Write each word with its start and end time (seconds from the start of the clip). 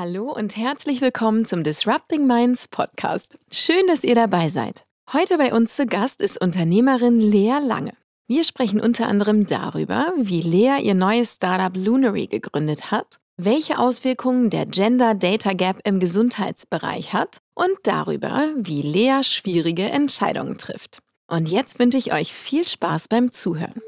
Hallo 0.00 0.32
und 0.32 0.56
herzlich 0.56 1.02
willkommen 1.02 1.44
zum 1.44 1.62
Disrupting 1.62 2.26
Minds 2.26 2.68
Podcast. 2.68 3.38
Schön, 3.52 3.86
dass 3.86 4.02
ihr 4.02 4.14
dabei 4.14 4.48
seid. 4.48 4.86
Heute 5.12 5.36
bei 5.36 5.52
uns 5.52 5.76
zu 5.76 5.84
Gast 5.84 6.22
ist 6.22 6.40
Unternehmerin 6.40 7.20
Lea 7.20 7.58
Lange. 7.62 7.92
Wir 8.26 8.44
sprechen 8.44 8.80
unter 8.80 9.08
anderem 9.08 9.44
darüber, 9.44 10.14
wie 10.16 10.40
Lea 10.40 10.78
ihr 10.82 10.94
neues 10.94 11.34
Startup 11.34 11.76
Lunary 11.76 12.28
gegründet 12.28 12.90
hat, 12.90 13.18
welche 13.36 13.78
Auswirkungen 13.78 14.48
der 14.48 14.64
Gender 14.64 15.14
Data 15.14 15.52
Gap 15.52 15.80
im 15.84 16.00
Gesundheitsbereich 16.00 17.12
hat 17.12 17.42
und 17.52 17.76
darüber, 17.82 18.48
wie 18.56 18.80
Lea 18.80 19.20
schwierige 19.22 19.82
Entscheidungen 19.82 20.56
trifft. 20.56 21.00
Und 21.26 21.50
jetzt 21.50 21.78
wünsche 21.78 21.98
ich 21.98 22.14
euch 22.14 22.32
viel 22.32 22.66
Spaß 22.66 23.08
beim 23.08 23.32
Zuhören. 23.32 23.82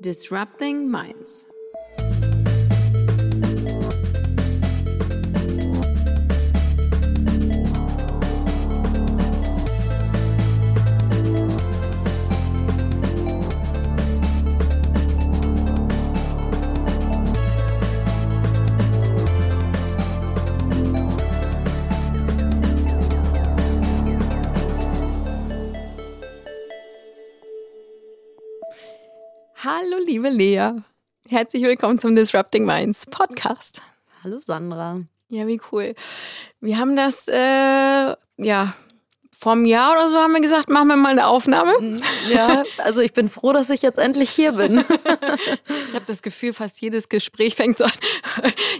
Disrupting 0.00 0.90
Minds 0.90 1.46
Hallo, 29.64 29.96
liebe 30.04 30.28
Lea. 30.28 30.72
Herzlich 31.26 31.62
willkommen 31.62 31.98
zum 31.98 32.14
Disrupting 32.14 32.66
Minds 32.66 33.06
Podcast. 33.06 33.80
Hallo, 34.22 34.38
Sandra. 34.38 35.00
Ja, 35.30 35.46
wie 35.46 35.58
cool. 35.72 35.94
Wir 36.60 36.76
haben 36.76 36.96
das, 36.96 37.28
äh, 37.28 38.14
ja, 38.36 38.74
vor 39.44 39.52
einem 39.52 39.66
Jahr 39.66 39.92
oder 39.92 40.08
so 40.08 40.16
haben 40.16 40.32
wir 40.32 40.40
gesagt, 40.40 40.70
machen 40.70 40.88
wir 40.88 40.96
mal 40.96 41.10
eine 41.10 41.26
Aufnahme. 41.26 41.74
Ja, 42.32 42.62
also 42.78 43.02
ich 43.02 43.12
bin 43.12 43.28
froh, 43.28 43.52
dass 43.52 43.68
ich 43.68 43.82
jetzt 43.82 43.98
endlich 43.98 44.30
hier 44.30 44.52
bin. 44.52 44.78
ich 45.88 45.94
habe 45.94 46.06
das 46.06 46.22
Gefühl, 46.22 46.54
fast 46.54 46.80
jedes 46.80 47.10
Gespräch 47.10 47.54
fängt 47.54 47.76
so 47.76 47.84
an. 47.84 47.92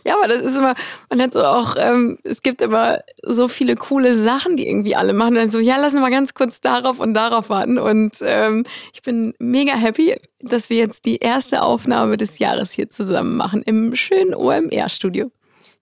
ja, 0.07 0.15
aber 0.17 0.27
das 0.27 0.41
ist 0.41 0.57
immer, 0.57 0.75
man 1.11 1.21
hat 1.21 1.35
so 1.35 1.45
auch, 1.45 1.77
ähm, 1.79 2.19
es 2.25 2.41
gibt 2.41 2.63
immer 2.63 3.01
so 3.23 3.47
viele 3.49 3.77
coole 3.77 4.15
Sachen, 4.15 4.57
die 4.57 4.67
irgendwie 4.67 4.97
alle 4.97 5.13
machen. 5.13 5.35
dann 5.35 5.51
so, 5.51 5.59
ja, 5.59 5.77
lass 5.77 5.93
uns 5.93 6.01
mal 6.01 6.11
ganz 6.11 6.33
kurz 6.33 6.63
darauf 6.63 6.99
und 6.99 7.13
darauf 7.13 7.51
warten. 7.51 7.79
Und 7.79 8.15
ähm, 8.23 8.65
ich 8.95 9.03
bin 9.03 9.35
mega 9.39 9.75
happy, 9.75 10.17
dass 10.41 10.71
wir 10.71 10.79
jetzt 10.79 11.05
die 11.05 11.17
erste 11.17 11.61
Aufnahme 11.61 12.17
des 12.17 12.39
Jahres 12.39 12.73
hier 12.73 12.89
zusammen 12.89 13.37
machen 13.37 13.63
im 13.65 13.95
schönen 13.95 14.35
OMR-Studio. 14.35 15.31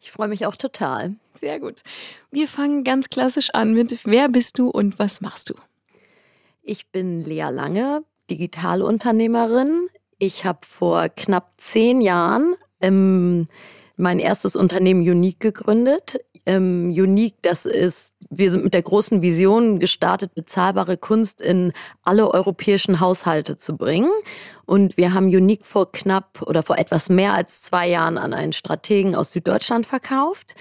Ich 0.02 0.10
freue 0.10 0.26
mich 0.26 0.46
auch 0.46 0.56
total. 0.56 1.14
Sehr 1.40 1.60
gut. 1.60 1.84
Wir 2.32 2.48
fangen 2.48 2.82
ganz 2.82 3.08
klassisch 3.08 3.50
an 3.52 3.72
mit 3.72 4.00
Wer 4.04 4.28
bist 4.28 4.58
du 4.58 4.68
und 4.68 4.98
was 4.98 5.20
machst 5.20 5.48
du? 5.48 5.54
Ich 6.60 6.88
bin 6.88 7.20
Lea 7.20 7.48
Lange, 7.50 8.02
Digitalunternehmerin. 8.28 9.86
Ich 10.18 10.44
habe 10.44 10.58
vor 10.66 11.08
knapp 11.08 11.52
zehn 11.56 12.00
Jahren 12.00 12.56
ähm, 12.80 13.46
mein 13.96 14.18
erstes 14.18 14.56
Unternehmen 14.56 15.02
Unique 15.02 15.38
gegründet. 15.38 16.18
Ähm, 16.46 16.90
Unique, 16.90 17.36
das 17.42 17.64
ist, 17.64 18.14
wir 18.34 18.50
sind 18.50 18.64
mit 18.64 18.74
der 18.74 18.82
großen 18.82 19.20
Vision 19.20 19.78
gestartet, 19.78 20.34
bezahlbare 20.34 20.96
Kunst 20.96 21.42
in 21.42 21.72
alle 22.02 22.32
europäischen 22.32 23.00
Haushalte 23.00 23.58
zu 23.58 23.76
bringen. 23.76 24.10
Und 24.64 24.96
wir 24.96 25.12
haben 25.12 25.26
Unique 25.26 25.66
vor 25.66 25.92
knapp 25.92 26.42
oder 26.42 26.62
vor 26.62 26.78
etwas 26.78 27.10
mehr 27.10 27.34
als 27.34 27.62
zwei 27.62 27.88
Jahren 27.88 28.16
an 28.16 28.32
einen 28.32 28.54
Strategen 28.54 29.14
aus 29.14 29.32
Süddeutschland 29.32 29.86
verkauft. 29.86 30.54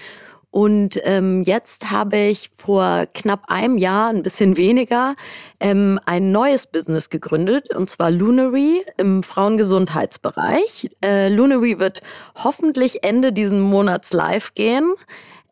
Und 0.50 1.00
ähm, 1.04 1.44
jetzt 1.44 1.90
habe 1.90 2.18
ich 2.18 2.50
vor 2.54 3.06
knapp 3.14 3.44
einem 3.46 3.78
Jahr, 3.78 4.10
ein 4.10 4.22
bisschen 4.22 4.56
weniger, 4.58 5.16
ähm, 5.60 5.98
ein 6.04 6.30
neues 6.30 6.66
Business 6.66 7.08
gegründet, 7.08 7.74
und 7.74 7.88
zwar 7.88 8.10
Lunary 8.10 8.84
im 8.98 9.22
Frauengesundheitsbereich. 9.22 10.90
Äh, 11.02 11.30
Lunary 11.30 11.78
wird 11.78 12.00
hoffentlich 12.34 13.02
Ende 13.02 13.32
diesen 13.32 13.62
Monats 13.62 14.12
live 14.12 14.54
gehen. 14.54 14.92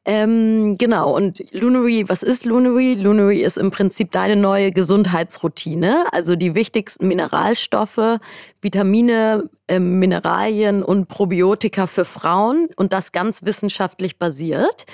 Ähm, 0.07 0.79
genau, 0.79 1.15
und 1.15 1.45
Lunary, 1.53 2.09
was 2.09 2.23
ist 2.23 2.47
Lunary? 2.47 2.95
Lunary 2.95 3.43
ist 3.43 3.59
im 3.59 3.71
Prinzip 3.71 4.11
deine 4.13 4.35
neue 4.35 4.73
Gesundheitsroutine, 4.73 6.07
also 6.13 6.37
die 6.37 6.55
wichtigsten 6.55 7.07
Mineralstoffe, 7.07 8.19
Vitamine, 8.63 9.51
äh, 9.69 9.79
Mineralien 9.79 10.83
und 10.83 11.09
Probiotika 11.09 11.87
für 11.87 12.07
Frauen 12.07 12.69
und 12.77 12.95
das 12.95 13.13
ganz 13.13 13.43
wissenschaftlich 13.45 14.19
basiert. 14.19 14.87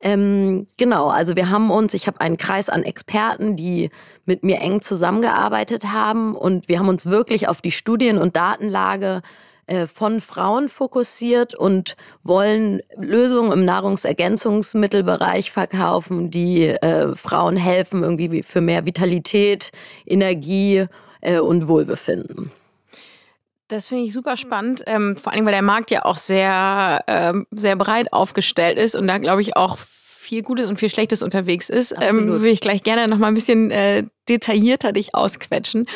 Ähm, 0.00 0.66
genau, 0.78 1.08
also 1.08 1.36
wir 1.36 1.50
haben 1.50 1.70
uns, 1.70 1.92
ich 1.92 2.06
habe 2.06 2.20
einen 2.20 2.38
Kreis 2.38 2.70
an 2.70 2.82
Experten, 2.82 3.56
die 3.56 3.90
mit 4.24 4.42
mir 4.42 4.60
eng 4.60 4.80
zusammengearbeitet 4.80 5.92
haben 5.92 6.34
und 6.34 6.68
wir 6.68 6.78
haben 6.78 6.88
uns 6.88 7.06
wirklich 7.06 7.48
auf 7.48 7.60
die 7.60 7.70
Studien- 7.70 8.18
und 8.18 8.36
Datenlage 8.36 9.22
äh, 9.66 9.86
von 9.86 10.20
Frauen 10.20 10.68
fokussiert 10.68 11.54
und 11.54 11.96
wollen 12.22 12.80
Lösungen 12.96 13.52
im 13.52 13.64
Nahrungsergänzungsmittelbereich 13.64 15.50
verkaufen, 15.50 16.30
die 16.30 16.66
äh, 16.66 17.16
Frauen 17.16 17.56
helfen, 17.56 18.02
irgendwie 18.02 18.42
für 18.42 18.60
mehr 18.60 18.86
Vitalität, 18.86 19.72
Energie 20.06 20.86
äh, 21.20 21.40
und 21.40 21.66
Wohlbefinden. 21.66 22.52
Das 23.68 23.88
finde 23.88 24.04
ich 24.04 24.12
super 24.12 24.36
spannend, 24.36 24.84
ähm, 24.86 25.16
vor 25.16 25.32
allem 25.32 25.44
weil 25.44 25.52
der 25.52 25.62
Markt 25.62 25.90
ja 25.90 26.04
auch 26.04 26.18
sehr, 26.18 27.02
ähm, 27.08 27.48
sehr 27.50 27.74
breit 27.74 28.12
aufgestellt 28.12 28.78
ist 28.78 28.94
und 28.94 29.08
da 29.08 29.18
glaube 29.18 29.42
ich 29.42 29.56
auch 29.56 29.78
viel 29.78 30.42
Gutes 30.42 30.66
und 30.66 30.78
viel 30.78 30.90
Schlechtes 30.90 31.22
unterwegs 31.22 31.68
ist, 31.68 31.94
ähm, 32.00 32.28
würde 32.28 32.48
ich 32.48 32.60
gleich 32.60 32.82
gerne 32.82 33.08
noch 33.08 33.18
mal 33.18 33.28
ein 33.28 33.34
bisschen 33.34 33.70
äh, 33.70 34.04
detaillierter 34.28 34.92
dich 34.92 35.14
ausquetschen. 35.14 35.86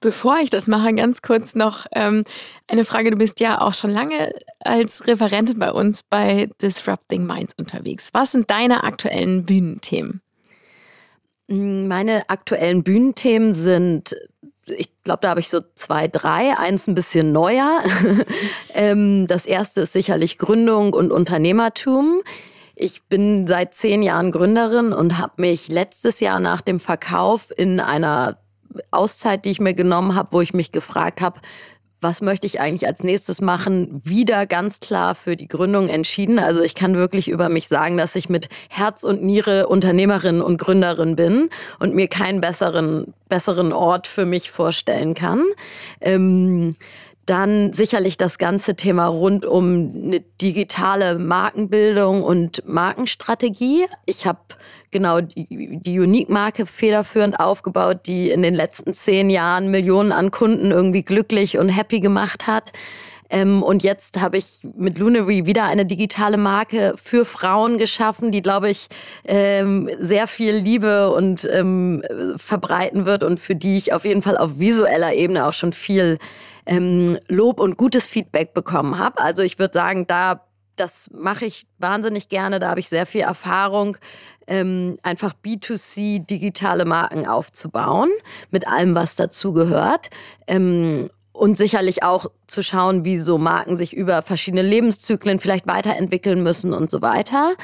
Bevor 0.00 0.38
ich 0.38 0.50
das 0.50 0.66
mache, 0.66 0.94
ganz 0.94 1.22
kurz 1.22 1.54
noch 1.54 1.86
ähm, 1.92 2.24
eine 2.68 2.84
Frage. 2.84 3.10
Du 3.10 3.16
bist 3.16 3.40
ja 3.40 3.60
auch 3.60 3.74
schon 3.74 3.90
lange 3.90 4.34
als 4.60 5.06
Referentin 5.06 5.58
bei 5.58 5.72
uns 5.72 6.02
bei 6.02 6.48
Disrupting 6.60 7.26
Minds 7.26 7.54
unterwegs. 7.58 8.10
Was 8.12 8.32
sind 8.32 8.50
deine 8.50 8.84
aktuellen 8.84 9.44
Bühnenthemen? 9.44 10.20
Meine 11.48 12.28
aktuellen 12.28 12.82
Bühnenthemen 12.82 13.54
sind 13.54 14.16
ich 14.68 14.88
glaube, 15.04 15.20
da 15.22 15.30
habe 15.30 15.40
ich 15.40 15.48
so 15.48 15.60
zwei, 15.74 16.08
drei. 16.08 16.58
Eins 16.58 16.86
ein 16.86 16.94
bisschen 16.94 17.32
neuer. 17.32 17.82
Ähm, 18.74 19.26
das 19.26 19.46
erste 19.46 19.82
ist 19.82 19.94
sicherlich 19.94 20.36
Gründung 20.36 20.92
und 20.92 21.10
Unternehmertum. 21.10 22.20
Ich 22.74 23.04
bin 23.04 23.46
seit 23.46 23.72
zehn 23.72 24.02
Jahren 24.02 24.32
Gründerin 24.32 24.92
und 24.92 25.16
habe 25.16 25.40
mich 25.40 25.68
letztes 25.68 26.20
Jahr 26.20 26.40
nach 26.40 26.60
dem 26.60 26.78
Verkauf 26.78 27.50
in 27.56 27.80
einer 27.80 28.36
Auszeit, 28.90 29.44
die 29.44 29.50
ich 29.50 29.60
mir 29.60 29.74
genommen 29.74 30.14
habe, 30.14 30.28
wo 30.32 30.40
ich 30.40 30.54
mich 30.54 30.72
gefragt 30.72 31.20
habe, 31.20 31.40
was 32.00 32.20
möchte 32.20 32.46
ich 32.46 32.60
eigentlich 32.60 32.86
als 32.86 33.02
nächstes 33.02 33.40
machen, 33.40 34.00
wieder 34.04 34.46
ganz 34.46 34.80
klar 34.80 35.14
für 35.14 35.34
die 35.34 35.48
Gründung 35.48 35.88
entschieden. 35.88 36.38
Also 36.38 36.60
ich 36.60 36.74
kann 36.74 36.94
wirklich 36.94 37.28
über 37.28 37.48
mich 37.48 37.68
sagen, 37.68 37.96
dass 37.96 38.14
ich 38.16 38.28
mit 38.28 38.48
Herz 38.68 39.02
und 39.02 39.22
Niere 39.22 39.66
Unternehmerin 39.68 40.42
und 40.42 40.58
Gründerin 40.58 41.16
bin 41.16 41.48
und 41.78 41.94
mir 41.94 42.08
keinen 42.08 42.40
besseren, 42.40 43.14
besseren 43.28 43.72
Ort 43.72 44.06
für 44.06 44.26
mich 44.26 44.50
vorstellen 44.50 45.14
kann. 45.14 45.42
Ähm, 46.00 46.76
dann 47.24 47.72
sicherlich 47.72 48.16
das 48.16 48.38
ganze 48.38 48.76
Thema 48.76 49.06
rund 49.06 49.44
um 49.44 49.92
eine 50.04 50.20
digitale 50.20 51.18
Markenbildung 51.18 52.22
und 52.22 52.62
Markenstrategie. 52.68 53.86
Ich 54.04 54.26
habe 54.26 54.38
genau 54.90 55.20
die, 55.20 55.78
die 55.80 56.00
Unique-Marke 56.00 56.66
federführend 56.66 57.40
aufgebaut, 57.40 58.00
die 58.06 58.30
in 58.30 58.42
den 58.42 58.54
letzten 58.54 58.94
zehn 58.94 59.30
Jahren 59.30 59.70
Millionen 59.70 60.12
an 60.12 60.30
Kunden 60.30 60.70
irgendwie 60.70 61.02
glücklich 61.02 61.58
und 61.58 61.68
happy 61.68 62.00
gemacht 62.00 62.46
hat. 62.46 62.72
Ähm, 63.28 63.62
und 63.62 63.82
jetzt 63.82 64.20
habe 64.20 64.36
ich 64.36 64.60
mit 64.76 64.98
Lunary 64.98 65.46
wieder 65.46 65.64
eine 65.64 65.84
digitale 65.84 66.36
Marke 66.36 66.94
für 66.96 67.24
Frauen 67.24 67.78
geschaffen, 67.78 68.30
die, 68.30 68.42
glaube 68.42 68.70
ich, 68.70 68.88
ähm, 69.24 69.90
sehr 69.98 70.26
viel 70.26 70.56
Liebe 70.56 71.12
und 71.12 71.48
ähm, 71.50 72.02
verbreiten 72.36 73.04
wird 73.04 73.24
und 73.24 73.40
für 73.40 73.56
die 73.56 73.76
ich 73.76 73.92
auf 73.92 74.04
jeden 74.04 74.22
Fall 74.22 74.36
auf 74.36 74.60
visueller 74.60 75.14
Ebene 75.14 75.46
auch 75.46 75.52
schon 75.52 75.72
viel 75.72 76.18
ähm, 76.66 77.18
Lob 77.28 77.60
und 77.60 77.76
gutes 77.76 78.06
Feedback 78.06 78.54
bekommen 78.54 78.98
habe. 78.98 79.20
Also 79.20 79.42
ich 79.42 79.58
würde 79.58 79.74
sagen, 79.74 80.06
da 80.06 80.45
das 80.76 81.08
mache 81.12 81.46
ich 81.46 81.66
wahnsinnig 81.78 82.28
gerne. 82.28 82.60
Da 82.60 82.70
habe 82.70 82.80
ich 82.80 82.88
sehr 82.88 83.06
viel 83.06 83.22
Erfahrung, 83.22 83.96
ähm, 84.46 84.98
einfach 85.02 85.34
B2C 85.44 86.24
digitale 86.24 86.84
Marken 86.84 87.26
aufzubauen, 87.26 88.10
mit 88.50 88.68
allem, 88.68 88.94
was 88.94 89.16
dazu 89.16 89.52
gehört. 89.52 90.10
Ähm, 90.46 91.10
und 91.32 91.56
sicherlich 91.58 92.02
auch 92.02 92.26
zu 92.46 92.62
schauen, 92.62 93.04
wie 93.04 93.18
so 93.18 93.36
Marken 93.36 93.76
sich 93.76 93.94
über 93.94 94.22
verschiedene 94.22 94.62
Lebenszyklen 94.62 95.38
vielleicht 95.38 95.66
weiterentwickeln 95.66 96.42
müssen 96.42 96.72
und 96.72 96.90
so 96.90 97.02
weiter. 97.02 97.54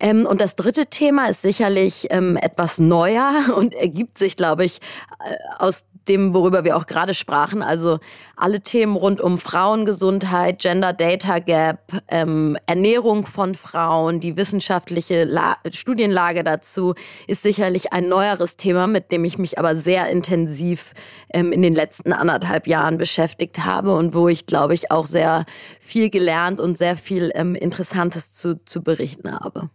Ähm, 0.00 0.24
und 0.26 0.40
das 0.40 0.56
dritte 0.56 0.86
Thema 0.86 1.26
ist 1.26 1.42
sicherlich 1.42 2.06
ähm, 2.10 2.38
etwas 2.38 2.78
neuer 2.78 3.34
und 3.56 3.74
ergibt 3.74 4.18
sich, 4.18 4.36
glaube 4.36 4.64
ich, 4.64 4.80
äh, 5.24 5.34
aus 5.58 5.84
dem, 6.10 6.34
worüber 6.34 6.64
wir 6.64 6.76
auch 6.76 6.86
gerade 6.86 7.14
sprachen, 7.14 7.62
also 7.62 8.00
alle 8.36 8.60
Themen 8.60 8.96
rund 8.96 9.20
um 9.20 9.38
Frauengesundheit, 9.38 10.58
Gender 10.58 10.92
Data 10.92 11.38
Gap, 11.38 12.02
ähm, 12.08 12.58
Ernährung 12.66 13.24
von 13.24 13.54
Frauen, 13.54 14.18
die 14.18 14.36
wissenschaftliche 14.36 15.24
La 15.24 15.56
Studienlage 15.70 16.42
dazu, 16.42 16.94
ist 17.28 17.42
sicherlich 17.42 17.92
ein 17.92 18.08
neueres 18.08 18.56
Thema, 18.56 18.88
mit 18.88 19.12
dem 19.12 19.24
ich 19.24 19.38
mich 19.38 19.58
aber 19.58 19.76
sehr 19.76 20.08
intensiv 20.08 20.94
ähm, 21.32 21.52
in 21.52 21.62
den 21.62 21.74
letzten 21.74 22.12
anderthalb 22.12 22.66
Jahren 22.66 22.98
beschäftigt 22.98 23.64
habe 23.64 23.94
und 23.94 24.12
wo 24.12 24.26
ich, 24.26 24.46
glaube 24.46 24.74
ich, 24.74 24.90
auch 24.90 25.06
sehr 25.06 25.44
viel 25.78 26.10
gelernt 26.10 26.60
und 26.60 26.76
sehr 26.76 26.96
viel 26.96 27.30
ähm, 27.34 27.54
Interessantes 27.54 28.32
zu, 28.32 28.62
zu 28.64 28.82
berichten 28.82 29.32
habe. 29.32 29.70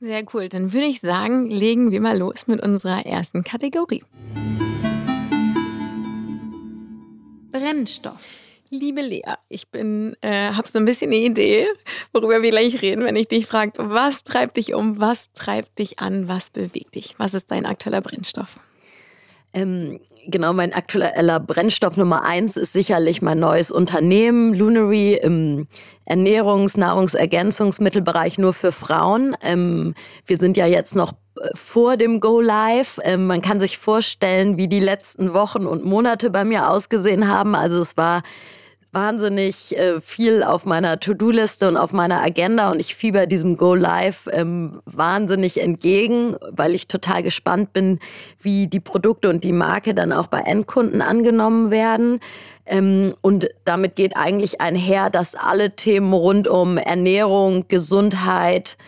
Sehr 0.00 0.22
cool. 0.34 0.50
Dann 0.50 0.74
würde 0.74 0.86
ich 0.86 1.00
sagen, 1.00 1.48
legen 1.48 1.90
wir 1.90 2.02
mal 2.02 2.18
los 2.18 2.46
mit 2.46 2.62
unserer 2.62 3.06
ersten 3.06 3.42
Kategorie. 3.42 4.04
Brennstoff. 7.58 8.20
Liebe 8.68 9.00
Lea, 9.00 9.34
ich 9.48 9.68
bin, 9.68 10.16
äh, 10.20 10.52
habe 10.52 10.68
so 10.68 10.78
ein 10.78 10.84
bisschen 10.84 11.10
eine 11.10 11.20
Idee, 11.20 11.68
worüber 12.12 12.42
wir 12.42 12.50
gleich 12.50 12.82
reden, 12.82 13.04
wenn 13.04 13.16
ich 13.16 13.28
dich 13.28 13.46
frage, 13.46 13.72
was 13.76 14.24
treibt 14.24 14.56
dich 14.56 14.74
um, 14.74 14.98
was 14.98 15.32
treibt 15.32 15.78
dich 15.78 15.98
an, 16.00 16.28
was 16.28 16.50
bewegt 16.50 16.96
dich? 16.96 17.14
Was 17.16 17.34
ist 17.34 17.50
dein 17.50 17.64
aktueller 17.64 18.00
Brennstoff? 18.00 18.58
Ähm, 19.54 20.00
genau, 20.26 20.52
mein 20.52 20.72
aktueller 20.72 21.40
Brennstoff 21.40 21.96
Nummer 21.96 22.24
eins 22.24 22.56
ist 22.56 22.72
sicherlich 22.72 23.22
mein 23.22 23.38
neues 23.38 23.70
Unternehmen, 23.70 24.52
Lunary, 24.52 25.14
im 25.14 25.68
Ernährungs-, 26.04 26.78
Nahrungsergänzungsmittelbereich 26.78 28.36
nur 28.36 28.52
für 28.52 28.72
Frauen. 28.72 29.36
Ähm, 29.42 29.94
wir 30.26 30.38
sind 30.38 30.56
ja 30.56 30.66
jetzt 30.66 30.96
noch 30.96 31.12
vor 31.54 31.96
dem 31.96 32.20
Go 32.20 32.40
Live. 32.40 32.98
Ähm, 33.02 33.26
man 33.26 33.42
kann 33.42 33.60
sich 33.60 33.78
vorstellen, 33.78 34.56
wie 34.56 34.68
die 34.68 34.80
letzten 34.80 35.34
Wochen 35.34 35.66
und 35.66 35.84
Monate 35.84 36.30
bei 36.30 36.44
mir 36.44 36.70
ausgesehen 36.70 37.28
haben. 37.28 37.54
Also 37.54 37.80
es 37.80 37.96
war 37.96 38.22
wahnsinnig 38.96 39.76
äh, 39.76 40.00
viel 40.00 40.42
auf 40.42 40.64
meiner 40.64 40.98
To-Do-Liste 40.98 41.68
und 41.68 41.76
auf 41.76 41.92
meiner 41.92 42.22
Agenda 42.22 42.70
und 42.70 42.80
ich 42.80 42.94
fieber 42.94 43.26
diesem 43.26 43.58
Go 43.58 43.74
Live 43.74 44.26
ähm, 44.32 44.80
wahnsinnig 44.86 45.60
entgegen, 45.60 46.36
weil 46.50 46.74
ich 46.74 46.88
total 46.88 47.22
gespannt 47.22 47.74
bin, 47.74 48.00
wie 48.40 48.68
die 48.68 48.80
Produkte 48.80 49.28
und 49.28 49.44
die 49.44 49.52
Marke 49.52 49.94
dann 49.94 50.12
auch 50.12 50.28
bei 50.28 50.40
Endkunden 50.40 51.02
angenommen 51.02 51.70
werden. 51.70 52.20
Ähm, 52.64 53.14
und 53.20 53.48
damit 53.66 53.96
geht 53.96 54.16
eigentlich 54.16 54.62
einher, 54.62 55.10
dass 55.10 55.34
alle 55.34 55.76
Themen 55.76 56.14
rund 56.14 56.48
um 56.48 56.78
Ernährung, 56.78 57.68
Gesundheit, 57.68 58.78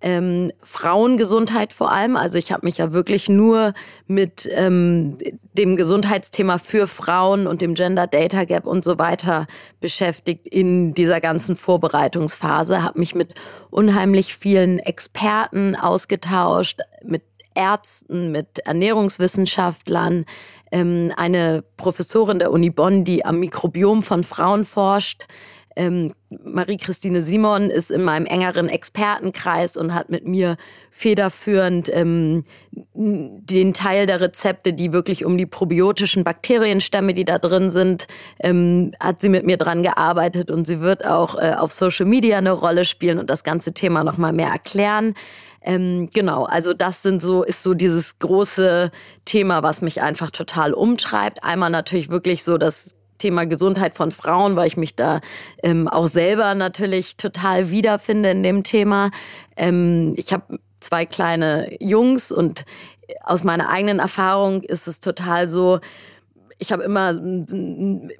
ähm, 0.00 0.52
Frauengesundheit 0.62 1.72
vor 1.72 1.90
allem. 1.90 2.16
Also 2.16 2.38
ich 2.38 2.52
habe 2.52 2.66
mich 2.66 2.78
ja 2.78 2.92
wirklich 2.92 3.28
nur 3.28 3.74
mit 4.06 4.48
ähm, 4.52 5.18
dem 5.54 5.76
Gesundheitsthema 5.76 6.58
für 6.58 6.86
Frauen 6.86 7.46
und 7.46 7.60
dem 7.60 7.74
Gender 7.74 8.06
Data 8.06 8.44
Gap 8.44 8.66
und 8.66 8.84
so 8.84 8.98
weiter 8.98 9.46
beschäftigt 9.80 10.46
in 10.48 10.94
dieser 10.94 11.20
ganzen 11.20 11.56
Vorbereitungsphase. 11.56 12.82
Habe 12.82 12.98
mich 12.98 13.14
mit 13.14 13.34
unheimlich 13.70 14.36
vielen 14.36 14.78
Experten 14.78 15.76
ausgetauscht, 15.76 16.80
mit 17.04 17.22
Ärzten, 17.54 18.30
mit 18.30 18.60
Ernährungswissenschaftlern, 18.60 20.26
ähm, 20.72 21.12
eine 21.16 21.64
Professorin 21.76 22.38
der 22.38 22.52
Uni 22.52 22.70
Bonn, 22.70 23.04
die 23.04 23.24
am 23.24 23.40
Mikrobiom 23.40 24.02
von 24.02 24.24
Frauen 24.24 24.64
forscht, 24.64 25.26
ähm, 25.76 26.12
Marie-Christine 26.30 27.22
Simon 27.22 27.70
ist 27.70 27.90
in 27.90 28.02
meinem 28.02 28.26
engeren 28.26 28.68
Expertenkreis 28.68 29.76
und 29.76 29.94
hat 29.94 30.08
mit 30.08 30.26
mir 30.26 30.56
federführend 30.90 31.88
ähm, 31.92 32.44
den 32.94 33.74
Teil 33.74 34.06
der 34.06 34.20
Rezepte, 34.20 34.72
die 34.72 34.92
wirklich 34.92 35.24
um 35.24 35.38
die 35.38 35.46
probiotischen 35.46 36.24
Bakterienstämme, 36.24 37.14
die 37.14 37.24
da 37.24 37.38
drin 37.38 37.70
sind, 37.70 38.08
ähm, 38.40 38.92
hat 38.98 39.20
sie 39.20 39.28
mit 39.28 39.46
mir 39.46 39.58
dran 39.58 39.82
gearbeitet 39.82 40.50
und 40.50 40.66
sie 40.66 40.80
wird 40.80 41.06
auch 41.06 41.36
äh, 41.36 41.52
auf 41.56 41.72
Social 41.72 42.06
Media 42.06 42.38
eine 42.38 42.52
Rolle 42.52 42.84
spielen 42.84 43.18
und 43.18 43.30
das 43.30 43.44
ganze 43.44 43.72
Thema 43.72 44.02
noch 44.02 44.16
mal 44.16 44.32
mehr 44.32 44.48
erklären. 44.48 45.14
Ähm, 45.62 46.08
genau, 46.12 46.44
also 46.44 46.72
das 46.72 47.02
sind 47.02 47.20
so, 47.20 47.42
ist 47.42 47.62
so 47.62 47.74
dieses 47.74 48.18
große 48.18 48.90
Thema, 49.24 49.62
was 49.62 49.82
mich 49.82 50.00
einfach 50.00 50.30
total 50.30 50.72
umtreibt. 50.72 51.42
Einmal 51.44 51.70
natürlich 51.70 52.08
wirklich 52.08 52.44
so 52.44 52.56
das 52.56 52.95
Thema 53.18 53.46
Gesundheit 53.46 53.94
von 53.94 54.10
Frauen, 54.10 54.56
weil 54.56 54.66
ich 54.66 54.76
mich 54.76 54.96
da 54.96 55.20
ähm, 55.62 55.88
auch 55.88 56.06
selber 56.06 56.54
natürlich 56.54 57.16
total 57.16 57.70
wiederfinde 57.70 58.30
in 58.30 58.42
dem 58.42 58.62
Thema. 58.62 59.10
Ähm, 59.56 60.14
ich 60.16 60.32
habe 60.32 60.58
zwei 60.80 61.06
kleine 61.06 61.76
Jungs 61.80 62.30
und 62.32 62.64
aus 63.22 63.44
meiner 63.44 63.68
eigenen 63.68 63.98
Erfahrung 63.98 64.62
ist 64.62 64.88
es 64.88 65.00
total 65.00 65.48
so, 65.48 65.80
ich 66.58 66.72
habe 66.72 66.82
immer 66.84 67.14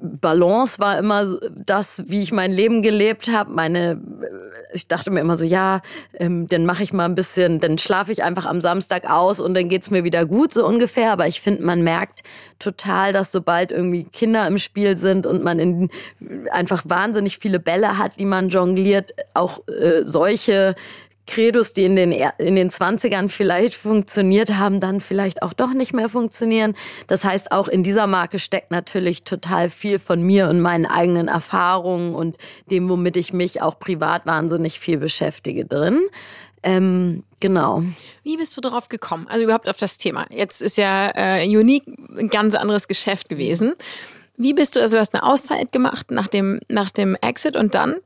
Balance 0.01 0.79
war 0.79 0.99
immer 0.99 1.39
das, 1.65 2.03
wie 2.07 2.21
ich 2.21 2.33
mein 2.33 2.53
Leben 2.53 2.83
gelebt 2.83 3.31
habe. 3.33 3.51
Meine, 3.53 4.01
ich 4.75 4.89
dachte 4.89 5.11
mir 5.11 5.21
immer 5.21 5.37
so, 5.37 5.45
ja, 5.45 5.81
ähm, 6.15 6.47
dann 6.49 6.67
mache 6.67 6.83
ich 6.83 6.93
mal 6.93 7.07
ein 7.07 7.15
bisschen, 7.15 7.61
dann 7.61 7.79
schlafe 7.79 8.13
ich 8.13 8.23
einfach 8.23 8.45
am 8.45 8.61
Samstag 8.61 9.09
aus 9.09 9.41
und 9.41 9.55
dann 9.55 9.69
geht's 9.69 9.91
mir 9.91 10.05
wieder 10.05 10.27
gut 10.27 10.53
so 10.53 10.67
ungefähr. 10.67 11.13
Aber 11.13 11.27
ich 11.27 11.41
finde, 11.41 11.63
man 11.63 11.83
merkt 11.83 12.23
total, 12.59 13.15
dass 13.15 13.33
sobald 13.33 13.73
irgendwie 13.73 14.05
Kinder 14.05 14.47
im 14.47 14.59
Spiel 14.59 14.99
sind 14.99 15.27
und 15.27 15.43
man 15.43 15.59
in, 15.59 15.91
einfach 16.51 16.83
wahnsinnig 16.87 17.39
viele 17.39 17.59
Bälle 17.59 17.97
hat, 17.97 18.19
die 18.19 18.27
man 18.27 18.51
jongliert, 18.51 19.13
auch 19.33 19.61
äh, 19.69 20.03
solche 20.05 20.75
Credos, 21.27 21.73
die 21.73 21.85
in 21.85 21.97
den, 21.97 22.13
in 22.13 22.57
den 22.57 22.71
20ern 22.71 23.29
vielleicht 23.29 23.75
funktioniert 23.75 24.55
haben, 24.57 24.81
dann 24.81 25.01
vielleicht 25.01 25.43
auch 25.43 25.53
doch 25.53 25.73
nicht 25.73 25.93
mehr 25.93 26.09
funktionieren. 26.09 26.75
Das 27.07 27.25
heißt, 27.25 27.53
auch 27.53 27.69
in 27.69 27.83
dieser 27.83 28.07
Marke 28.07 28.39
steckt 28.39 28.71
natürlich 28.71 29.25
total 29.25 29.71
viel 29.71 29.99
von 29.99 30.23
mir 30.23 30.49
und 30.49 30.61
meinen 30.61 30.87
eigenen 30.87 31.29
Erfahrungen 31.29 32.15
und 32.15 32.37
dem, 32.71 32.89
womit 32.89 33.17
ich 33.17 33.33
mich 33.33 33.63
auch 33.63 33.79
privat 33.79 34.27
wahnsinnig 34.27 34.79
viel 34.79 34.99
beschäftige 34.99 35.65
drin. 35.65 36.01
Ähm, 36.63 37.23
genau. 37.41 37.83
Wie 38.23 38.37
bist 38.37 38.57
du 38.57 38.61
darauf 38.61 38.89
gekommen? 38.89 39.27
Also 39.29 39.45
überhaupt 39.45 39.69
auf 39.69 39.77
das 39.77 39.99
Thema. 39.99 40.27
Jetzt 40.31 40.63
ist 40.63 40.77
ja 40.77 41.13
äh, 41.15 41.47
Unique 41.47 41.87
ein 42.19 42.29
ganz 42.29 42.55
anderes 42.55 42.89
Geschäft 42.89 43.29
gewesen. 43.29 43.75
Wie 44.37 44.53
bist 44.53 44.77
du, 44.77 44.81
also 44.81 44.97
du 44.97 45.01
hast 45.01 45.15
eine 45.15 45.23
Auszeit 45.23 45.73
gemacht 45.73 46.11
nach 46.11 46.29
dem, 46.29 46.61
nach 46.69 46.91
dem 46.91 47.15
Exit 47.17 47.57
und 47.57 47.75
dann 47.75 47.97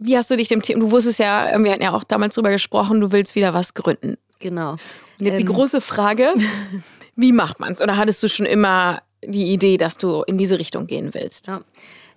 wie 0.00 0.16
hast 0.16 0.30
du 0.30 0.36
dich 0.36 0.48
dem 0.48 0.62
Thema, 0.62 0.80
du 0.80 0.90
wusstest 0.90 1.18
ja, 1.18 1.52
wir 1.62 1.72
hatten 1.72 1.82
ja 1.82 1.92
auch 1.92 2.04
damals 2.04 2.34
drüber 2.34 2.50
gesprochen, 2.50 3.00
du 3.00 3.12
willst 3.12 3.34
wieder 3.34 3.54
was 3.54 3.74
gründen. 3.74 4.16
Genau. 4.40 4.72
Und 4.72 5.26
jetzt 5.26 5.40
ähm. 5.40 5.46
die 5.46 5.52
große 5.52 5.80
Frage, 5.80 6.34
wie 7.16 7.32
macht 7.32 7.60
man 7.60 7.74
es? 7.74 7.80
Oder 7.80 7.96
hattest 7.96 8.22
du 8.22 8.28
schon 8.28 8.46
immer 8.46 9.02
die 9.22 9.52
Idee, 9.52 9.76
dass 9.76 9.98
du 9.98 10.22
in 10.22 10.38
diese 10.38 10.58
Richtung 10.58 10.86
gehen 10.86 11.12
willst? 11.12 11.46
Ja. 11.46 11.60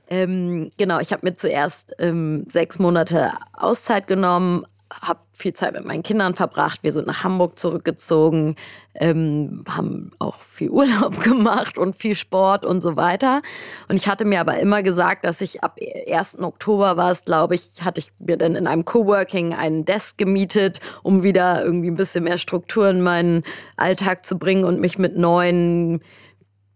Ähm, 0.09 0.71
genau, 0.77 1.00
ich 1.00 1.12
habe 1.12 1.25
mir 1.25 1.35
zuerst 1.35 1.94
ähm, 2.00 2.45
sechs 2.50 2.80
Monate 2.80 3.33
Auszeit 3.53 4.07
genommen, 4.07 4.65
habe 5.01 5.19
viel 5.34 5.54
Zeit 5.54 5.74
mit 5.74 5.86
meinen 5.86 6.04
Kindern 6.04 6.36
verbracht. 6.36 6.84
Wir 6.84 6.92
sind 6.92 7.07
nach 7.07 7.23
Hamburg 7.23 7.57
zurückgezogen, 7.57 8.56
ähm, 8.95 9.64
haben 9.68 10.12
auch 10.19 10.42
viel 10.42 10.69
Urlaub 10.71 11.21
gemacht 11.21 11.78
und 11.78 11.95
viel 11.95 12.16
Sport 12.16 12.66
und 12.66 12.81
so 12.81 12.95
weiter. 12.95 13.42
Und 13.90 13.95
ich 13.95 14.07
hatte 14.07 14.26
mir 14.26 14.40
aber 14.40 14.59
immer 14.59 14.83
gesagt, 14.83 15.26
dass 15.26 15.42
ich 15.42 15.64
ab 15.64 15.80
1. 16.07 16.40
Oktober 16.40 16.97
war 16.97 17.12
es, 17.12 17.26
glaube 17.26 17.56
ich, 17.56 17.71
hatte 17.81 18.00
ich 18.00 18.12
mir 18.19 18.38
dann 18.38 18.56
in 18.56 18.68
einem 18.68 18.85
Coworking 18.85 19.54
einen 19.54 19.85
Desk 19.85 20.18
gemietet, 20.18 20.80
um 21.02 21.23
wieder 21.23 21.64
irgendwie 21.64 21.90
ein 21.90 21.95
bisschen 21.95 22.23
mehr 22.23 22.38
Struktur 22.38 22.90
in 22.90 23.02
meinen 23.02 23.44
Alltag 23.78 24.26
zu 24.26 24.38
bringen 24.38 24.64
und 24.64 24.80
mich 24.80 24.97
mit 24.97 25.18
neuen 25.18 26.02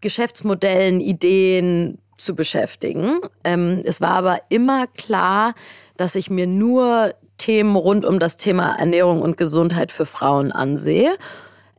Geschäftsmodellen, 0.00 1.00
Ideen 1.00 1.98
zu 2.18 2.34
beschäftigen. 2.34 3.20
Ähm, 3.44 3.82
es 3.84 4.00
war 4.00 4.10
aber 4.10 4.40
immer 4.48 4.86
klar, 4.88 5.54
dass 5.96 6.14
ich 6.14 6.30
mir 6.30 6.46
nur 6.46 7.14
Themen 7.38 7.76
rund 7.76 8.04
um 8.04 8.18
das 8.18 8.36
Thema 8.36 8.78
Ernährung 8.78 9.22
und 9.22 9.36
Gesundheit 9.36 9.92
für 9.92 10.06
Frauen 10.06 10.52
ansehe. 10.52 11.16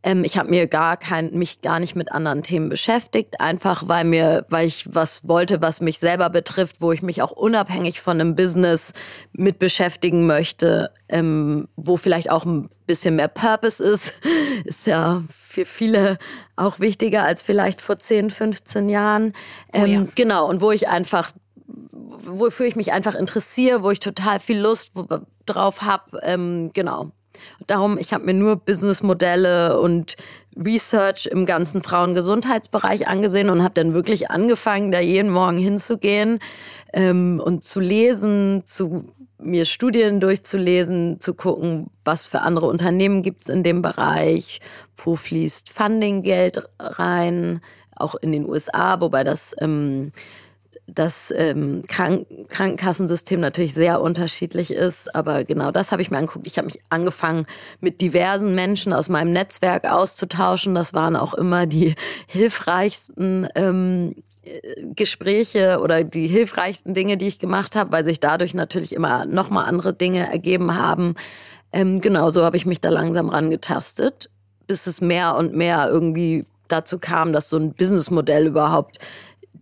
Ähm, 0.02 0.24
ich 0.24 0.38
habe 0.38 0.50
mir 0.50 0.68
gar 0.68 0.98
kein, 0.98 1.32
mich 1.38 1.62
gar 1.62 1.80
nicht 1.80 1.96
mit 1.96 2.12
anderen 2.12 2.44
Themen 2.44 2.70
beschäftigt, 2.70 3.42
einfach 3.42 3.88
weil 3.88 4.06
mir, 4.06 4.46
weil 4.50 4.66
ich 4.66 4.86
was 4.94 5.28
wollte, 5.28 5.62
was 5.62 5.82
mich 5.82 6.00
selber 6.00 6.30
betrifft, 6.30 6.78
wo 6.80 6.92
ich 6.92 7.02
mich 7.02 7.22
auch 7.22 7.32
unabhängig 7.32 8.00
von 8.00 8.20
einem 8.20 8.36
Business 8.36 8.94
mit 9.34 9.60
beschäftigen 9.60 10.26
möchte, 10.26 10.92
ähm, 11.10 11.68
wo 11.76 11.98
vielleicht 11.98 12.30
auch 12.30 12.46
ein 12.46 12.70
bisschen 12.86 13.18
mehr 13.18 13.28
Purpose 13.28 13.84
ist, 13.84 14.14
ist 14.64 14.88
ja 14.88 15.24
für 15.28 15.66
viele 15.66 16.18
auch 16.56 16.80
wichtiger 16.80 17.24
als 17.24 17.42
vielleicht 17.42 17.82
vor 17.82 18.00
10, 18.00 18.30
15 18.30 18.88
Jahren. 18.88 19.34
Ähm, 19.74 19.84
oh 19.84 19.86
ja. 19.86 20.00
Ähm, 20.00 20.12
genau, 20.16 20.48
und 20.50 20.62
wo 20.62 20.72
ich 20.72 20.88
einfach 20.88 21.34
wofür 22.26 22.66
ich 22.66 22.76
mich 22.76 22.92
einfach 22.92 23.16
interessiere, 23.16 23.84
wo 23.84 23.92
ich 23.92 24.00
total 24.00 24.40
viel 24.40 24.60
Lust 24.60 24.92
drauf 25.46 25.82
habe. 25.82 26.20
Ähm, 26.24 26.72
genau. 26.74 27.12
Darum, 27.68 27.98
ich 27.98 28.14
habe 28.14 28.26
mir 28.26 28.34
nur 28.34 28.58
Businessmodelle 28.58 29.80
und 29.80 30.16
Research 30.58 31.28
im 31.28 31.46
ganzen 31.46 31.84
Frauengesundheitsbereich 31.84 33.08
angesehen 33.08 33.50
und 33.50 33.64
habe 33.64 33.76
dann 33.76 33.94
wirklich 33.94 34.30
angefangen, 34.30 34.92
da 34.92 35.00
jeden 35.00 35.30
Morgen 35.30 35.58
hinzugehen 35.58 36.40
ähm, 36.94 37.42
und 37.44 37.64
zu 37.64 37.80
lesen, 37.80 38.64
zu 38.66 39.06
mir 39.42 39.64
Studien 39.66 40.20
durchzulesen, 40.20 41.20
zu 41.22 41.34
gucken, 41.34 41.90
was 42.04 42.28
für 42.28 42.42
andere 42.42 42.66
Unternehmen 42.66 43.22
gibt 43.22 43.44
es 43.44 43.50
in 43.50 43.64
dem 43.64 43.82
Bereich, 43.82 44.60
wo 44.98 45.16
fließt 45.16 45.70
Fundinggeld 45.70 46.62
rein, 46.78 47.62
auch 47.96 48.16
in 48.16 48.32
den 48.32 48.48
USA, 48.48 49.00
wobei 49.00 49.24
das 49.24 49.56
ähm, 49.60 50.12
das 50.96 51.34
ähm, 51.36 51.84
Krank 51.88 52.28
Krankenkassensystem 52.48 53.40
natürlich 53.40 53.74
sehr 53.74 54.02
unterschiedlich 54.02 54.72
ist. 54.72 55.14
Aber 55.16 55.44
genau 55.44 55.72
das 55.72 55.92
habe 55.92 56.02
ich 56.02 56.12
mir 56.12 56.18
angeguckt. 56.18 56.48
Ich 56.48 56.58
habe 56.58 56.66
mich 56.66 56.82
angefangen, 56.90 57.46
mit 57.80 58.02
diversen 58.02 58.56
Menschen 58.56 58.94
aus 58.94 59.10
meinem 59.10 59.32
Netzwerk 59.32 59.90
auszutauschen. 59.90 60.76
Das 60.76 60.94
waren 60.94 61.16
auch 61.16 61.34
immer 61.34 61.66
die 61.66 61.96
hilfreichsten 62.28 63.48
ähm, 63.56 64.16
Gespräche 64.96 65.80
oder 65.82 66.04
die 66.04 66.28
hilfreichsten 66.28 66.94
Dinge, 66.94 67.18
die 67.18 67.28
ich 67.28 67.40
gemacht 67.40 67.76
habe, 67.76 67.92
weil 67.92 68.06
sich 68.06 68.20
dadurch 68.20 68.54
natürlich 68.54 68.94
immer 68.94 69.26
nochmal 69.26 69.66
andere 69.66 69.94
Dinge 69.94 70.32
ergeben 70.32 70.76
haben. 70.76 71.16
Ähm, 71.72 72.02
genau 72.02 72.30
so 72.30 72.44
habe 72.44 72.58
ich 72.58 72.66
mich 72.66 72.82
da 72.82 72.90
langsam 72.90 73.30
rangetastet, 73.30 74.30
bis 74.68 74.88
es 74.88 75.02
mehr 75.02 75.36
und 75.36 75.54
mehr 75.54 75.88
irgendwie 75.90 76.44
dazu 76.68 77.00
kam, 77.00 77.34
dass 77.34 77.50
so 77.50 77.58
ein 77.58 77.74
Businessmodell 77.74 78.48
überhaupt 78.48 79.00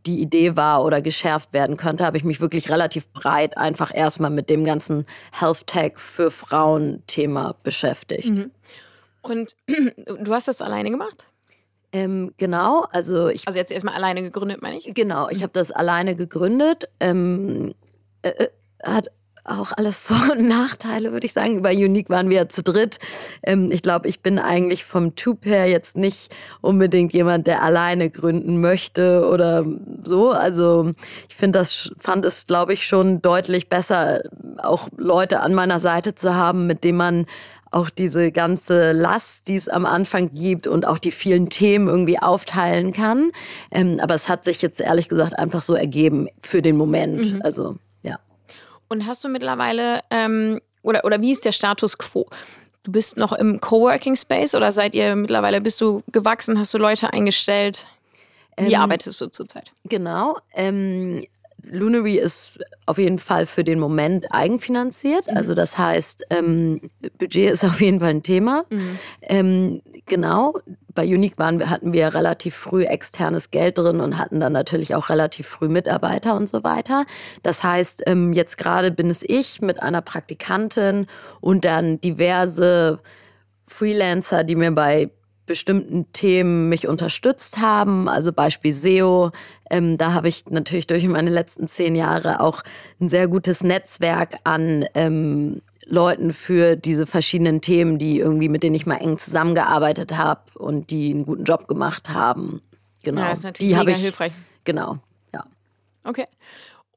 die 0.05 0.21
Idee 0.21 0.55
war 0.55 0.83
oder 0.83 1.01
geschärft 1.01 1.53
werden 1.53 1.77
könnte, 1.77 2.05
habe 2.05 2.17
ich 2.17 2.23
mich 2.23 2.39
wirklich 2.41 2.69
relativ 2.69 3.11
breit 3.11 3.57
einfach 3.57 3.93
erstmal 3.93 4.31
mit 4.31 4.49
dem 4.49 4.63
ganzen 4.63 5.05
Health 5.31 5.67
Tech 5.67 5.97
für 5.97 6.31
Frauen 6.31 7.03
Thema 7.07 7.55
beschäftigt. 7.63 8.29
Mhm. 8.29 8.51
Und 9.21 9.55
du 9.67 10.33
hast 10.33 10.47
das 10.47 10.61
alleine 10.61 10.91
gemacht? 10.91 11.27
Ähm, 11.91 12.33
genau, 12.37 12.85
also 12.91 13.27
ich. 13.29 13.47
Also 13.47 13.59
jetzt 13.59 13.71
erstmal 13.71 13.95
alleine 13.95 14.21
gegründet, 14.21 14.61
meine 14.61 14.77
ich? 14.77 14.93
Genau, 14.93 15.29
ich 15.29 15.39
mhm. 15.39 15.43
habe 15.43 15.53
das 15.53 15.71
alleine 15.71 16.15
gegründet. 16.15 16.89
Ähm, 16.99 17.73
äh, 18.21 18.29
äh 18.29 18.47
hat 18.83 19.07
auch 19.47 19.71
alles 19.75 19.97
Vor- 20.07 20.31
und 20.31 20.47
Nachteile, 20.47 21.11
würde 21.11 21.25
ich 21.25 21.33
sagen. 21.33 21.61
Bei 21.61 21.73
Unique 21.73 22.09
waren 22.09 22.29
wir 22.29 22.37
ja 22.37 22.49
zu 22.49 22.63
dritt. 22.63 22.99
Ähm, 23.43 23.71
ich 23.71 23.81
glaube, 23.81 24.07
ich 24.07 24.21
bin 24.21 24.39
eigentlich 24.39 24.85
vom 24.85 25.15
Typ 25.15 25.45
her 25.45 25.67
jetzt 25.67 25.97
nicht 25.97 26.33
unbedingt 26.61 27.13
jemand, 27.13 27.47
der 27.47 27.63
alleine 27.63 28.09
gründen 28.09 28.61
möchte 28.61 29.27
oder 29.27 29.65
so. 30.03 30.31
Also 30.31 30.91
ich 31.29 31.35
finde 31.35 31.59
das, 31.59 31.91
fand 31.99 32.25
es, 32.25 32.47
glaube 32.47 32.73
ich, 32.73 32.85
schon 32.85 33.21
deutlich 33.21 33.69
besser, 33.69 34.21
auch 34.57 34.89
Leute 34.97 35.41
an 35.41 35.53
meiner 35.53 35.79
Seite 35.79 36.15
zu 36.15 36.35
haben, 36.35 36.67
mit 36.67 36.83
denen 36.83 36.97
man 36.97 37.25
auch 37.71 37.89
diese 37.89 38.31
ganze 38.31 38.91
Last, 38.91 39.47
die 39.47 39.55
es 39.55 39.67
am 39.67 39.85
Anfang 39.85 40.31
gibt 40.31 40.67
und 40.67 40.87
auch 40.87 40.99
die 40.99 41.11
vielen 41.11 41.49
Themen 41.49 41.87
irgendwie 41.87 42.19
aufteilen 42.19 42.93
kann. 42.93 43.31
Ähm, 43.71 43.99
aber 44.01 44.15
es 44.15 44.29
hat 44.29 44.45
sich 44.45 44.61
jetzt 44.61 44.79
ehrlich 44.79 45.09
gesagt 45.09 45.37
einfach 45.37 45.61
so 45.61 45.73
ergeben 45.73 46.27
für 46.39 46.61
den 46.61 46.77
Moment. 46.77 47.33
Mhm. 47.33 47.41
Also 47.41 47.75
und 48.89 49.07
hast 49.07 49.23
du 49.23 49.29
mittlerweile, 49.29 50.01
ähm, 50.09 50.61
oder, 50.83 51.05
oder 51.05 51.21
wie 51.21 51.31
ist 51.31 51.45
der 51.45 51.51
Status 51.51 51.97
quo? 51.97 52.27
Du 52.83 52.91
bist 52.91 53.17
noch 53.17 53.33
im 53.33 53.59
Coworking 53.59 54.15
Space 54.15 54.55
oder 54.55 54.71
seid 54.71 54.95
ihr 54.95 55.15
mittlerweile, 55.15 55.59
bist 55.59 55.81
du 55.81 56.03
gewachsen, 56.11 56.57
hast 56.57 56.73
du 56.73 56.77
Leute 56.77 57.11
eingestellt? 57.11 57.85
Wie 58.57 58.73
ähm, 58.73 58.81
arbeitest 58.81 59.19
du 59.21 59.27
zurzeit? 59.27 59.71
Genau. 59.83 60.37
Ähm, 60.53 61.23
Lunary 61.63 62.17
ist 62.17 62.59
auf 62.85 62.97
jeden 62.97 63.19
Fall 63.19 63.45
für 63.45 63.63
den 63.63 63.79
Moment 63.79 64.25
eigenfinanziert. 64.31 65.29
Mhm. 65.29 65.37
Also 65.37 65.53
das 65.53 65.77
heißt, 65.77 66.27
ähm, 66.29 66.89
Budget 67.17 67.51
ist 67.51 67.63
auf 67.63 67.81
jeden 67.81 67.99
Fall 67.99 68.09
ein 68.09 68.23
Thema. 68.23 68.63
Mhm. 68.69 68.99
Ähm, 69.21 69.81
genau. 70.05 70.53
Bei 70.97 71.05
Unique 71.05 71.37
waren, 71.37 71.69
hatten 71.69 71.93
wir 71.93 72.15
relativ 72.15 72.55
früh 72.55 72.83
externes 72.83 73.51
Geld 73.51 73.77
drin 73.77 74.01
und 74.01 74.17
hatten 74.17 74.39
dann 74.39 74.51
natürlich 74.51 74.95
auch 74.95 75.09
relativ 75.09 75.45
früh 75.45 75.67
Mitarbeiter 75.67 76.35
und 76.35 76.49
so 76.49 76.63
weiter. 76.63 77.05
Das 77.43 77.63
heißt, 77.63 78.01
ähm, 78.07 78.33
jetzt 78.33 78.57
gerade 78.57 78.89
bin 78.89 79.11
es 79.11 79.19
ich 79.21 79.61
mit 79.61 79.79
einer 79.79 80.01
Praktikantin 80.01 81.05
und 81.39 81.65
dann 81.65 82.01
diverse 82.01 82.97
Freelancer, 83.67 84.43
die 84.43 84.55
mir 84.55 84.71
bei 84.71 85.11
bestimmten 85.45 86.11
Themen 86.13 86.67
mich 86.67 86.87
unterstützt 86.87 87.59
haben. 87.59 88.09
Also 88.09 88.33
Beispiel 88.33 88.73
SEO. 88.73 89.29
Ähm, 89.69 89.99
da 89.99 90.13
habe 90.13 90.29
ich 90.29 90.47
natürlich 90.47 90.87
durch 90.87 91.05
meine 91.05 91.29
letzten 91.29 91.67
zehn 91.67 91.95
Jahre 91.95 92.39
auch 92.39 92.63
ein 92.99 93.07
sehr 93.07 93.27
gutes 93.27 93.61
Netzwerk 93.61 94.37
an 94.45 94.85
ähm, 94.95 95.61
Leuten 95.87 96.33
für 96.33 96.75
diese 96.75 97.05
verschiedenen 97.05 97.61
Themen, 97.61 97.97
die 97.97 98.19
irgendwie 98.19 98.49
mit 98.49 98.63
denen 98.63 98.75
ich 98.75 98.85
mal 98.85 98.97
eng 98.97 99.17
zusammengearbeitet 99.17 100.17
habe 100.17 100.41
und 100.59 100.91
die 100.91 101.11
einen 101.11 101.25
guten 101.25 101.43
Job 101.43 101.67
gemacht 101.67 102.09
haben. 102.09 102.61
Genau. 103.03 103.21
Ja, 103.21 103.29
das 103.29 103.39
ist 103.39 103.45
natürlich 103.45 103.73
die 103.73 103.79
mega 103.79 103.91
ich, 103.91 103.97
hilfreich. 103.97 104.33
Genau, 104.63 104.97
ja. 105.33 105.45
Okay. 106.03 106.25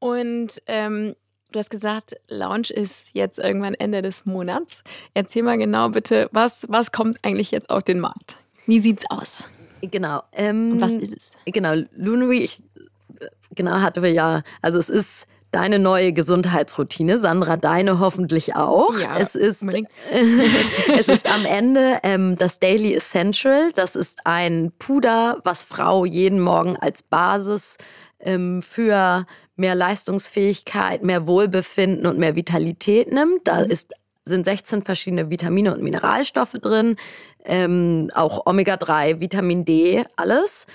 Und 0.01 0.63
ähm, 0.67 1.15
Du 1.53 1.59
hast 1.59 1.71
gesagt, 1.71 2.15
Launch 2.29 2.71
ist 2.71 3.11
jetzt 3.13 3.39
irgendwann 3.39 3.75
Ende 3.75 4.03
des 4.03 4.25
Monats. 4.25 4.85
Erzähl 5.15 5.43
mal 5.43 5.59
genau 5.59 5.89
bitte, 5.89 6.29
was, 6.31 6.65
was 6.69 6.93
kommt 6.93 7.19
eigentlich 7.25 7.51
jetzt 7.51 7.71
auf 7.71 7.83
den 7.83 7.99
Markt? 7.99 8.37
Wie 8.67 8.79
sieht's 8.79 9.05
aus? 9.11 9.43
Genau. 9.83 10.23
Ähm, 10.33 10.73
Und 10.73 10.81
was 10.81 10.93
ist 10.93 11.13
es? 11.13 11.33
Genau, 11.47 11.75
Lunary, 11.97 12.39
ich, 12.39 12.63
genau, 13.55 13.81
hatten 13.81 14.03
wir 14.03 14.13
ja, 14.13 14.43
also 14.63 14.79
es 14.79 14.89
ist 14.89 15.27
deine 15.51 15.79
neue 15.79 16.13
Gesundheitsroutine, 16.13 17.19
Sandra, 17.19 17.57
deine 17.57 17.99
hoffentlich 17.99 18.57
auch. 18.57 18.97
Ja, 18.99 19.19
es 19.19 19.35
ist, 19.35 19.63
es 20.99 21.09
ist 21.09 21.27
am 21.27 21.45
Ende 21.45 21.99
ähm, 22.03 22.37
das 22.37 22.59
Daily 22.59 22.95
Essential. 22.95 23.73
Das 23.75 23.97
ist 23.97 24.21
ein 24.25 24.73
Puder, 24.79 25.39
was 25.45 25.63
Frau 25.63 26.05
jeden 26.05 26.41
Morgen 26.41 26.77
als 26.77 27.03
Basis 27.03 27.77
ähm, 28.21 28.63
für 28.63 29.27
mehr 29.57 29.75
Leistungsfähigkeit, 29.75 31.03
mehr 31.03 31.27
Wohlbefinden 31.27 32.07
und 32.07 32.19
mehr 32.19 32.37
Vitalität 32.37 33.13
nimmt. 33.13 33.47
Da 33.47 33.65
mhm. 33.65 33.71
ist 33.71 33.93
sind 34.25 34.45
16 34.45 34.83
verschiedene 34.83 35.31
Vitamine 35.31 35.75
und 35.75 35.83
Mineralstoffe 35.83 36.53
drin, 36.53 36.97
ähm, 37.45 38.09
auch 38.15 38.47
Omega-3, 38.47 39.21
Vitamin 39.21 39.65
D, 39.65 40.05
alles. 40.17 40.67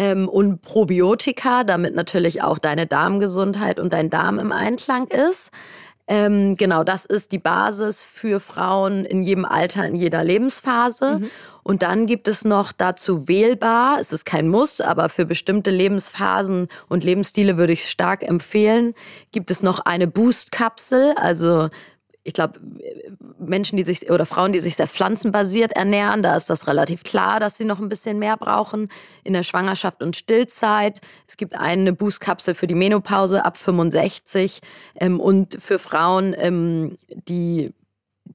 Ähm, 0.00 0.30
und 0.30 0.62
Probiotika, 0.62 1.62
damit 1.62 1.94
natürlich 1.94 2.42
auch 2.42 2.58
deine 2.58 2.86
Darmgesundheit 2.86 3.78
und 3.78 3.92
dein 3.92 4.08
Darm 4.08 4.38
im 4.38 4.50
Einklang 4.50 5.08
ist. 5.08 5.50
Ähm, 6.08 6.56
genau, 6.56 6.84
das 6.84 7.04
ist 7.04 7.32
die 7.32 7.38
Basis 7.38 8.02
für 8.02 8.40
Frauen 8.40 9.04
in 9.04 9.22
jedem 9.22 9.44
Alter, 9.44 9.86
in 9.86 9.94
jeder 9.94 10.24
Lebensphase. 10.24 11.18
Mhm. 11.18 11.30
Und 11.62 11.82
dann 11.82 12.06
gibt 12.06 12.28
es 12.28 12.46
noch 12.46 12.72
dazu 12.72 13.28
wählbar, 13.28 13.98
es 14.00 14.10
ist 14.10 14.24
kein 14.24 14.48
Muss, 14.48 14.80
aber 14.80 15.10
für 15.10 15.26
bestimmte 15.26 15.70
Lebensphasen 15.70 16.68
und 16.88 17.04
Lebensstile 17.04 17.58
würde 17.58 17.74
ich 17.74 17.82
es 17.82 17.90
stark 17.90 18.22
empfehlen, 18.22 18.94
gibt 19.32 19.50
es 19.50 19.62
noch 19.62 19.80
eine 19.80 20.06
Boost-Kapsel, 20.06 21.12
also 21.16 21.68
ich 22.22 22.34
glaube, 22.34 22.60
Menschen, 23.38 23.76
die 23.76 23.82
sich 23.82 24.10
oder 24.10 24.26
Frauen, 24.26 24.52
die 24.52 24.58
sich 24.58 24.76
sehr 24.76 24.86
pflanzenbasiert 24.86 25.72
ernähren, 25.72 26.22
da 26.22 26.36
ist 26.36 26.50
das 26.50 26.66
relativ 26.66 27.02
klar, 27.02 27.40
dass 27.40 27.56
sie 27.56 27.64
noch 27.64 27.80
ein 27.80 27.88
bisschen 27.88 28.18
mehr 28.18 28.36
brauchen 28.36 28.88
in 29.24 29.32
der 29.32 29.42
Schwangerschaft 29.42 30.02
und 30.02 30.16
Stillzeit. 30.16 31.00
Es 31.26 31.36
gibt 31.36 31.56
eine 31.56 31.92
Boostkapsel 31.92 32.54
für 32.54 32.66
die 32.66 32.74
Menopause 32.74 33.44
ab 33.44 33.56
65 33.56 34.60
ähm, 34.96 35.18
und 35.18 35.60
für 35.60 35.78
Frauen, 35.78 36.34
ähm, 36.38 36.98
die 37.28 37.72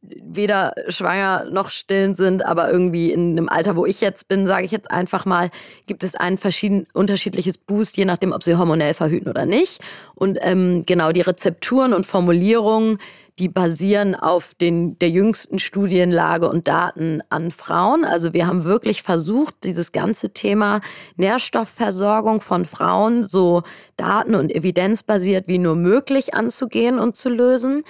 weder 0.01 0.73
schwanger 0.87 1.45
noch 1.49 1.71
stillend 1.71 2.17
sind, 2.17 2.45
aber 2.45 2.71
irgendwie 2.71 3.11
in 3.11 3.31
einem 3.31 3.49
Alter, 3.49 3.75
wo 3.75 3.85
ich 3.85 4.01
jetzt 4.01 4.27
bin, 4.27 4.47
sage 4.47 4.65
ich 4.65 4.71
jetzt 4.71 4.91
einfach 4.91 5.25
mal, 5.25 5.49
gibt 5.87 6.03
es 6.03 6.15
ein 6.15 6.37
verschieden, 6.37 6.87
unterschiedliches 6.93 7.57
Boost, 7.57 7.97
je 7.97 8.05
nachdem, 8.05 8.31
ob 8.31 8.43
sie 8.43 8.55
hormonell 8.55 8.93
verhüten 8.93 9.29
oder 9.29 9.45
nicht. 9.45 9.81
Und 10.13 10.37
ähm, 10.41 10.83
genau 10.85 11.11
die 11.11 11.21
Rezepturen 11.21 11.93
und 11.93 12.05
Formulierungen, 12.05 12.99
die 13.39 13.49
basieren 13.49 14.15
auf 14.15 14.53
den, 14.55 14.97
der 14.99 15.09
jüngsten 15.09 15.59
Studienlage 15.59 16.49
und 16.49 16.67
Daten 16.67 17.21
an 17.29 17.51
Frauen. 17.51 18.05
Also 18.05 18.33
wir 18.33 18.47
haben 18.47 18.63
wirklich 18.63 19.03
versucht, 19.03 19.55
dieses 19.65 19.91
ganze 19.91 20.31
Thema 20.31 20.79
Nährstoffversorgung 21.17 22.39
von 22.39 22.63
Frauen 22.63 23.27
so 23.27 23.63
daten- 23.97 24.35
und 24.35 24.53
evidenzbasiert 24.53 25.47
wie 25.47 25.57
nur 25.57 25.75
möglich 25.75 26.33
anzugehen 26.33 26.97
und 26.97 27.17
zu 27.17 27.29
lösen. 27.29 27.83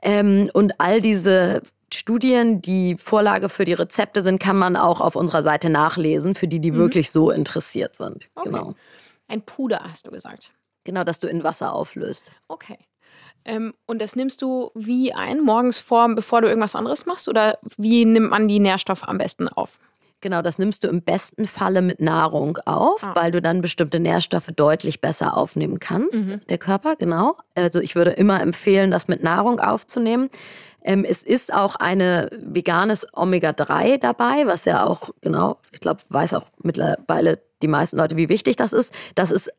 Ähm, 0.00 0.48
und 0.52 0.80
all 0.80 1.00
diese 1.00 1.62
Studien, 1.92 2.62
die 2.62 2.96
Vorlage 2.96 3.48
für 3.48 3.64
die 3.64 3.72
Rezepte 3.72 4.22
sind, 4.22 4.38
kann 4.38 4.56
man 4.56 4.76
auch 4.76 5.00
auf 5.00 5.16
unserer 5.16 5.42
Seite 5.42 5.70
nachlesen, 5.70 6.34
für 6.34 6.46
die, 6.46 6.60
die 6.60 6.72
mhm. 6.72 6.76
wirklich 6.76 7.10
so 7.10 7.30
interessiert 7.30 7.96
sind. 7.96 8.28
Okay. 8.36 8.50
Genau. 8.50 8.74
Ein 9.26 9.42
Puder, 9.42 9.80
hast 9.90 10.06
du 10.06 10.10
gesagt. 10.10 10.50
Genau, 10.84 11.02
dass 11.02 11.18
du 11.18 11.26
in 11.28 11.42
Wasser 11.42 11.72
auflöst. 11.72 12.30
Okay. 12.46 12.76
Ähm, 13.44 13.74
und 13.86 14.00
das 14.00 14.16
nimmst 14.16 14.42
du 14.42 14.70
wie 14.74 15.12
ein, 15.12 15.40
morgens 15.40 15.78
vor, 15.78 16.08
bevor 16.14 16.40
du 16.40 16.48
irgendwas 16.48 16.74
anderes 16.74 17.06
machst? 17.06 17.28
Oder 17.28 17.58
wie 17.76 18.04
nimmt 18.04 18.30
man 18.30 18.48
die 18.48 18.60
Nährstoffe 18.60 19.06
am 19.06 19.18
besten 19.18 19.48
auf? 19.48 19.78
Genau, 20.24 20.40
das 20.40 20.58
nimmst 20.58 20.84
du 20.84 20.88
im 20.88 21.02
besten 21.02 21.46
Falle 21.46 21.82
mit 21.82 22.00
Nahrung 22.00 22.56
auf, 22.64 23.04
ah. 23.04 23.12
weil 23.14 23.30
du 23.30 23.42
dann 23.42 23.60
bestimmte 23.60 24.00
Nährstoffe 24.00 24.50
deutlich 24.56 25.02
besser 25.02 25.36
aufnehmen 25.36 25.80
kannst, 25.80 26.24
mhm. 26.24 26.40
der 26.48 26.56
Körper, 26.56 26.96
genau. 26.96 27.36
Also 27.54 27.80
ich 27.80 27.94
würde 27.94 28.12
immer 28.12 28.40
empfehlen, 28.40 28.90
das 28.90 29.06
mit 29.06 29.22
Nahrung 29.22 29.60
aufzunehmen. 29.60 30.30
Ähm, 30.82 31.04
es 31.06 31.22
ist 31.24 31.52
auch 31.52 31.76
eine 31.76 32.30
veganes 32.32 33.06
Omega-3 33.12 33.98
dabei, 33.98 34.46
was 34.46 34.64
ja 34.64 34.86
auch, 34.86 35.10
genau, 35.20 35.58
ich 35.72 35.80
glaube, 35.80 36.00
weiß 36.08 36.32
auch 36.32 36.46
mittlerweile 36.62 37.42
die 37.60 37.68
meisten 37.68 37.98
Leute, 37.98 38.16
wie 38.16 38.30
wichtig 38.30 38.56
das 38.56 38.72
ist. 38.72 38.94
Das 39.14 39.30
ist 39.30 39.50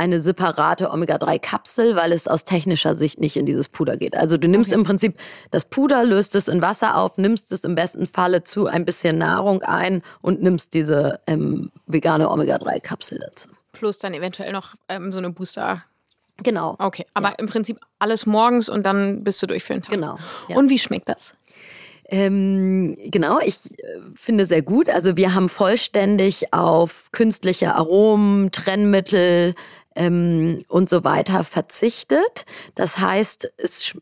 eine 0.00 0.20
separate 0.20 0.90
Omega-3-Kapsel, 0.90 1.94
weil 1.94 2.12
es 2.12 2.26
aus 2.26 2.44
technischer 2.44 2.94
Sicht 2.94 3.20
nicht 3.20 3.36
in 3.36 3.44
dieses 3.44 3.68
Puder 3.68 3.98
geht. 3.98 4.16
Also 4.16 4.38
du 4.38 4.48
nimmst 4.48 4.70
okay. 4.70 4.80
im 4.80 4.84
Prinzip 4.86 5.20
das 5.50 5.66
Puder, 5.66 6.04
löst 6.04 6.34
es 6.34 6.48
in 6.48 6.62
Wasser 6.62 6.96
auf, 6.96 7.18
nimmst 7.18 7.52
es 7.52 7.64
im 7.64 7.74
besten 7.74 8.06
Falle 8.06 8.42
zu 8.42 8.66
ein 8.66 8.86
bisschen 8.86 9.18
Nahrung 9.18 9.62
ein 9.62 10.02
und 10.22 10.42
nimmst 10.42 10.72
diese 10.72 11.20
ähm, 11.26 11.70
vegane 11.86 12.30
Omega-3-Kapsel 12.30 13.18
dazu. 13.18 13.50
Plus 13.72 13.98
dann 13.98 14.14
eventuell 14.14 14.52
noch 14.52 14.74
ähm, 14.88 15.12
so 15.12 15.18
eine 15.18 15.30
Booster- 15.30 15.84
Genau. 16.42 16.76
Okay, 16.78 17.04
aber 17.12 17.28
ja. 17.28 17.34
im 17.36 17.48
Prinzip 17.48 17.78
alles 17.98 18.24
morgens 18.24 18.70
und 18.70 18.86
dann 18.86 19.22
bist 19.22 19.42
du 19.42 19.46
durch 19.46 19.62
für 19.62 19.74
den 19.74 19.82
Tag. 19.82 19.92
Genau. 19.92 20.16
Ja. 20.48 20.56
Und 20.56 20.70
wie 20.70 20.78
schmeckt 20.78 21.10
das? 21.10 21.34
Ähm, 22.12 22.96
genau, 23.04 23.38
ich 23.38 23.70
äh, 23.78 24.00
finde 24.16 24.44
sehr 24.44 24.62
gut. 24.62 24.90
Also 24.90 25.16
wir 25.16 25.32
haben 25.32 25.48
vollständig 25.48 26.52
auf 26.52 27.10
künstliche 27.12 27.74
Aromen, 27.76 28.50
Trennmittel 28.50 29.54
ähm, 29.94 30.64
und 30.68 30.88
so 30.88 31.04
weiter 31.04 31.44
verzichtet. 31.44 32.44
Das 32.74 32.98
heißt, 32.98 33.52
es, 33.56 33.84
sch 33.84 33.98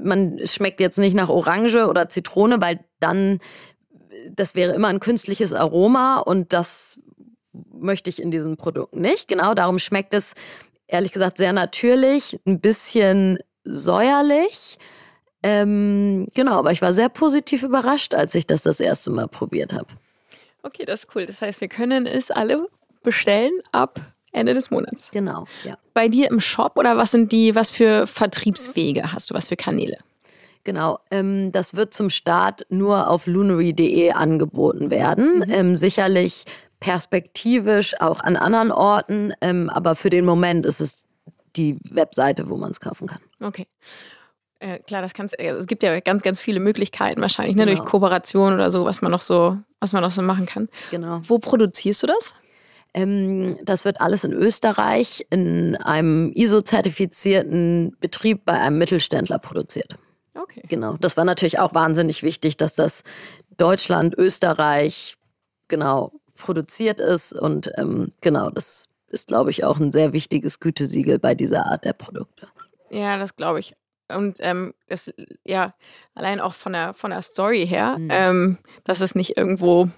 man, 0.00 0.38
es 0.38 0.54
schmeckt 0.54 0.80
jetzt 0.80 0.98
nicht 0.98 1.14
nach 1.14 1.28
Orange 1.28 1.88
oder 1.88 2.08
Zitrone, 2.08 2.60
weil 2.60 2.80
dann, 3.00 3.40
das 4.30 4.54
wäre 4.54 4.74
immer 4.74 4.88
ein 4.88 5.00
künstliches 5.00 5.52
Aroma 5.52 6.18
und 6.18 6.52
das 6.52 6.98
möchte 7.72 8.10
ich 8.10 8.20
in 8.20 8.30
diesem 8.30 8.56
Produkt 8.56 8.96
nicht. 8.96 9.28
Genau, 9.28 9.54
darum 9.54 9.78
schmeckt 9.78 10.14
es 10.14 10.34
ehrlich 10.86 11.12
gesagt 11.12 11.38
sehr 11.38 11.52
natürlich, 11.52 12.40
ein 12.46 12.60
bisschen 12.60 13.38
säuerlich 13.64 14.78
ähm, 15.44 16.26
genau, 16.32 16.52
aber 16.52 16.72
ich 16.72 16.80
war 16.80 16.94
sehr 16.94 17.10
positiv 17.10 17.62
überrascht, 17.62 18.14
als 18.14 18.34
ich 18.34 18.46
das 18.46 18.62
das 18.62 18.80
erste 18.80 19.10
Mal 19.10 19.28
probiert 19.28 19.74
habe. 19.74 19.88
Okay, 20.62 20.86
das 20.86 21.04
ist 21.04 21.14
cool. 21.14 21.26
Das 21.26 21.42
heißt, 21.42 21.60
wir 21.60 21.68
können 21.68 22.06
es 22.06 22.30
alle 22.30 22.66
bestellen 23.02 23.52
ab 23.70 24.00
Ende 24.34 24.54
des 24.54 24.70
Monats. 24.70 25.10
Genau, 25.10 25.46
ja. 25.64 25.76
Bei 25.94 26.08
dir 26.08 26.30
im 26.30 26.40
Shop 26.40 26.76
oder 26.76 26.96
was 26.96 27.12
sind 27.12 27.32
die, 27.32 27.54
was 27.54 27.70
für 27.70 28.06
Vertriebswege 28.06 29.12
hast 29.12 29.30
du, 29.30 29.34
was 29.34 29.48
für 29.48 29.56
Kanäle? 29.56 29.98
Genau, 30.64 30.98
ähm, 31.10 31.52
das 31.52 31.74
wird 31.74 31.92
zum 31.92 32.08
Start 32.08 32.66
nur 32.70 33.08
auf 33.08 33.26
lunary.de 33.26 34.12
angeboten 34.12 34.90
werden. 34.90 35.38
Mhm. 35.38 35.50
Ähm, 35.50 35.76
sicherlich 35.76 36.44
perspektivisch 36.80 38.00
auch 38.00 38.20
an 38.20 38.36
anderen 38.36 38.72
Orten, 38.72 39.32
ähm, 39.40 39.70
aber 39.70 39.94
für 39.94 40.10
den 40.10 40.24
Moment 40.24 40.66
ist 40.66 40.80
es 40.80 41.04
die 41.56 41.78
Webseite, 41.90 42.48
wo 42.48 42.56
man 42.56 42.70
es 42.70 42.80
kaufen 42.80 43.06
kann. 43.06 43.20
Okay. 43.40 43.66
Äh, 44.58 44.78
klar, 44.78 45.02
das 45.02 45.12
kannst 45.12 45.38
äh, 45.38 45.50
es 45.50 45.66
gibt 45.66 45.82
ja 45.82 46.00
ganz, 46.00 46.22
ganz 46.22 46.40
viele 46.40 46.60
Möglichkeiten 46.60 47.20
wahrscheinlich, 47.20 47.56
ne, 47.56 47.66
genau. 47.66 47.76
durch 47.76 47.88
Kooperation 47.88 48.54
oder 48.54 48.70
so, 48.70 48.86
was 48.86 49.02
man 49.02 49.12
noch 49.12 49.20
so, 49.20 49.58
was 49.80 49.92
man 49.92 50.02
noch 50.02 50.10
so 50.10 50.22
machen 50.22 50.46
kann. 50.46 50.68
Genau. 50.90 51.20
Wo 51.22 51.38
produzierst 51.38 52.02
du 52.02 52.06
das? 52.06 52.34
Ähm, 52.94 53.58
das 53.64 53.84
wird 53.84 54.00
alles 54.00 54.24
in 54.24 54.32
Österreich 54.32 55.26
in 55.30 55.76
einem 55.76 56.32
ISO-zertifizierten 56.32 57.96
Betrieb 58.00 58.44
bei 58.44 58.54
einem 58.54 58.78
Mittelständler 58.78 59.38
produziert. 59.38 59.96
Okay. 60.34 60.62
Genau. 60.68 60.96
Das 60.96 61.16
war 61.16 61.24
natürlich 61.24 61.58
auch 61.58 61.74
wahnsinnig 61.74 62.22
wichtig, 62.22 62.56
dass 62.56 62.74
das 62.74 63.02
Deutschland, 63.56 64.14
Österreich 64.16 65.16
genau 65.68 66.12
produziert 66.36 67.00
ist. 67.00 67.32
Und 67.32 67.70
ähm, 67.76 68.12
genau, 68.20 68.50
das 68.50 68.88
ist, 69.08 69.28
glaube 69.28 69.50
ich, 69.50 69.64
auch 69.64 69.78
ein 69.78 69.92
sehr 69.92 70.12
wichtiges 70.12 70.60
Gütesiegel 70.60 71.18
bei 71.18 71.34
dieser 71.34 71.66
Art 71.66 71.84
der 71.84 71.92
Produkte. 71.92 72.48
Ja, 72.90 73.18
das 73.18 73.36
glaube 73.36 73.60
ich. 73.60 73.74
Und 74.08 74.38
ähm, 74.40 74.74
das, 74.88 75.12
ja, 75.44 75.74
allein 76.14 76.40
auch 76.40 76.54
von 76.54 76.72
der, 76.72 76.94
von 76.94 77.10
der 77.10 77.22
Story 77.22 77.66
her, 77.66 77.96
mhm. 77.98 78.08
ähm, 78.10 78.58
dass 78.84 79.00
es 79.00 79.14
nicht 79.14 79.36
irgendwo, 79.36 79.88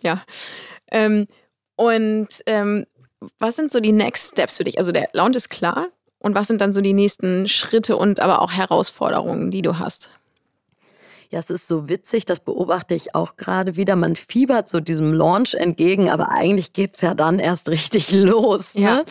ja. 0.00 0.22
Ähm, 0.90 1.26
und 1.76 2.28
ähm, 2.46 2.86
was 3.38 3.56
sind 3.56 3.70
so 3.70 3.80
die 3.80 3.92
Next 3.92 4.32
Steps 4.32 4.56
für 4.56 4.64
dich? 4.64 4.78
Also 4.78 4.92
der 4.92 5.08
Launch 5.12 5.36
ist 5.36 5.48
klar. 5.48 5.88
Und 6.18 6.34
was 6.36 6.46
sind 6.46 6.60
dann 6.60 6.72
so 6.72 6.80
die 6.80 6.92
nächsten 6.92 7.48
Schritte 7.48 7.96
und 7.96 8.20
aber 8.20 8.42
auch 8.42 8.52
Herausforderungen, 8.52 9.50
die 9.50 9.62
du 9.62 9.78
hast? 9.78 10.10
Ja, 11.32 11.38
es 11.38 11.48
ist 11.48 11.66
so 11.66 11.88
witzig, 11.88 12.26
das 12.26 12.40
beobachte 12.40 12.94
ich 12.94 13.14
auch 13.14 13.36
gerade 13.36 13.76
wieder. 13.76 13.96
Man 13.96 14.16
fiebert 14.16 14.68
so 14.68 14.80
diesem 14.80 15.14
Launch 15.14 15.54
entgegen, 15.54 16.10
aber 16.10 16.28
eigentlich 16.30 16.74
geht 16.74 16.96
es 16.96 17.00
ja 17.00 17.14
dann 17.14 17.38
erst 17.38 17.70
richtig 17.70 18.12
los. 18.12 18.74
Ne? 18.74 18.82
Ja. 18.82 19.04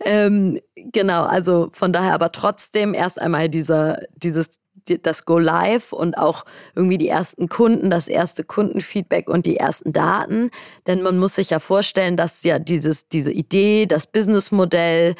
Ähm, 0.00 0.58
genau, 0.76 1.24
also 1.24 1.68
von 1.74 1.92
daher 1.92 2.14
aber 2.14 2.32
trotzdem 2.32 2.94
erst 2.94 3.20
einmal 3.20 3.50
dieser, 3.50 3.98
dieses 4.16 4.58
das 5.02 5.26
Go 5.26 5.38
Live 5.38 5.92
und 5.92 6.16
auch 6.16 6.46
irgendwie 6.74 6.96
die 6.96 7.10
ersten 7.10 7.50
Kunden, 7.50 7.90
das 7.90 8.08
erste 8.08 8.44
Kundenfeedback 8.44 9.28
und 9.28 9.44
die 9.44 9.58
ersten 9.58 9.92
Daten. 9.92 10.50
Denn 10.86 11.02
man 11.02 11.18
muss 11.18 11.34
sich 11.34 11.50
ja 11.50 11.58
vorstellen, 11.58 12.16
dass 12.16 12.42
ja 12.44 12.58
dieses, 12.58 13.08
diese 13.08 13.30
Idee, 13.30 13.84
das 13.84 14.06
Businessmodell 14.06 15.16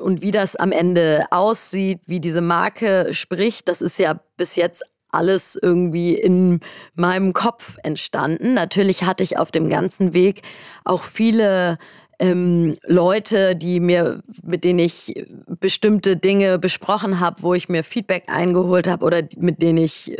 und 0.00 0.22
wie 0.22 0.30
das 0.30 0.54
am 0.54 0.70
Ende 0.70 1.26
aussieht, 1.30 2.02
wie 2.06 2.20
diese 2.20 2.40
Marke 2.40 3.12
spricht, 3.12 3.68
das 3.68 3.82
ist 3.82 3.98
ja 3.98 4.20
bis 4.36 4.54
jetzt 4.54 4.84
alles 5.14 5.58
irgendwie 5.60 6.14
in 6.14 6.60
meinem 6.94 7.32
Kopf 7.32 7.78
entstanden. 7.82 8.54
Natürlich 8.54 9.04
hatte 9.04 9.22
ich 9.22 9.38
auf 9.38 9.50
dem 9.50 9.68
ganzen 9.68 10.12
Weg 10.12 10.42
auch 10.84 11.02
viele 11.02 11.78
ähm, 12.18 12.76
Leute, 12.86 13.56
die 13.56 13.80
mir, 13.80 14.22
mit 14.42 14.64
denen 14.64 14.78
ich 14.78 15.26
bestimmte 15.60 16.16
Dinge 16.16 16.58
besprochen 16.58 17.20
habe, 17.20 17.42
wo 17.42 17.54
ich 17.54 17.68
mir 17.68 17.82
Feedback 17.82 18.24
eingeholt 18.28 18.86
habe 18.86 19.04
oder 19.04 19.22
mit 19.36 19.62
denen 19.62 19.78
ich 19.78 20.16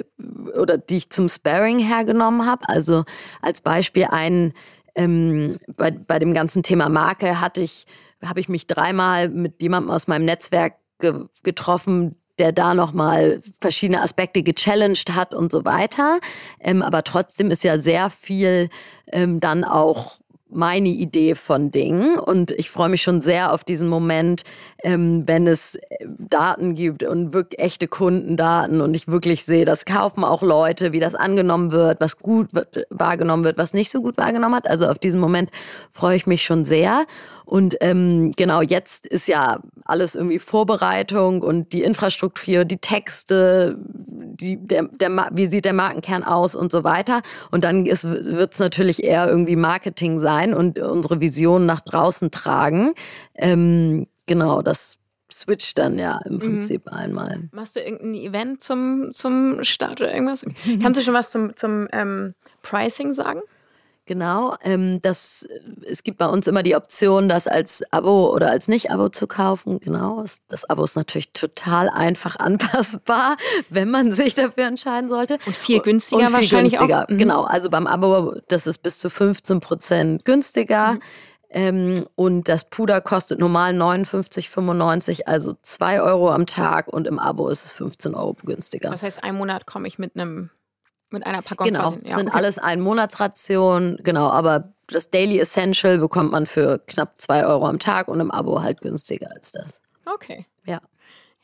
oder 0.59 0.79
die 0.79 0.97
ich 0.97 1.11
zum 1.11 1.29
Sparring 1.29 1.79
hergenommen 1.79 2.47
habe. 2.47 2.63
Also 2.69 3.05
als 3.43 3.61
Beispiel 3.61 4.09
ein 4.11 4.53
ähm, 4.95 5.57
bei, 5.77 5.91
bei 5.91 6.19
dem 6.19 6.35
ganzen 6.35 6.63
Thema 6.63 6.89
Marke 6.89 7.41
hatte 7.41 7.61
ich, 7.61 7.87
habe 8.25 8.41
ich 8.41 8.49
mich 8.49 8.67
dreimal 8.67 9.29
mit 9.29 9.61
jemandem 9.63 9.91
aus 9.91 10.07
meinem 10.07 10.25
Netzwerk 10.25 10.75
ge 11.01 11.25
getroffen, 11.43 12.17
der 12.39 12.53
da 12.53 12.75
nochmal 12.75 13.41
verschiedene 13.61 14.03
Aspekte 14.03 14.43
gechallenged 14.43 15.15
hat 15.15 15.35
und 15.35 15.53
so 15.53 15.65
weiter. 15.65 16.19
Ähm, 16.61 16.83
aber 16.83 17.05
trotzdem 17.05 17.51
ist 17.51 17.65
ja 17.65 17.79
sehr 17.79 18.11
viel 18.11 18.69
ähm, 19.13 19.41
dann 19.41 19.65
auch 19.65 20.19
meine 20.55 20.89
Idee 20.89 21.35
von 21.35 21.71
Dingen 21.71 22.17
und 22.17 22.53
ich 22.53 22.71
freue 22.71 22.89
mich 22.89 23.03
schon 23.03 23.21
sehr 23.21 23.53
auf 23.53 23.65
diesen 23.65 23.89
Moment, 23.89 24.45
ähm, 24.83 25.25
wenn 25.27 25.47
es 25.47 25.75
äh, 25.75 25.81
Daten 26.07 26.75
gibt 26.75 27.03
und 27.03 27.33
wirklich 27.33 27.59
echte 27.59 27.89
Kundendaten 27.89 28.81
und 28.81 28.95
ich 28.95 29.09
wirklich 29.09 29.45
sehe, 29.45 29.65
das 29.65 29.85
kaufen 29.85 30.23
auch 30.23 30.43
Leute, 30.43 30.93
wie 30.93 31.01
das 31.01 31.15
angenommen 31.15 31.73
wird, 31.73 32.01
was 32.01 32.19
gut 32.19 32.55
wird, 32.55 32.87
wahrgenommen 32.91 33.45
wird, 33.45 33.59
was 33.59 33.75
nicht 33.75 33.91
so 33.91 34.01
gut 34.01 34.17
wahrgenommen 34.17 34.55
hat. 34.55 34.69
Also 34.69 34.87
auf 34.87 34.99
diesen 34.99 35.21
Moment 35.21 35.51
freue 35.91 36.17
ich 36.17 36.27
mich 36.27 36.45
schon 36.45 36.65
sehr 36.65 37.05
und 37.45 37.77
ähm, 37.81 38.33
genau 38.37 38.63
jetzt 38.63 39.07
ist 39.07 39.29
ja 39.29 39.61
alles 39.85 40.15
irgendwie 40.15 40.39
Vorbereitung 40.39 41.43
und 41.43 41.73
die 41.73 41.83
Infrastruktur, 41.83 42.65
die 42.65 42.79
Texte, 42.79 43.77
die, 43.79 44.57
der, 44.57 44.85
der, 44.85 45.31
wie 45.33 45.47
sieht 45.47 45.65
der 45.65 45.75
Markenkern 45.75 46.25
aus 46.25 46.57
und 46.57 46.73
so 46.73 46.85
weiter. 46.85 47.23
Und 47.51 47.65
dann 47.65 47.85
wird 47.85 48.53
es 48.53 48.59
natürlich 48.59 49.05
eher 49.05 49.29
irgendwie 49.29 49.57
Marketing 49.57 50.19
sein 50.19 50.55
und 50.55 50.79
unsere 50.79 51.21
Vision 51.21 51.67
nach 51.67 51.83
draußen 51.83 52.31
tragen. 52.31 52.95
Ähm, 53.35 54.07
genau, 54.27 54.63
das 54.63 54.97
switcht 55.31 55.79
dann 55.79 55.99
ja 55.99 56.21
im 56.25 56.35
mhm. 56.35 56.39
Prinzip 56.39 56.87
mhm. 56.87 56.93
einmal. 56.93 57.49
Machst 57.53 57.77
du 57.77 57.81
irgendein 57.81 58.15
Event 58.15 58.63
zum, 58.63 59.11
zum 59.15 59.63
Start 59.65 60.01
oder 60.01 60.13
irgendwas? 60.13 60.45
Kannst 60.83 61.01
du 61.01 61.05
schon 61.05 61.15
was 61.15 61.31
zum, 61.31 61.57
zum 61.57 61.89
ähm, 61.93 62.35
Pricing 62.63 63.13
sagen? 63.13 63.41
Genau, 64.07 64.55
ähm, 64.63 65.01
das, 65.01 65.49
es 65.87 66.03
gibt 66.03 66.19
bei 66.19 66.27
uns 66.27 66.47
immer 66.47 66.63
die 66.63 66.77
Option, 66.77 67.29
das 67.29 67.47
als 67.47 67.83
Abo 67.91 68.35
oder 68.35 68.51
als 68.51 68.69
Nicht-Abo 68.69 69.09
zu 69.09 69.27
kaufen. 69.27 69.81
Genau, 69.81 70.27
das 70.49 70.69
Abo 70.69 70.85
ist 70.85 70.95
natürlich 70.95 71.33
total 71.33 71.89
einfach 71.89 72.37
anpassbar, 72.39 73.39
wenn 73.71 73.91
man 73.91 74.13
sich 74.13 74.35
dafür 74.35 74.67
entscheiden 74.67 75.09
sollte. 75.09 75.39
Und 75.47 75.57
viel 75.57 75.81
günstiger 75.81 76.21
Und 76.21 76.27
viel 76.27 76.35
wahrscheinlich 76.35 76.73
günstiger. 76.75 77.05
auch. 77.05 77.09
Mhm. 77.09 77.19
Genau, 77.19 77.43
also 77.45 77.71
beim 77.71 77.87
Abo, 77.87 78.35
das 78.49 78.67
ist 78.67 78.79
bis 78.79 78.99
zu 78.99 79.09
15 79.09 79.61
Prozent 79.61 80.25
günstiger. 80.27 80.95
Mhm. 80.95 81.01
Ähm, 81.49 82.07
und 82.17 82.49
das 82.49 82.69
Puder 82.69 83.01
kostet 83.01 83.39
normal 83.39 83.73
59,95, 83.73 85.23
also 85.27 85.55
2 85.63 86.03
Euro 86.03 86.31
am 86.31 86.47
Tag 86.47 86.89
und 86.89 87.07
im 87.07 87.19
Abo 87.19 87.49
ist 87.49 87.65
es 87.65 87.73
15 87.73 88.15
Euro 88.15 88.35
günstiger. 88.45 88.91
Das 88.91 89.03
heißt, 89.05 89.23
einen 89.23 89.39
Monat 89.39 89.65
komme 89.65 89.87
ich 89.89 89.99
mit 89.99 90.17
einem 90.17 90.51
mit 91.15 91.27
einer 91.27 91.43
Packung 91.43 91.67
Genau, 91.67 91.81
quasi. 91.81 92.01
Ja, 92.05 92.19
sind 92.19 92.29
okay. 92.29 92.37
alles 92.37 92.59
ein 92.59 92.81
Monatsration, 92.81 93.99
genau, 94.03 94.29
aber 94.29 94.75
das 94.89 95.11
Daily 95.11 95.39
Essential 95.39 95.99
bekommt 95.99 96.31
man 96.31 96.47
für 96.47 96.81
knapp 96.87 97.15
zwei 97.21 97.47
Euro 97.47 97.67
am 97.67 97.79
Tag 97.79 98.09
und 98.09 98.21
im 98.21 98.31
Abo 98.31 98.63
halt 98.63 98.81
günstiger 98.83 99.31
als 99.33 99.53
das. 99.53 99.81
Okay. 100.05 100.47
Ja. 100.67 100.81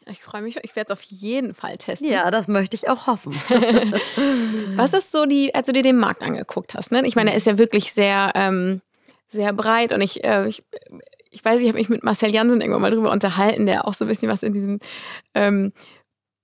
Ich 0.06 0.22
freue 0.22 0.42
mich, 0.42 0.56
ich 0.62 0.74
werde 0.76 0.92
es 0.92 0.98
auf 0.98 1.02
jeden 1.02 1.54
Fall 1.54 1.76
testen. 1.76 2.09
Ja, 2.09 2.30
das 2.30 2.48
möchte 2.48 2.74
ich 2.74 2.88
auch 2.88 3.06
hoffen. 3.06 3.33
Was 4.76 4.92
ist 4.92 5.12
so 5.12 5.26
die, 5.26 5.54
als 5.54 5.66
du 5.66 5.72
dir 5.72 5.83
den 5.83 5.98
Markt 5.98 6.22
angeguckt 6.22 6.74
hast? 6.74 6.90
Ne? 6.90 7.06
Ich 7.06 7.16
meine, 7.16 7.30
er 7.30 7.37
ist 7.37 7.46
ja 7.46 7.59
wirklich 7.59 7.92
sehr, 7.92 8.33
ähm, 8.35 8.80
sehr 9.28 9.52
breit 9.52 9.92
und 9.92 10.00
ich, 10.00 10.24
äh, 10.24 10.48
ich, 10.48 10.64
ich 11.30 11.44
weiß, 11.44 11.61
ich 11.61 11.68
habe 11.68 11.78
mich 11.78 11.88
mit 11.88 12.02
Marcel 12.02 12.35
Jansen 12.35 12.61
irgendwann 12.61 12.83
mal 12.83 12.90
drüber 12.90 13.12
unterhalten, 13.12 13.66
der 13.66 13.87
auch 13.87 13.94
so 13.94 14.04
ein 14.04 14.09
bisschen 14.09 14.28
was 14.28 14.42
in 14.42 14.52
diesem 14.52 14.80
ähm, 15.35 15.72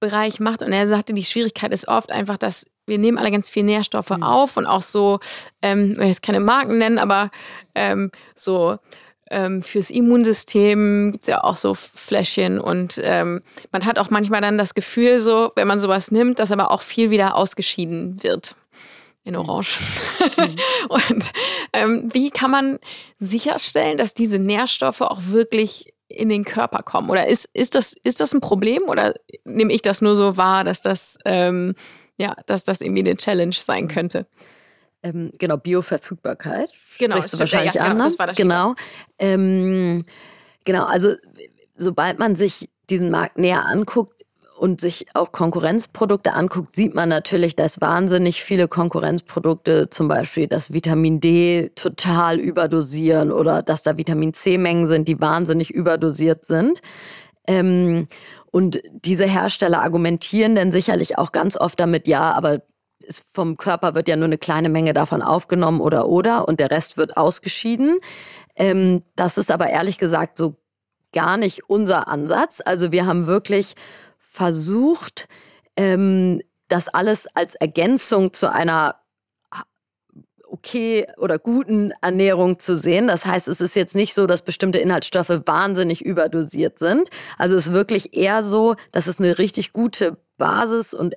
Bereich 0.00 0.38
macht. 0.38 0.62
Und 0.62 0.72
er 0.72 0.86
sagte, 0.86 1.14
die 1.14 1.24
Schwierigkeit 1.24 1.72
ist 1.72 1.88
oft 1.88 2.12
einfach, 2.12 2.36
dass 2.36 2.66
wir 2.87 2.99
nehmen 2.99 3.18
alle 3.18 3.31
ganz 3.31 3.49
viel 3.49 3.64
Nährstoffe 3.64 4.11
mhm. 4.11 4.22
auf 4.22 4.57
und 4.57 4.66
auch 4.66 4.83
so, 4.83 5.20
ähm, 5.62 5.92
ich 5.92 5.99
will 5.99 6.07
jetzt 6.07 6.22
keine 6.22 6.40
Marken 6.40 6.79
nennen, 6.79 6.99
aber 6.99 7.31
ähm, 7.75 8.11
so 8.35 8.79
ähm, 9.31 9.62
fürs 9.62 9.90
Immunsystem 9.90 11.12
gibt 11.12 11.25
es 11.25 11.29
ja 11.29 11.42
auch 11.42 11.57
so 11.57 11.75
Fläschchen 11.75 12.61
und 12.61 13.01
ähm, 13.03 13.42
man 13.72 13.85
hat 13.85 13.99
auch 13.99 14.11
manchmal 14.11 14.40
dann 14.40 14.57
das 14.57 14.75
Gefühl, 14.75 15.20
so, 15.20 15.53
wenn 15.57 15.66
man 15.66 15.81
sowas 15.81 16.11
nimmt, 16.11 16.38
dass 16.38 16.53
aber 16.53 16.70
auch 16.70 16.83
viel 16.83 17.11
wieder 17.11 17.35
ausgeschieden 17.35 18.22
wird 18.22 18.55
in 19.25 19.35
mhm. 19.35 19.40
Orange. 19.40 19.81
Mhm. 20.38 20.57
und 20.88 21.33
ähm, 21.72 22.09
wie 22.12 22.31
kann 22.31 22.51
man 22.51 22.79
sicherstellen, 23.18 23.99
dass 23.99 24.14
diese 24.14 24.38
Nährstoffe 24.38 25.01
auch 25.01 25.20
wirklich 25.27 25.92
in 26.09 26.29
den 26.29 26.44
Körper 26.44 26.83
kommen? 26.83 27.11
Oder 27.11 27.27
ist, 27.27 27.49
ist, 27.53 27.75
das, 27.75 27.94
ist 28.05 28.20
das 28.20 28.33
ein 28.33 28.40
Problem 28.40 28.83
oder 28.87 29.14
nehme 29.44 29.72
ich 29.72 29.83
das 29.83 30.01
nur 30.01 30.14
so 30.14 30.37
wahr, 30.37 30.62
dass 30.62 30.81
das, 30.81 31.18
ähm, 31.25 31.75
ja, 32.18 32.37
dass 32.46 32.64
das 32.64 32.81
irgendwie 32.81 33.02
eine 33.02 33.16
Challenge 33.16 33.55
sein 33.55 33.88
könnte? 33.88 34.26
Ähm, 35.02 35.33
genau, 35.38 35.57
Bioverfügbarkeit. 35.57 36.70
Genau, 36.98 37.16
das 37.16 37.31
du 37.31 37.38
wahrscheinlich 37.38 37.74
ja, 37.74 37.83
an. 37.83 37.98
War 37.98 38.26
das 38.26 38.37
genau. 38.37 38.74
Ähm, 39.18 40.05
genau, 40.64 40.85
also 40.85 41.14
sobald 41.76 42.18
man 42.18 42.35
sich 42.35 42.70
diesen 42.88 43.11
Markt 43.11 43.38
näher 43.38 43.66
anguckt 43.66 44.22
und 44.57 44.81
sich 44.81 45.07
auch 45.14 45.33
Konkurrenzprodukte 45.33 46.33
anguckt, 46.33 46.76
sieht 46.76 46.94
man 46.94 47.09
natürlich, 47.09 47.57
dass 47.57 47.81
wahnsinnig 47.81 48.42
viele 48.42 48.68
Konkurrenzprodukte, 48.68 49.90
zum 49.90 50.09
Beispiel 50.09 50.46
das 50.46 50.72
Vitamin 50.72 51.20
D, 51.20 51.70
total 51.74 52.38
überdosieren 52.38 53.31
oder 53.31 53.62
dass 53.62 53.83
da 53.83 53.96
Vitamin 53.96 54.33
C-Mengen 54.33 54.87
sind, 54.87 55.09
die 55.09 55.20
wahnsinnig 55.20 55.70
überdosiert 55.70 56.46
sind. 56.46 56.81
Ähm, 57.46 58.09
und 58.56 58.80
diese 58.90 59.26
Hersteller 59.26 59.82
argumentieren 59.82 60.54
dann 60.54 60.70
sicherlich 60.70 61.18
auch 61.18 61.32
ganz 61.32 61.58
oft 61.58 61.78
damit, 61.78 62.08
ja, 62.08 62.32
aber 62.32 62.62
vom 63.34 63.58
Körper 63.58 63.94
wird 63.94 64.08
ja 64.08 64.16
nur 64.16 64.24
eine 64.24 64.38
kleine 64.38 64.70
Menge 64.70 64.94
davon 64.94 65.20
aufgenommen 65.20 65.82
oder 65.82 66.08
oder 66.08 66.48
und 66.48 66.58
der 66.58 66.70
Rest 66.70 66.96
wird 66.96 67.18
ausgeschieden. 67.18 67.98
Ähm, 68.54 69.02
das 69.14 69.36
ist 69.36 69.50
aber 69.50 69.68
ehrlich 69.68 69.98
gesagt 69.98 70.38
so 70.38 70.56
gar 71.12 71.36
nicht 71.36 71.68
unser 71.68 72.08
Ansatz. 72.08 72.62
Also 72.64 72.92
wir 72.92 73.04
haben 73.04 73.26
wirklich 73.26 73.74
versucht, 74.16 75.28
ähm, 75.76 76.40
das 76.68 76.88
alles 76.88 77.26
als 77.36 77.56
Ergänzung 77.56 78.32
zu 78.32 78.50
einer 78.50 78.94
okay 80.56 81.06
oder 81.18 81.38
guten 81.38 81.92
Ernährung 82.00 82.58
zu 82.58 82.76
sehen. 82.76 83.06
Das 83.08 83.26
heißt, 83.26 83.48
es 83.48 83.60
ist 83.60 83.76
jetzt 83.76 83.94
nicht 83.94 84.14
so, 84.14 84.26
dass 84.26 84.42
bestimmte 84.42 84.78
Inhaltsstoffe 84.78 85.42
wahnsinnig 85.44 86.04
überdosiert 86.04 86.78
sind. 86.78 87.08
Also 87.38 87.56
es 87.56 87.68
ist 87.68 87.72
wirklich 87.72 88.16
eher 88.16 88.42
so, 88.42 88.76
dass 88.92 89.06
es 89.06 89.18
eine 89.18 89.38
richtig 89.38 89.72
gute 89.72 90.18
Basis 90.38 90.94
und 90.94 91.16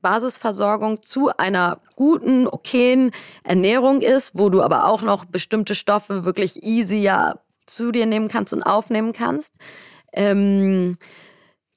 Basisversorgung 0.00 1.02
zu 1.02 1.30
einer 1.36 1.80
guten, 1.96 2.46
okayen 2.46 3.10
Ernährung 3.42 4.00
ist, 4.00 4.38
wo 4.38 4.48
du 4.48 4.62
aber 4.62 4.86
auch 4.86 5.02
noch 5.02 5.24
bestimmte 5.24 5.74
Stoffe 5.74 6.24
wirklich 6.24 6.62
easier 6.62 7.40
zu 7.66 7.90
dir 7.90 8.06
nehmen 8.06 8.28
kannst 8.28 8.52
und 8.52 8.62
aufnehmen 8.62 9.12
kannst. 9.12 9.56
Ähm, 10.12 10.96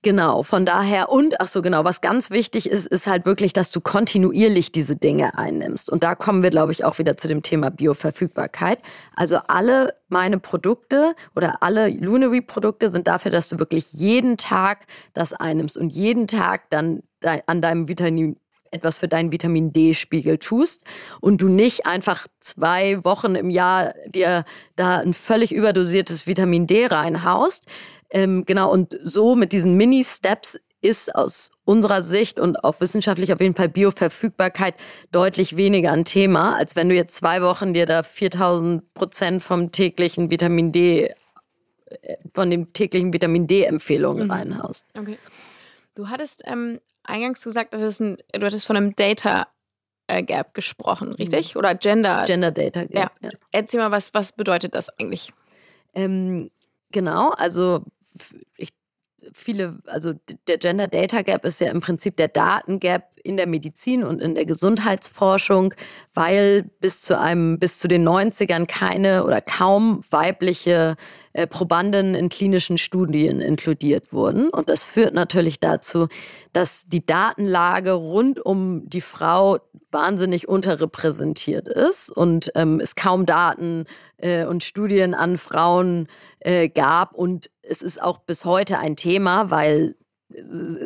Genau, 0.04 0.42
von 0.42 0.66
daher 0.66 1.12
und 1.12 1.40
ach 1.40 1.48
so 1.48 1.62
genau, 1.62 1.84
was 1.84 2.02
ganz 2.02 2.32
wichtig 2.32 2.68
ist, 2.68 2.88
ist 2.88 3.06
halt 3.06 3.28
wirklich, 3.28 3.54
dass 3.54 3.70
du 3.70 3.82
kontinuierlich 3.82 4.72
diese 4.72 4.96
Dinge 4.96 5.38
einnimmst. 5.38 5.92
Und 5.92 6.02
da 6.02 6.16
kommen 6.16 6.42
wir, 6.42 6.50
glaube 6.50 6.72
ich, 6.72 6.84
auch 6.84 6.98
wieder 6.98 7.18
zu 7.18 7.28
dem 7.28 7.44
Thema 7.44 7.70
Bioverfügbarkeit. 7.70 8.82
Also 9.16 9.38
alle 9.48 9.94
meine 10.10 10.40
Produkte 10.40 11.14
oder 11.36 11.62
alle 11.62 11.90
Lunary 11.90 12.42
Produkte 12.42 12.90
sind 12.90 13.08
dafür, 13.08 13.30
dass 13.30 13.50
du 13.50 13.60
wirklich 13.60 13.94
jeden 13.94 14.38
Tag 14.38 14.88
das 15.14 15.34
einnimmst 15.34 15.78
und 15.78 15.92
jeden 15.92 16.28
Tag 16.28 16.72
dann 16.72 17.04
an 17.46 17.62
deinem 17.62 17.88
Vitamin 17.88 18.38
etwas 18.72 18.98
für 18.98 19.08
deinen 19.08 19.32
Vitamin 19.32 19.74
D-Spiegel 19.74 20.38
tust 20.38 20.86
und 21.20 21.42
du 21.42 21.50
nicht 21.50 21.86
einfach 21.86 22.26
zwei 22.40 23.04
Wochen 23.04 23.36
im 23.36 23.50
Jahr 23.50 23.94
dir 24.08 24.46
da 24.78 25.00
ein 25.00 25.14
völlig 25.14 25.52
überdosiertes 25.54 26.26
Vitamin 26.26 26.68
D 26.68 26.88
reinhaust. 26.88 27.68
Ähm, 28.12 28.46
genau, 28.46 28.72
und 28.72 28.98
so 29.04 29.36
mit 29.36 29.52
diesen 29.54 29.76
Mini-Steps 29.76 30.60
ist 30.82 31.14
aus 31.16 31.52
unserer 31.64 32.02
Sicht 32.02 32.40
und 32.40 32.64
auch 32.64 32.82
wissenschaftlich 32.82 33.32
auf 33.32 33.40
jeden 33.40 33.56
Fall 33.56 33.70
Bioverfügbarkeit 33.70 34.76
deutlich 35.12 35.56
weniger 35.56 35.92
ein 35.92 36.06
Thema, 36.06 36.56
als 36.56 36.76
wenn 36.76 36.90
du 36.90 36.96
jetzt 36.96 37.16
zwei 37.16 37.42
Wochen 37.42 37.74
dir 37.74 37.86
da 37.86 38.04
4000 38.04 38.94
Prozent 38.94 39.44
vom 39.44 39.72
täglichen 39.72 40.32
Vitamin 40.32 40.72
D, 40.72 41.06
äh, 41.06 42.18
von 42.34 42.50
den 42.50 42.74
täglichen 42.74 43.14
Vitamin 43.14 43.48
D-Empfehlungen 43.48 44.26
mhm. 44.26 44.32
reinhaust. 44.32 44.86
Okay. 44.98 45.18
Du 45.94 46.10
hattest 46.10 46.42
ähm, 46.46 46.80
eingangs 47.04 47.44
gesagt, 47.44 47.74
dass 47.74 47.82
es 47.82 48.00
ein, 48.00 48.18
du 48.34 48.46
hattest 48.46 48.66
von 48.66 48.76
einem 48.76 48.96
Data 48.96 49.48
äh, 50.08 50.24
Gap 50.24 50.54
gesprochen, 50.54 51.14
richtig? 51.14 51.54
Mhm. 51.54 51.60
Oder 51.60 51.76
Gender? 51.76 52.24
Gender 52.26 52.52
Data 52.52 52.86
Gap. 52.86 53.12
Ja. 53.22 53.30
ja. 53.30 53.30
Erzähl 53.52 53.80
mal, 53.80 53.92
was, 53.92 54.14
was 54.16 54.32
bedeutet 54.32 54.74
das 54.74 54.90
eigentlich? 54.98 55.32
Ähm, 55.94 56.50
genau, 56.92 57.30
also 57.32 57.84
ich, 58.58 58.70
viele, 59.34 59.80
also 59.86 60.14
der 60.48 60.58
Gender 60.58 60.88
Data 60.88 61.22
Gap 61.22 61.46
ist 61.46 61.62
ja 61.62 61.70
im 61.72 61.82
Prinzip 61.82 62.18
der 62.18 62.28
Daten 62.28 62.80
Gap 62.80 63.12
in 63.24 63.38
der 63.38 63.48
Medizin 63.48 64.04
und 64.04 64.22
in 64.22 64.36
der 64.36 64.46
Gesundheitsforschung, 64.46 65.74
weil 66.14 66.64
bis 66.80 67.02
zu 67.02 67.20
einem, 67.20 67.60
bis 67.60 67.80
zu 67.80 67.88
den 67.88 68.08
90ern 68.08 68.66
keine 68.66 69.24
oder 69.26 69.42
kaum 69.42 70.04
weibliche 70.10 70.96
äh, 71.34 71.48
Probanden 71.48 72.16
in 72.16 72.30
klinischen 72.30 72.78
Studien 72.78 73.40
inkludiert 73.40 74.12
wurden. 74.12 74.50
Und 74.50 74.70
das 74.70 74.84
führt 74.84 75.14
natürlich 75.14 75.60
dazu, 75.60 76.08
dass 76.52 76.86
die 76.88 77.06
Datenlage 77.06 77.92
rund 77.92 78.44
um 78.44 78.90
die 78.90 79.02
Frau 79.02 79.60
wahnsinnig 79.92 80.48
unterrepräsentiert 80.48 81.68
ist 81.68 82.10
und 82.10 82.52
ähm, 82.56 82.80
es 82.80 82.96
kaum 82.96 83.26
Daten 83.26 83.86
äh, 84.22 84.46
und 84.46 84.64
Studien 84.64 85.14
an 85.14 85.38
Frauen 85.38 86.08
äh, 86.40 86.70
gab. 86.70 87.14
Und 87.14 87.50
es 87.62 87.82
ist 87.82 88.02
auch 88.02 88.20
bis 88.20 88.46
heute 88.46 88.80
ein 88.80 88.96
Thema, 88.96 89.50
weil 89.50 89.96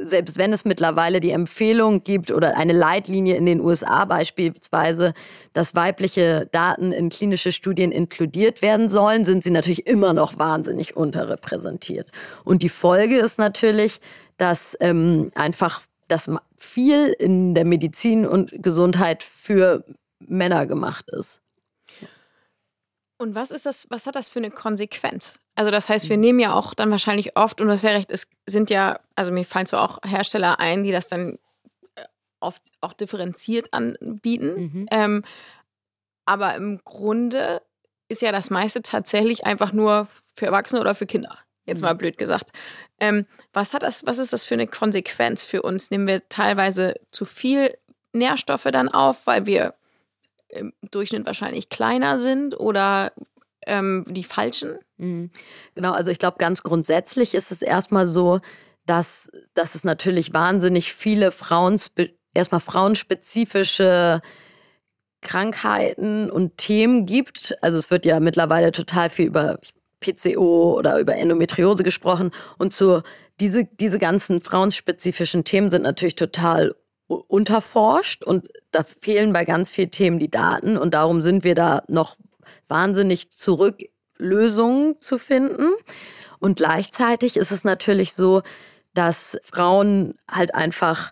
selbst 0.06 0.38
wenn 0.38 0.54
es 0.54 0.66
mittlerweile 0.66 1.20
die 1.20 1.32
Empfehlung 1.32 2.04
gibt 2.04 2.32
oder 2.32 2.58
eine 2.58 2.74
Leitlinie 2.74 3.36
in 3.36 3.46
den 3.46 3.62
USA 3.62 4.06
beispielsweise, 4.06 5.14
dass 5.54 5.76
weibliche 5.76 6.48
Daten 6.52 6.92
in 6.92 7.10
klinische 7.10 7.52
Studien 7.52 7.92
inkludiert 7.92 8.62
werden 8.62 8.90
sollen, 8.90 9.26
sind 9.26 9.44
sie 9.44 9.52
natürlich 9.52 9.88
immer 9.88 10.14
noch 10.14 10.38
wahnsinnig 10.40 10.96
unterrepräsentiert. 10.96 12.12
Und 12.44 12.64
die 12.64 12.70
Folge 12.70 13.18
ist 13.18 13.40
natürlich, 13.40 14.00
dass 14.38 14.76
ähm, 14.80 15.32
einfach 15.36 15.82
das 16.08 16.30
viel 16.58 17.16
in 17.20 17.56
der 17.56 17.66
Medizin 17.66 18.26
und 18.26 18.52
Gesundheit 18.62 19.24
für 19.24 19.84
Männer 20.20 20.66
gemacht 20.66 21.10
ist. 21.12 21.42
Und 23.18 23.34
was 23.34 23.52
ist 23.52 23.66
das, 23.66 23.88
was 23.90 24.08
hat 24.08 24.16
das 24.16 24.30
für 24.30 24.40
eine 24.40 24.52
Konsequenz? 24.52 25.40
Also 25.56 25.72
das 25.72 25.88
heißt, 25.88 26.10
wir 26.10 26.18
mhm. 26.18 26.22
nehmen 26.22 26.40
ja 26.40 26.54
auch 26.54 26.74
dann 26.74 26.92
wahrscheinlich 26.92 27.38
oft, 27.38 27.62
und 27.62 27.68
du 27.68 27.74
hast 27.74 27.84
ja 27.84 27.92
recht, 27.92 28.12
es 28.12 28.28
sind 28.46 28.70
ja, 28.70 29.00
also 29.16 29.32
mir 29.32 29.46
fallen 29.46 29.66
zwar 29.66 29.84
auch 29.84 30.00
Hersteller 30.06 30.60
ein, 30.60 30.84
die 30.84 30.92
das 30.92 31.08
dann 31.08 31.40
äh, 31.96 32.04
oft 32.42 32.62
auch 32.82 32.94
differenziert 32.94 33.74
anbieten. 33.74 34.56
Mhm. 34.56 34.86
Ähm, 34.92 35.24
aber 36.26 36.56
im 36.56 36.82
Grunde 36.84 37.62
ist 38.10 38.22
ja 38.22 38.32
das 38.32 38.50
meiste 38.50 38.82
tatsächlich 38.82 39.46
einfach 39.46 39.72
nur 39.72 40.08
für 40.36 40.48
Erwachsene 40.48 40.82
oder 40.82 40.94
für 40.94 41.06
Kinder. 41.06 41.38
Jetzt 41.66 41.82
mhm. 41.82 41.86
mal 41.86 41.94
blöd 41.96 42.18
gesagt. 42.18 42.52
Ähm, 43.00 43.26
was 43.54 43.74
hat 43.74 43.84
das, 43.84 44.06
was 44.06 44.18
ist 44.18 44.34
das 44.34 44.44
für 44.44 44.56
eine 44.56 44.68
Konsequenz 44.68 45.42
für 45.44 45.62
uns? 45.62 45.90
Nehmen 45.90 46.08
wir 46.08 46.28
teilweise 46.28 46.96
zu 47.12 47.26
viel 47.26 47.76
Nährstoffe 48.14 48.68
dann 48.72 48.90
auf, 48.90 49.26
weil 49.26 49.46
wir 49.46 49.74
im 50.50 50.74
Durchschnitt 50.92 51.26
wahrscheinlich 51.26 51.70
kleiner 51.70 52.20
sind 52.20 52.60
oder 52.60 53.12
ähm, 53.66 54.06
die 54.08 54.24
falschen? 54.24 54.80
Mhm. 54.98 55.32
Genau, 55.76 55.92
also 55.92 56.12
ich 56.12 56.20
glaube, 56.20 56.38
ganz 56.38 56.64
grundsätzlich 56.64 57.34
ist 57.34 57.52
es 57.52 57.62
erstmal 57.62 58.08
so, 58.08 58.40
dass, 58.86 59.32
dass 59.54 59.76
es 59.76 59.84
natürlich 59.84 60.34
wahnsinnig 60.34 60.94
viele 60.94 61.34
erstmal 62.34 62.62
frauenspezifische 62.62 64.22
Krankheiten 65.22 66.30
und 66.30 66.58
Themen 66.58 67.06
gibt. 67.06 67.56
Also 67.62 67.78
es 67.78 67.90
wird 67.90 68.06
ja 68.06 68.20
mittlerweile 68.20 68.72
total 68.72 69.10
viel 69.10 69.26
über 69.26 69.60
PCO 70.00 70.76
oder 70.78 71.00
über 71.00 71.16
Endometriose 71.16 71.84
gesprochen. 71.84 72.32
Und 72.58 72.74
so 72.74 73.02
diese, 73.40 73.66
diese 73.66 73.98
ganzen 73.98 74.40
frauenspezifischen 74.40 75.44
Themen 75.44 75.70
sind 75.70 75.82
natürlich 75.82 76.16
total 76.16 76.76
unterforscht 77.08 78.24
und 78.24 78.48
da 78.72 78.84
fehlen 78.84 79.34
bei 79.34 79.46
ganz 79.46 79.70
vielen 79.70 79.92
Themen 79.92 80.20
die 80.20 80.32
Daten 80.32 80.78
und 80.78 80.94
darum 80.94 81.22
sind 81.22 81.44
wir 81.44 81.56
da 81.56 81.84
noch 81.88 82.18
wahnsinnig 82.68 83.32
zurück, 83.32 83.82
Lösungen 84.18 85.02
zu 85.02 85.18
finden. 85.18 85.72
Und 86.40 86.58
gleichzeitig 86.58 87.38
ist 87.38 87.52
es 87.52 87.64
natürlich 87.64 88.14
so, 88.14 88.42
dass 88.94 89.38
Frauen 89.44 90.16
halt 90.30 90.56
einfach 90.56 91.12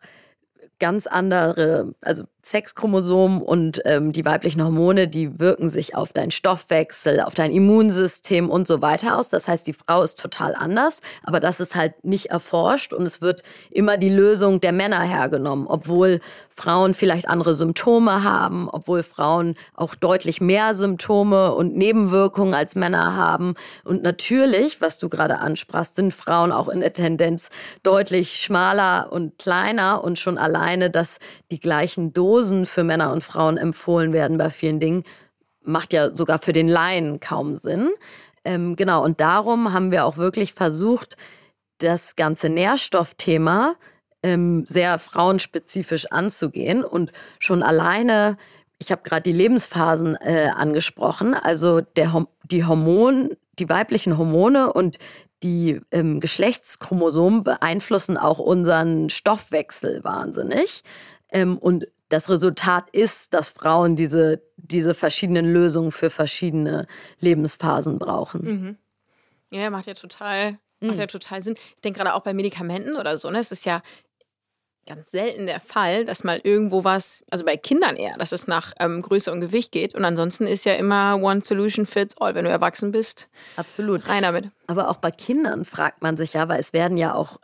ganz 0.80 1.06
andere, 1.06 1.94
also 2.02 2.24
Sexchromosomen 2.46 3.42
und 3.42 3.82
ähm, 3.86 4.12
die 4.12 4.26
weiblichen 4.26 4.62
Hormone, 4.62 5.08
die 5.08 5.40
wirken 5.40 5.70
sich 5.70 5.96
auf 5.96 6.12
deinen 6.12 6.32
Stoffwechsel, 6.32 7.22
auf 7.22 7.34
dein 7.34 7.52
Immunsystem 7.52 8.50
und 8.50 8.68
so 8.68 8.82
weiter 8.82 9.18
aus. 9.18 9.30
Das 9.30 9.48
heißt, 9.48 9.66
die 9.66 9.74
Frau 9.74 10.02
ist 10.04 10.20
total 10.20 10.54
anders, 10.54 11.00
aber 11.24 11.40
das 11.40 11.62
ist 11.62 11.74
halt 11.74 12.04
nicht 12.04 12.28
erforscht 12.28 12.94
und 12.94 13.06
es 13.06 13.22
wird 13.22 13.44
immer 13.72 13.98
die 13.98 14.10
Lösung 14.10 14.60
der 14.60 14.74
Männer 14.74 15.00
hergenommen, 15.02 15.68
obwohl 15.68 16.20
Frauen 16.50 16.94
vielleicht 16.94 17.30
andere 17.30 17.56
Symptome 17.56 18.24
haben, 18.24 18.68
obwohl 18.70 19.04
Frauen 19.04 19.56
auch 19.74 19.96
deutlich 19.96 20.42
mehr 20.42 20.74
Symptome 20.74 21.56
und 21.56 21.76
Nebenwirkungen 21.78 22.54
als 22.54 22.76
Männer 22.76 23.16
haben. 23.16 23.56
Und 23.86 24.04
natürlich, 24.04 24.82
was 24.82 25.00
du 25.00 25.08
gerade 25.08 25.40
ansprachst, 25.40 25.96
sind 25.96 26.14
Frauen 26.14 26.52
auch 26.52 26.68
in 26.68 26.82
der 26.82 26.92
Tendenz 26.92 27.50
deutlich 27.84 28.36
schmaler 28.36 29.12
und 29.12 29.40
kleiner 29.40 30.04
und 30.04 30.20
schon 30.20 30.38
alleine, 30.38 30.90
dass 30.92 31.20
die 31.50 31.60
gleichen 31.60 32.14
Dosen 32.14 32.33
für 32.66 32.84
Männer 32.84 33.12
und 33.12 33.24
Frauen 33.24 33.58
empfohlen 33.58 34.14
werden 34.14 34.38
bei 34.38 34.50
vielen 34.50 34.80
Dingen, 34.80 35.04
macht 35.64 35.94
ja 35.94 36.16
sogar 36.16 36.40
für 36.40 36.54
den 36.54 36.68
Laien 36.68 37.20
kaum 37.20 37.56
Sinn. 37.56 37.90
Ähm, 38.46 38.76
genau, 38.76 39.04
und 39.04 39.22
darum 39.22 39.72
haben 39.72 39.92
wir 39.92 40.06
auch 40.06 40.18
wirklich 40.18 40.54
versucht, 40.54 41.16
das 41.78 42.16
ganze 42.16 42.50
Nährstoffthema 42.50 43.76
ähm, 44.22 44.66
sehr 44.66 45.00
frauenspezifisch 45.00 46.12
anzugehen. 46.12 46.84
Und 46.84 47.12
schon 47.40 47.64
alleine, 47.64 48.38
ich 48.80 48.92
habe 48.92 49.04
gerade 49.04 49.24
die 49.24 49.34
Lebensphasen 49.34 50.16
äh, 50.16 50.50
angesprochen, 50.56 51.34
also 51.34 51.82
der, 51.82 52.26
die 52.44 52.66
Hormon, 52.66 53.30
die 53.60 53.70
weiblichen 53.70 54.18
Hormone 54.18 54.74
und 54.74 54.98
die 55.44 55.82
ähm, 55.92 56.20
Geschlechtschromosomen 56.20 57.44
beeinflussen 57.44 58.18
auch 58.18 58.40
unseren 58.40 59.10
Stoffwechsel 59.10 60.04
wahnsinnig. 60.04 60.84
Ähm, 61.30 61.58
und 61.58 61.88
das 62.14 62.30
Resultat 62.30 62.90
ist, 62.92 63.34
dass 63.34 63.50
Frauen 63.50 63.96
diese, 63.96 64.44
diese 64.58 64.94
verschiedenen 64.94 65.52
Lösungen 65.52 65.92
für 65.92 66.12
verschiedene 66.12 66.88
Lebensphasen 67.20 67.98
brauchen. 67.98 68.42
Mhm. 68.44 68.78
Ja, 69.50 69.70
macht 69.72 69.88
ja 69.88 69.96
total, 69.96 70.60
macht 70.80 70.98
ja 70.98 71.06
mhm. 71.06 71.10
total 71.10 71.42
Sinn. 71.42 71.56
Ich 71.76 71.82
denke 71.82 72.00
gerade 72.00 72.14
auch 72.14 72.22
bei 72.22 72.34
Medikamenten 72.34 72.96
oder 72.96 73.18
so, 73.18 73.32
ne? 73.32 73.40
Es 73.40 73.52
ist 73.52 73.66
ja 73.66 73.82
ganz 74.86 75.10
selten 75.10 75.48
der 75.48 75.60
Fall, 75.60 76.06
dass 76.06 76.24
mal 76.24 76.40
irgendwo 76.44 76.84
was, 76.84 77.24
also 77.32 77.46
bei 77.46 77.58
Kindern 77.58 77.96
eher, 77.96 78.18
dass 78.18 78.32
es 78.32 78.48
nach 78.48 78.74
ähm, 78.80 79.02
Größe 79.02 79.32
und 79.32 79.42
Gewicht 79.42 79.72
geht. 79.72 79.96
Und 79.96 80.06
ansonsten 80.06 80.46
ist 80.46 80.66
ja 80.66 80.74
immer 80.74 81.18
One 81.20 81.42
Solution 81.42 81.86
fits 81.86 82.18
all, 82.18 82.36
wenn 82.36 82.46
du 82.46 82.52
erwachsen 82.52 82.92
bist. 82.92 83.28
Absolut. 83.56 84.08
Rein 84.08 84.24
damit. 84.24 84.52
Aber 84.68 84.90
auch 84.90 84.98
bei 84.98 85.10
Kindern 85.10 85.66
fragt 85.66 86.04
man 86.04 86.18
sich 86.18 86.34
ja, 86.34 86.48
weil 86.50 86.60
es 86.60 86.74
werden 86.74 86.98
ja 86.98 87.16
auch, 87.16 87.40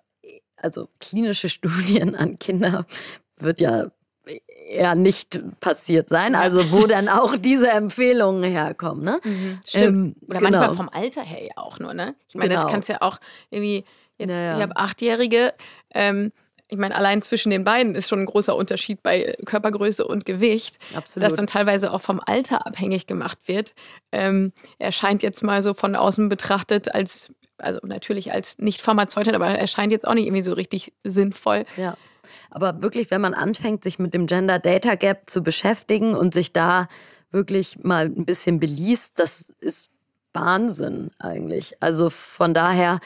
also 0.57 0.89
klinische 0.99 1.49
Studien 1.49 2.15
an 2.15 2.37
Kinder 2.37 2.85
wird 3.37 3.61
ja 3.61 3.89
eher 4.69 4.95
nicht 4.95 5.41
passiert 5.59 6.09
sein. 6.09 6.35
Also 6.35 6.71
wo 6.71 6.85
dann 6.85 7.09
auch 7.09 7.35
diese 7.37 7.69
Empfehlungen 7.69 8.43
herkommen. 8.43 9.03
Ne? 9.03 9.19
Mhm, 9.23 9.59
stimmt. 9.65 9.85
Ähm, 9.85 10.15
Oder 10.27 10.39
genau. 10.39 10.51
manchmal 10.51 10.75
vom 10.75 10.89
Alter 10.89 11.21
her 11.21 11.43
ja 11.43 11.51
auch 11.55 11.79
nur. 11.79 11.93
Ne? 11.93 12.15
Ich 12.27 12.35
meine, 12.35 12.49
genau. 12.49 12.61
das 12.61 12.71
kannst 12.71 12.89
ja 12.89 12.97
auch 13.01 13.19
irgendwie, 13.49 13.85
jetzt, 14.17 14.29
naja. 14.29 14.57
ich 14.57 14.61
habe 14.61 14.77
Achtjährige, 14.77 15.53
ähm, 15.93 16.31
ich 16.71 16.77
meine, 16.77 16.95
allein 16.95 17.21
zwischen 17.23 17.49
den 17.49 17.63
beiden 17.63 17.95
ist 17.95 18.07
schon 18.07 18.19
ein 18.19 18.25
großer 18.27 18.55
Unterschied 18.55 19.01
bei 19.01 19.35
Körpergröße 19.45 20.05
und 20.05 20.25
Gewicht, 20.25 20.77
Absolut. 20.93 21.25
das 21.25 21.33
dann 21.33 21.47
teilweise 21.47 21.91
auch 21.91 22.01
vom 22.01 22.21
Alter 22.23 22.67
abhängig 22.67 23.07
gemacht 23.07 23.39
wird. 23.47 23.73
Ähm, 24.11 24.53
er 24.77 24.91
scheint 24.91 25.23
jetzt 25.23 25.41
mal 25.41 25.63
so 25.63 25.73
von 25.73 25.95
außen 25.95 26.29
betrachtet 26.29 26.93
als, 26.93 27.33
also 27.57 27.79
natürlich 27.83 28.33
als 28.33 28.59
nicht 28.59 28.81
Pharmazeutin, 28.81 29.33
aber 29.33 29.47
er 29.47 29.67
scheint 29.67 29.91
jetzt 29.91 30.07
auch 30.07 30.13
nicht 30.13 30.27
irgendwie 30.27 30.43
so 30.43 30.53
richtig 30.53 30.93
sinnvoll. 31.03 31.65
Ja. 31.75 31.97
Aber 32.49 32.81
wirklich, 32.81 33.11
wenn 33.11 33.21
man 33.21 33.33
anfängt, 33.33 33.83
sich 33.83 33.99
mit 33.99 34.13
dem 34.13 34.27
Gender 34.27 34.59
Data 34.59 34.95
Gap 34.95 35.29
zu 35.29 35.43
beschäftigen 35.43 36.15
und 36.15 36.33
sich 36.33 36.53
da 36.53 36.87
wirklich 37.31 37.79
mal 37.83 38.05
ein 38.05 38.25
bisschen 38.25 38.59
beliest, 38.59 39.19
das 39.19 39.49
ist 39.59 39.89
Wahnsinn 40.33 41.11
eigentlich. 41.19 41.75
Also 41.79 42.09
von 42.09 42.53
daher, 42.53 42.99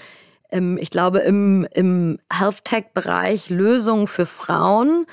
ähm, 0.49 0.77
ich 0.79 0.91
glaube, 0.91 1.19
im, 1.19 1.67
im 1.73 2.19
Health 2.31 2.63
Tech-Bereich 2.65 3.49
Lösungen 3.49 4.07
für 4.07 4.25
Frauen, 4.25 5.05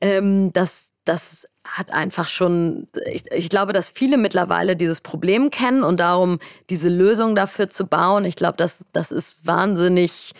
ähm, 0.00 0.52
das, 0.52 0.92
das 1.04 1.46
hat 1.64 1.90
einfach 1.92 2.28
schon, 2.28 2.86
ich, 3.06 3.30
ich, 3.32 3.48
glaube, 3.48 3.72
dass 3.72 3.88
viele 3.88 4.16
mittlerweile 4.16 4.76
dieses 4.76 5.00
Problem 5.00 5.50
kennen 5.50 5.82
und 5.82 5.98
darum 5.98 6.38
diese 6.70 6.88
Lösung 6.88 7.34
dafür 7.34 7.68
zu 7.68 7.86
bauen, 7.86 8.24
ich 8.24 8.36
glaube, 8.36 8.56
das, 8.56 8.84
das 8.92 9.10
ist 9.10 9.44
wahnsinnig 9.44 10.32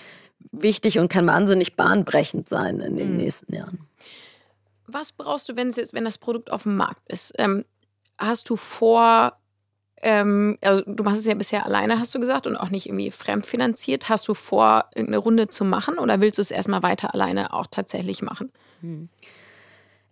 wichtig 0.63 0.99
und 0.99 1.09
kann 1.09 1.27
wahnsinnig 1.27 1.77
bahnbrechend 1.77 2.49
sein 2.49 2.81
in 2.81 2.97
den 2.97 3.13
mhm. 3.13 3.17
nächsten 3.17 3.55
Jahren. 3.55 3.87
Was 4.87 5.13
brauchst 5.13 5.49
du, 5.49 5.57
wenn, 5.57 5.69
es 5.69 5.77
jetzt, 5.77 5.95
wenn 5.95 6.05
das 6.05 6.19
Produkt 6.19 6.51
auf 6.51 6.63
dem 6.63 6.77
Markt 6.77 7.11
ist? 7.11 7.35
Ähm, 7.39 7.65
hast 8.19 8.49
du 8.49 8.57
vor, 8.57 9.37
ähm, 10.01 10.59
also 10.63 10.83
du 10.87 11.03
machst 11.03 11.21
es 11.21 11.27
ja 11.27 11.35
bisher 11.35 11.67
alleine, 11.67 11.99
hast 11.99 12.15
du 12.15 12.21
gesagt, 12.21 12.47
und 12.47 12.57
auch 12.57 12.71
nicht 12.71 12.87
irgendwie 12.87 13.11
fremdfinanziert. 13.11 14.09
Hast 14.09 14.29
du 14.29 14.35
vor, 14.35 14.87
irgendeine 14.95 15.19
Runde 15.19 15.49
zu 15.49 15.65
machen 15.65 15.99
oder 15.99 16.21
willst 16.21 16.39
du 16.39 16.43
es 16.43 16.51
erstmal 16.51 16.83
weiter 16.83 17.15
alleine 17.15 17.53
auch 17.53 17.67
tatsächlich 17.69 18.23
machen? 18.23 18.53
Hm. 18.81 19.09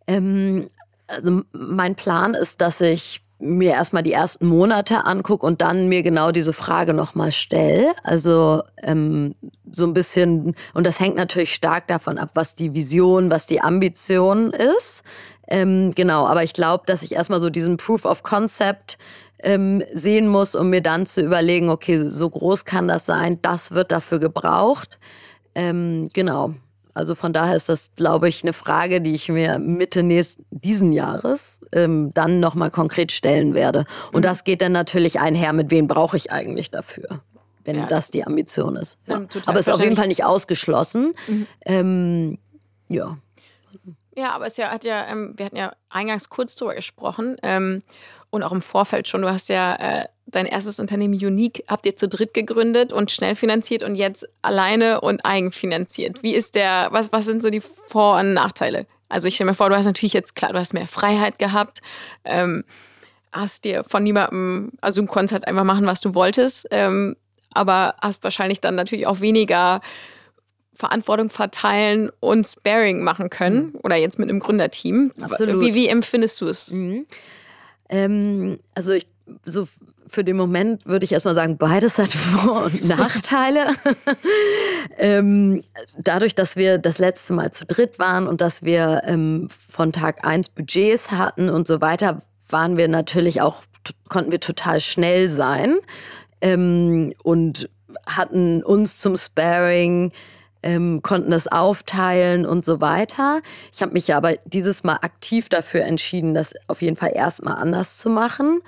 Ähm, 0.06 0.68
also 1.06 1.42
mein 1.52 1.94
Plan 1.94 2.34
ist, 2.34 2.60
dass 2.60 2.80
ich 2.80 3.23
mir 3.44 3.72
erstmal 3.72 4.02
die 4.02 4.12
ersten 4.12 4.46
Monate 4.46 5.04
angucke 5.04 5.46
und 5.46 5.60
dann 5.60 5.88
mir 5.88 6.02
genau 6.02 6.32
diese 6.32 6.52
Frage 6.52 6.94
nochmal 6.94 7.32
stelle. 7.32 7.92
Also 8.02 8.62
ähm, 8.82 9.34
so 9.70 9.84
ein 9.84 9.94
bisschen, 9.94 10.54
und 10.72 10.86
das 10.86 10.98
hängt 11.00 11.16
natürlich 11.16 11.54
stark 11.54 11.86
davon 11.86 12.18
ab, 12.18 12.30
was 12.34 12.54
die 12.54 12.74
Vision, 12.74 13.30
was 13.30 13.46
die 13.46 13.60
Ambition 13.60 14.52
ist. 14.52 15.02
Ähm, 15.48 15.92
genau, 15.94 16.26
aber 16.26 16.42
ich 16.42 16.54
glaube, 16.54 16.84
dass 16.86 17.02
ich 17.02 17.12
erstmal 17.12 17.40
so 17.40 17.50
diesen 17.50 17.76
Proof 17.76 18.04
of 18.04 18.22
Concept 18.22 18.98
ähm, 19.42 19.82
sehen 19.92 20.26
muss, 20.26 20.54
um 20.54 20.70
mir 20.70 20.80
dann 20.80 21.06
zu 21.06 21.20
überlegen, 21.20 21.68
okay, 21.68 22.08
so 22.08 22.30
groß 22.30 22.64
kann 22.64 22.88
das 22.88 23.04
sein, 23.04 23.38
das 23.42 23.72
wird 23.72 23.92
dafür 23.92 24.18
gebraucht. 24.18 24.98
Ähm, 25.54 26.08
genau. 26.14 26.54
Also 26.94 27.16
von 27.16 27.32
daher 27.32 27.56
ist 27.56 27.68
das, 27.68 27.90
glaube 27.96 28.28
ich, 28.28 28.44
eine 28.44 28.52
Frage, 28.52 29.00
die 29.00 29.14
ich 29.14 29.28
mir 29.28 29.58
Mitte 29.58 30.04
nächsten, 30.04 30.46
diesen 30.50 30.92
Jahres 30.92 31.58
ähm, 31.72 32.12
dann 32.14 32.38
nochmal 32.38 32.70
konkret 32.70 33.10
stellen 33.10 33.52
werde. 33.52 33.84
Und 34.12 34.20
mhm. 34.20 34.22
das 34.22 34.44
geht 34.44 34.62
dann 34.62 34.72
natürlich 34.72 35.18
einher, 35.18 35.52
mit 35.52 35.70
wem 35.72 35.88
brauche 35.88 36.16
ich 36.16 36.30
eigentlich 36.30 36.70
dafür, 36.70 37.20
wenn 37.64 37.76
ja. 37.76 37.86
das 37.86 38.12
die 38.12 38.24
Ambition 38.24 38.76
ist. 38.76 38.98
Ja. 39.06 39.22
Aber 39.46 39.58
es 39.58 39.66
ist 39.66 39.74
auf 39.74 39.82
jeden 39.82 39.96
Fall 39.96 40.06
nicht 40.06 40.24
ausgeschlossen. 40.24 41.14
Mhm. 41.26 41.46
Ähm, 41.66 42.38
ja. 42.88 43.18
Ja, 44.16 44.32
aber 44.32 44.46
es 44.46 44.56
ja, 44.56 44.70
hat 44.70 44.84
ja, 44.84 45.06
ähm, 45.08 45.34
wir 45.36 45.46
hatten 45.46 45.56
ja 45.56 45.72
eingangs 45.88 46.28
kurz 46.28 46.54
drüber 46.54 46.74
gesprochen 46.74 47.36
ähm, 47.42 47.82
und 48.30 48.42
auch 48.42 48.52
im 48.52 48.62
Vorfeld 48.62 49.08
schon. 49.08 49.22
Du 49.22 49.28
hast 49.28 49.48
ja 49.48 49.74
äh, 49.74 50.04
dein 50.26 50.46
erstes 50.46 50.78
Unternehmen 50.78 51.14
Unique, 51.14 51.64
habt 51.68 51.84
ihr 51.86 51.96
zu 51.96 52.08
dritt 52.08 52.32
gegründet 52.32 52.92
und 52.92 53.10
schnell 53.10 53.34
finanziert 53.34 53.82
und 53.82 53.96
jetzt 53.96 54.28
alleine 54.42 55.00
und 55.00 55.24
eigenfinanziert. 55.24 56.22
Wie 56.22 56.34
ist 56.34 56.54
der, 56.54 56.88
was, 56.92 57.12
was 57.12 57.24
sind 57.24 57.42
so 57.42 57.50
die 57.50 57.60
Vor- 57.60 58.18
und 58.20 58.34
Nachteile? 58.34 58.86
Also 59.08 59.28
ich 59.28 59.34
stelle 59.34 59.50
mir 59.50 59.54
vor, 59.54 59.68
du 59.68 59.76
hast 59.76 59.84
natürlich 59.84 60.12
jetzt, 60.12 60.34
klar, 60.34 60.52
du 60.52 60.58
hast 60.58 60.74
mehr 60.74 60.88
Freiheit 60.88 61.38
gehabt, 61.38 61.82
ähm, 62.24 62.64
hast 63.32 63.64
dir 63.64 63.84
von 63.84 64.04
niemandem, 64.04 64.72
also 64.80 65.02
du 65.02 65.08
konntest 65.08 65.32
halt 65.32 65.48
einfach 65.48 65.64
machen, 65.64 65.86
was 65.86 66.00
du 66.00 66.14
wolltest, 66.14 66.68
ähm, 66.70 67.16
aber 67.52 67.96
hast 68.00 68.22
wahrscheinlich 68.24 68.60
dann 68.60 68.76
natürlich 68.76 69.06
auch 69.06 69.20
weniger 69.20 69.80
Verantwortung 70.74 71.30
verteilen 71.30 72.10
und 72.20 72.46
Sparing 72.46 73.02
machen 73.02 73.30
können 73.30 73.72
mhm. 73.72 73.80
oder 73.82 73.96
jetzt 73.96 74.18
mit 74.18 74.28
einem 74.28 74.40
Gründerteam. 74.40 75.12
Absolut. 75.20 75.60
Wie, 75.60 75.74
wie 75.74 75.88
empfindest 75.88 76.40
du 76.40 76.48
es? 76.48 76.70
Mhm. 76.72 77.06
Ähm, 77.88 78.58
also 78.74 78.92
ich 78.92 79.06
so 79.44 79.66
für 80.06 80.24
den 80.24 80.36
Moment 80.36 80.86
würde 80.86 81.04
ich 81.04 81.12
erstmal 81.12 81.34
sagen, 81.34 81.56
beides 81.56 81.98
hat 81.98 82.08
Vor- 82.12 82.64
und 82.66 82.84
Nachteile. 82.84 83.74
ähm, 84.98 85.60
dadurch, 85.98 86.34
dass 86.34 86.56
wir 86.56 86.78
das 86.78 86.98
letzte 86.98 87.32
Mal 87.32 87.52
zu 87.52 87.64
dritt 87.64 87.98
waren 87.98 88.26
und 88.26 88.40
dass 88.40 88.62
wir 88.62 89.02
ähm, 89.06 89.48
von 89.68 89.92
Tag 89.92 90.24
eins 90.24 90.48
Budgets 90.48 91.10
hatten 91.10 91.48
und 91.48 91.66
so 91.66 91.80
weiter, 91.80 92.22
waren 92.48 92.76
wir 92.76 92.88
natürlich 92.88 93.40
auch, 93.40 93.64
konnten 94.08 94.30
wir 94.30 94.40
total 94.40 94.80
schnell 94.80 95.28
sein 95.28 95.78
ähm, 96.40 97.12
und 97.22 97.68
hatten 98.06 98.62
uns 98.62 98.98
zum 98.98 99.16
Sparing 99.16 100.12
ähm, 100.64 101.02
konnten 101.02 101.30
das 101.30 101.46
aufteilen 101.46 102.46
und 102.46 102.64
so 102.64 102.80
weiter. 102.80 103.42
Ich 103.72 103.82
habe 103.82 103.92
mich 103.92 104.14
aber 104.14 104.34
dieses 104.46 104.82
Mal 104.82 104.96
aktiv 105.02 105.50
dafür 105.50 105.82
entschieden, 105.82 106.32
das 106.32 106.54
auf 106.68 106.80
jeden 106.80 106.96
Fall 106.96 107.12
erstmal 107.14 107.56
anders 107.56 107.98
zu 107.98 108.08
machen. 108.08 108.62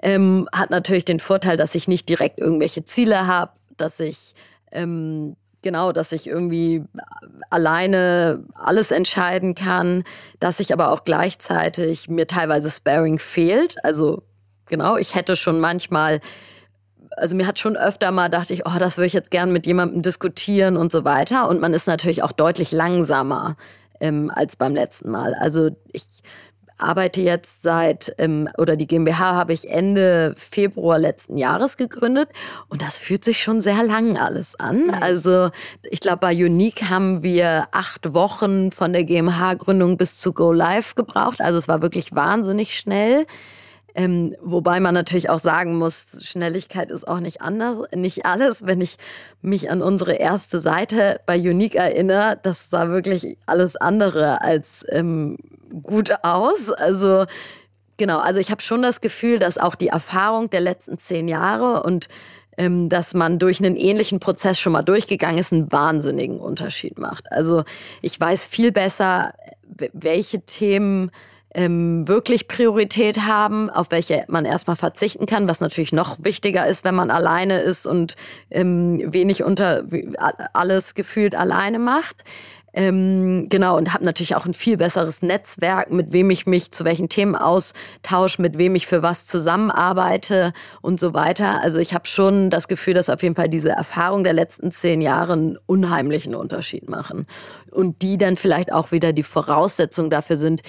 Ähm, 0.00 0.48
hat 0.52 0.70
natürlich 0.70 1.04
den 1.04 1.18
Vorteil, 1.18 1.56
dass 1.56 1.74
ich 1.74 1.88
nicht 1.88 2.08
direkt 2.08 2.38
irgendwelche 2.38 2.84
Ziele 2.84 3.26
habe, 3.26 3.52
dass 3.76 3.98
ich 3.98 4.34
ähm, 4.70 5.36
genau, 5.60 5.90
dass 5.90 6.12
ich 6.12 6.28
irgendwie 6.28 6.84
alleine 7.50 8.44
alles 8.54 8.92
entscheiden 8.92 9.56
kann, 9.56 10.04
dass 10.38 10.60
ich 10.60 10.72
aber 10.72 10.92
auch 10.92 11.04
gleichzeitig 11.04 12.08
mir 12.08 12.28
teilweise 12.28 12.70
Sparing 12.70 13.18
fehlt. 13.18 13.84
Also 13.84 14.22
genau, 14.66 14.96
ich 14.96 15.16
hätte 15.16 15.34
schon 15.34 15.58
manchmal 15.58 16.20
also 17.16 17.36
mir 17.36 17.46
hat 17.46 17.58
schon 17.58 17.76
öfter 17.76 18.10
mal 18.12 18.28
dachte 18.28 18.54
ich, 18.54 18.66
oh, 18.66 18.78
das 18.78 18.96
würde 18.96 19.06
ich 19.06 19.12
jetzt 19.12 19.30
gern 19.30 19.52
mit 19.52 19.66
jemandem 19.66 20.02
diskutieren 20.02 20.76
und 20.76 20.92
so 20.92 21.04
weiter. 21.04 21.48
Und 21.48 21.60
man 21.60 21.74
ist 21.74 21.86
natürlich 21.86 22.22
auch 22.22 22.32
deutlich 22.32 22.72
langsamer 22.72 23.56
ähm, 24.00 24.30
als 24.34 24.56
beim 24.56 24.74
letzten 24.74 25.10
Mal. 25.10 25.34
Also 25.34 25.70
ich 25.92 26.04
arbeite 26.80 27.20
jetzt 27.20 27.62
seit, 27.62 28.14
ähm, 28.18 28.48
oder 28.58 28.76
die 28.76 28.86
GmbH 28.86 29.34
habe 29.34 29.52
ich 29.52 29.68
Ende 29.68 30.34
Februar 30.36 30.98
letzten 30.98 31.36
Jahres 31.36 31.76
gegründet 31.76 32.30
und 32.68 32.82
das 32.82 32.98
fühlt 32.98 33.24
sich 33.24 33.42
schon 33.42 33.60
sehr 33.60 33.82
lang 33.82 34.16
alles 34.16 34.58
an. 34.58 34.86
Mhm. 34.86 34.94
Also 35.00 35.50
ich 35.90 36.00
glaube, 36.00 36.18
bei 36.18 36.32
Unique 36.32 36.88
haben 36.88 37.22
wir 37.22 37.68
acht 37.72 38.14
Wochen 38.14 38.72
von 38.72 38.92
der 38.92 39.04
GmbH-Gründung 39.04 39.96
bis 39.96 40.18
zu 40.18 40.32
Go 40.32 40.52
Live 40.52 40.94
gebraucht. 40.94 41.40
Also 41.40 41.58
es 41.58 41.68
war 41.68 41.82
wirklich 41.82 42.14
wahnsinnig 42.14 42.76
schnell. 42.76 43.26
Ähm, 43.94 44.36
wobei 44.40 44.80
man 44.80 44.94
natürlich 44.94 45.30
auch 45.30 45.38
sagen 45.38 45.76
muss, 45.76 46.06
Schnelligkeit 46.22 46.90
ist 46.90 47.06
auch 47.06 47.20
nicht 47.20 47.40
anders, 47.42 47.88
nicht 47.94 48.24
alles. 48.26 48.66
Wenn 48.66 48.80
ich 48.80 48.96
mich 49.42 49.70
an 49.70 49.82
unsere 49.82 50.14
erste 50.14 50.60
Seite 50.60 51.20
bei 51.26 51.36
Unique 51.38 51.74
erinnere, 51.74 52.38
das 52.42 52.70
sah 52.70 52.88
wirklich 52.90 53.36
alles 53.46 53.76
andere 53.76 54.42
als 54.42 54.84
ähm, 54.90 55.38
gut 55.82 56.12
aus. 56.22 56.70
Also 56.70 57.26
genau, 57.96 58.18
also 58.18 58.40
ich 58.40 58.50
habe 58.50 58.62
schon 58.62 58.82
das 58.82 59.00
Gefühl, 59.00 59.38
dass 59.38 59.58
auch 59.58 59.74
die 59.74 59.88
Erfahrung 59.88 60.50
der 60.50 60.60
letzten 60.60 60.98
zehn 60.98 61.28
Jahre 61.28 61.82
und 61.82 62.08
ähm, 62.56 62.88
dass 62.88 63.14
man 63.14 63.38
durch 63.38 63.60
einen 63.60 63.76
ähnlichen 63.76 64.20
Prozess 64.20 64.58
schon 64.58 64.72
mal 64.72 64.82
durchgegangen 64.82 65.38
ist, 65.38 65.52
einen 65.52 65.72
wahnsinnigen 65.72 66.40
Unterschied 66.40 66.98
macht. 66.98 67.30
Also 67.32 67.64
ich 68.02 68.20
weiß 68.20 68.46
viel 68.46 68.72
besser, 68.72 69.32
welche 69.92 70.40
Themen 70.42 71.10
ähm, 71.54 72.06
wirklich 72.06 72.48
Priorität 72.48 73.22
haben, 73.22 73.70
auf 73.70 73.90
welche 73.90 74.24
man 74.28 74.44
erstmal 74.44 74.76
verzichten 74.76 75.26
kann, 75.26 75.48
was 75.48 75.60
natürlich 75.60 75.92
noch 75.92 76.22
wichtiger 76.22 76.66
ist, 76.66 76.84
wenn 76.84 76.94
man 76.94 77.10
alleine 77.10 77.60
ist 77.60 77.86
und 77.86 78.16
ähm, 78.50 79.00
wenig 79.12 79.42
unter 79.42 79.84
alles 80.52 80.94
gefühlt 80.94 81.34
alleine 81.34 81.78
macht. 81.78 82.24
Ähm, 82.72 83.48
genau, 83.48 83.76
und 83.76 83.92
habe 83.92 84.04
natürlich 84.04 84.36
auch 84.36 84.46
ein 84.46 84.54
viel 84.54 84.76
besseres 84.76 85.22
Netzwerk, 85.22 85.90
mit 85.90 86.12
wem 86.12 86.30
ich 86.30 86.46
mich 86.46 86.70
zu 86.70 86.84
welchen 86.84 87.08
Themen 87.08 87.34
austausche, 87.34 88.40
mit 88.40 88.58
wem 88.58 88.76
ich 88.76 88.86
für 88.86 89.02
was 89.02 89.26
zusammenarbeite 89.26 90.52
und 90.80 91.00
so 91.00 91.12
weiter. 91.12 91.60
Also 91.62 91.78
ich 91.78 91.94
habe 91.94 92.06
schon 92.06 92.48
das 92.48 92.68
Gefühl, 92.68 92.94
dass 92.94 93.10
auf 93.10 93.24
jeden 93.24 93.34
Fall 93.34 93.48
diese 93.48 93.70
Erfahrung 93.70 94.22
der 94.22 94.34
letzten 94.34 94.70
zehn 94.70 95.00
Jahre 95.00 95.32
einen 95.32 95.58
unheimlichen 95.66 96.34
Unterschied 96.36 96.88
machen. 96.88 97.26
Und 97.72 98.02
die 98.02 98.18
dann 98.18 98.36
vielleicht 98.36 98.72
auch 98.72 98.92
wieder 98.92 99.12
die 99.12 99.24
Voraussetzung 99.24 100.08
dafür 100.08 100.36
sind, 100.36 100.62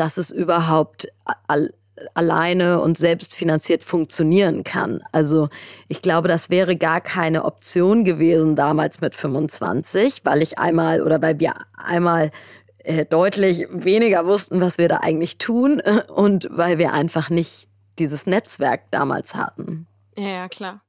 dass 0.00 0.16
es 0.16 0.30
überhaupt 0.30 1.08
all, 1.46 1.74
alleine 2.14 2.80
und 2.80 2.96
selbst 2.96 3.34
finanziert 3.34 3.84
funktionieren 3.84 4.64
kann. 4.64 5.02
Also 5.12 5.50
ich 5.88 6.00
glaube, 6.00 6.26
das 6.26 6.48
wäre 6.48 6.74
gar 6.76 7.02
keine 7.02 7.44
Option 7.44 8.04
gewesen 8.04 8.56
damals 8.56 9.02
mit 9.02 9.14
25, 9.14 10.22
weil 10.24 10.40
ich 10.40 10.58
einmal 10.58 11.02
oder 11.02 11.20
weil 11.20 11.38
wir 11.38 11.52
einmal 11.76 12.30
äh, 12.78 13.04
deutlich 13.04 13.66
weniger 13.70 14.24
wussten, 14.24 14.62
was 14.62 14.78
wir 14.78 14.88
da 14.88 15.00
eigentlich 15.02 15.36
tun 15.36 15.80
äh, 15.80 16.02
und 16.08 16.48
weil 16.50 16.78
wir 16.78 16.94
einfach 16.94 17.28
nicht 17.28 17.68
dieses 17.98 18.24
Netzwerk 18.24 18.90
damals 18.90 19.34
hatten. 19.34 19.86
Ja, 20.16 20.28
ja, 20.28 20.48
klar. 20.48 20.80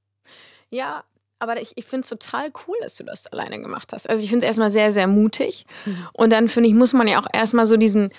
Ja, 0.69 1.03
aber 1.39 1.61
ich, 1.61 1.73
ich 1.75 1.85
finde 1.85 2.01
es 2.01 2.07
total 2.09 2.49
cool, 2.65 2.77
dass 2.81 2.95
du 2.95 3.03
das 3.03 3.27
alleine 3.27 3.59
gemacht 3.59 3.91
hast. 3.91 4.09
Also 4.09 4.23
ich 4.23 4.29
finde 4.29 4.45
es 4.45 4.49
erstmal 4.49 4.71
sehr, 4.71 4.93
sehr 4.93 5.07
mutig. 5.07 5.65
Mhm. 5.85 6.07
Und 6.13 6.29
dann 6.31 6.47
finde 6.47 6.69
ich, 6.69 6.75
muss 6.75 6.93
man 6.93 7.07
ja 7.07 7.19
auch 7.19 7.27
erstmal 7.33 7.65
so 7.65 7.75
diesen 7.75 8.11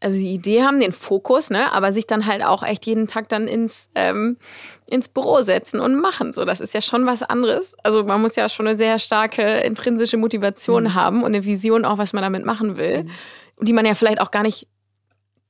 also 0.00 0.16
die 0.16 0.32
Idee 0.32 0.62
haben, 0.62 0.80
den 0.80 0.92
Fokus, 0.92 1.50
ne, 1.50 1.72
aber 1.72 1.92
sich 1.92 2.06
dann 2.06 2.26
halt 2.26 2.42
auch 2.42 2.62
echt 2.62 2.86
jeden 2.86 3.06
Tag 3.06 3.28
dann 3.28 3.46
ins, 3.46 3.90
ähm, 3.94 4.38
ins 4.86 5.08
Büro 5.08 5.42
setzen 5.42 5.78
und 5.78 6.00
machen. 6.00 6.32
So, 6.32 6.44
das 6.44 6.60
ist 6.60 6.72
ja 6.72 6.80
schon 6.80 7.06
was 7.06 7.22
anderes. 7.22 7.76
Also 7.84 8.04
man 8.04 8.22
muss 8.22 8.34
ja 8.34 8.48
schon 8.48 8.66
eine 8.66 8.78
sehr 8.78 8.98
starke 8.98 9.42
intrinsische 9.42 10.16
Motivation 10.16 10.84
mhm. 10.84 10.94
haben 10.94 11.22
und 11.22 11.34
eine 11.34 11.44
Vision 11.44 11.84
auch, 11.84 11.98
was 11.98 12.14
man 12.14 12.22
damit 12.22 12.46
machen 12.46 12.78
will. 12.78 13.04
Mhm. 13.04 13.10
Die 13.62 13.74
man 13.74 13.84
ja 13.84 13.94
vielleicht 13.94 14.22
auch 14.22 14.30
gar 14.30 14.42
nicht 14.42 14.66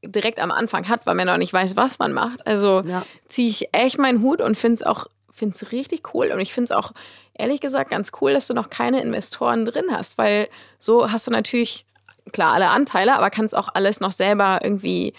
direkt 0.04 0.40
am 0.40 0.50
Anfang 0.50 0.88
hat, 0.88 1.06
weil 1.06 1.14
man 1.14 1.26
noch 1.26 1.36
nicht 1.36 1.52
weiß, 1.52 1.76
was 1.76 1.98
man 2.00 2.12
macht. 2.12 2.46
Also 2.46 2.82
ja. 2.84 3.04
ziehe 3.28 3.48
ich 3.48 3.68
echt 3.72 3.98
meinen 3.98 4.22
Hut 4.22 4.40
und 4.40 4.56
finde 4.56 4.74
es 4.74 4.82
auch 4.82 5.06
finde 5.32 5.54
es 5.54 5.72
richtig 5.72 6.12
cool 6.12 6.32
und 6.32 6.40
ich 6.40 6.52
finde 6.52 6.64
es 6.64 6.70
auch 6.70 6.92
ehrlich 7.32 7.60
gesagt 7.60 7.90
ganz 7.90 8.10
cool, 8.20 8.34
dass 8.34 8.46
du 8.46 8.52
noch 8.52 8.68
keine 8.68 9.00
Investoren 9.00 9.64
drin 9.64 9.86
hast, 9.90 10.18
weil 10.18 10.48
so 10.78 11.10
hast 11.10 11.26
du 11.26 11.30
natürlich 11.30 11.86
klar 12.32 12.54
alle 12.54 12.68
Anteile, 12.68 13.16
aber 13.16 13.30
kannst 13.30 13.56
auch 13.56 13.68
alles 13.74 14.00
noch 14.00 14.12
selber 14.12 14.60
irgendwie 14.62 15.14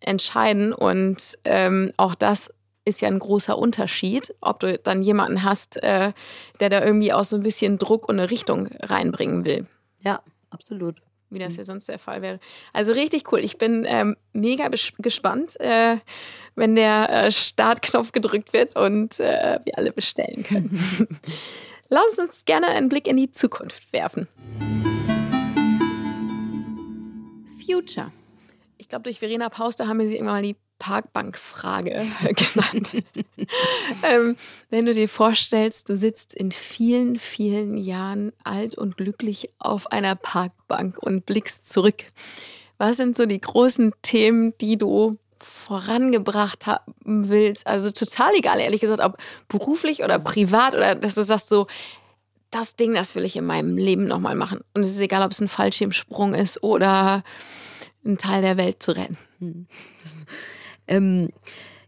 entscheiden. 0.00 0.72
Und 0.72 1.38
ähm, 1.44 1.92
auch 1.96 2.14
das 2.14 2.50
ist 2.84 3.00
ja 3.00 3.08
ein 3.08 3.18
großer 3.18 3.58
Unterschied, 3.58 4.34
ob 4.40 4.60
du 4.60 4.78
dann 4.78 5.02
jemanden 5.02 5.42
hast, 5.42 5.82
äh, 5.82 6.12
der 6.60 6.70
da 6.70 6.84
irgendwie 6.84 7.12
auch 7.12 7.24
so 7.24 7.36
ein 7.36 7.42
bisschen 7.42 7.78
Druck 7.78 8.08
und 8.08 8.18
eine 8.18 8.30
Richtung 8.30 8.68
reinbringen 8.80 9.44
will. 9.44 9.66
Ja, 10.00 10.22
absolut. 10.50 10.96
Wie 11.28 11.40
das 11.40 11.56
ja 11.56 11.64
sonst 11.64 11.88
der 11.88 11.98
Fall 11.98 12.22
wäre. 12.22 12.38
Also 12.72 12.92
richtig 12.92 13.32
cool. 13.32 13.40
Ich 13.40 13.58
bin 13.58 13.84
ähm, 13.88 14.16
mega 14.32 14.70
gespannt, 14.98 15.58
äh, 15.58 15.96
wenn 16.54 16.76
der 16.76 17.10
äh, 17.10 17.32
Startknopf 17.32 18.12
gedrückt 18.12 18.52
wird 18.52 18.76
und 18.76 19.18
äh, 19.18 19.58
wir 19.64 19.76
alle 19.76 19.90
bestellen 19.90 20.44
können. 20.44 21.08
Lass 21.88 22.16
uns 22.18 22.44
gerne 22.44 22.68
einen 22.68 22.88
Blick 22.88 23.08
in 23.08 23.16
die 23.16 23.32
Zukunft 23.32 23.92
werfen. 23.92 24.28
Future. 27.66 28.12
Ich 28.78 28.88
glaube, 28.88 29.04
durch 29.04 29.18
Verena 29.18 29.48
Pauster 29.48 29.88
haben 29.88 29.98
wir 29.98 30.08
sie 30.08 30.14
irgendwann 30.14 30.36
mal 30.36 30.42
die 30.42 30.56
Parkbankfrage 30.78 31.90
genannt. 32.34 32.92
ähm, 34.02 34.36
wenn 34.70 34.86
du 34.86 34.92
dir 34.92 35.08
vorstellst, 35.08 35.88
du 35.88 35.96
sitzt 35.96 36.34
in 36.34 36.50
vielen, 36.50 37.18
vielen 37.18 37.76
Jahren 37.76 38.32
alt 38.44 38.76
und 38.76 38.96
glücklich 38.96 39.50
auf 39.58 39.90
einer 39.90 40.14
Parkbank 40.14 40.98
und 40.98 41.26
blickst 41.26 41.70
zurück. 41.70 42.04
Was 42.78 42.98
sind 42.98 43.16
so 43.16 43.24
die 43.24 43.40
großen 43.40 43.92
Themen, 44.02 44.52
die 44.60 44.76
du 44.76 45.12
vorangebracht 45.40 46.66
haben 46.66 47.30
willst? 47.30 47.66
Also 47.66 47.90
total 47.90 48.34
egal, 48.34 48.60
ehrlich 48.60 48.82
gesagt, 48.82 49.00
ob 49.00 49.16
beruflich 49.48 50.02
oder 50.04 50.18
privat 50.18 50.74
oder 50.74 50.94
dass 50.94 51.14
du 51.14 51.22
sagst 51.22 51.48
so, 51.48 51.66
das 52.56 52.76
Ding, 52.76 52.94
das 52.94 53.14
will 53.14 53.24
ich 53.24 53.36
in 53.36 53.44
meinem 53.44 53.76
Leben 53.76 54.04
nochmal 54.04 54.34
machen. 54.34 54.60
Und 54.74 54.82
es 54.82 54.92
ist 54.92 55.00
egal, 55.00 55.22
ob 55.24 55.32
es 55.32 55.40
ein 55.40 55.48
Fallschirmsprung 55.48 56.34
ist 56.34 56.62
oder 56.62 57.22
einen 58.04 58.18
Teil 58.18 58.42
der 58.42 58.56
Welt 58.56 58.82
zu 58.82 58.92
retten. 58.92 59.18
Hm. 59.40 59.66
ähm, 60.88 61.30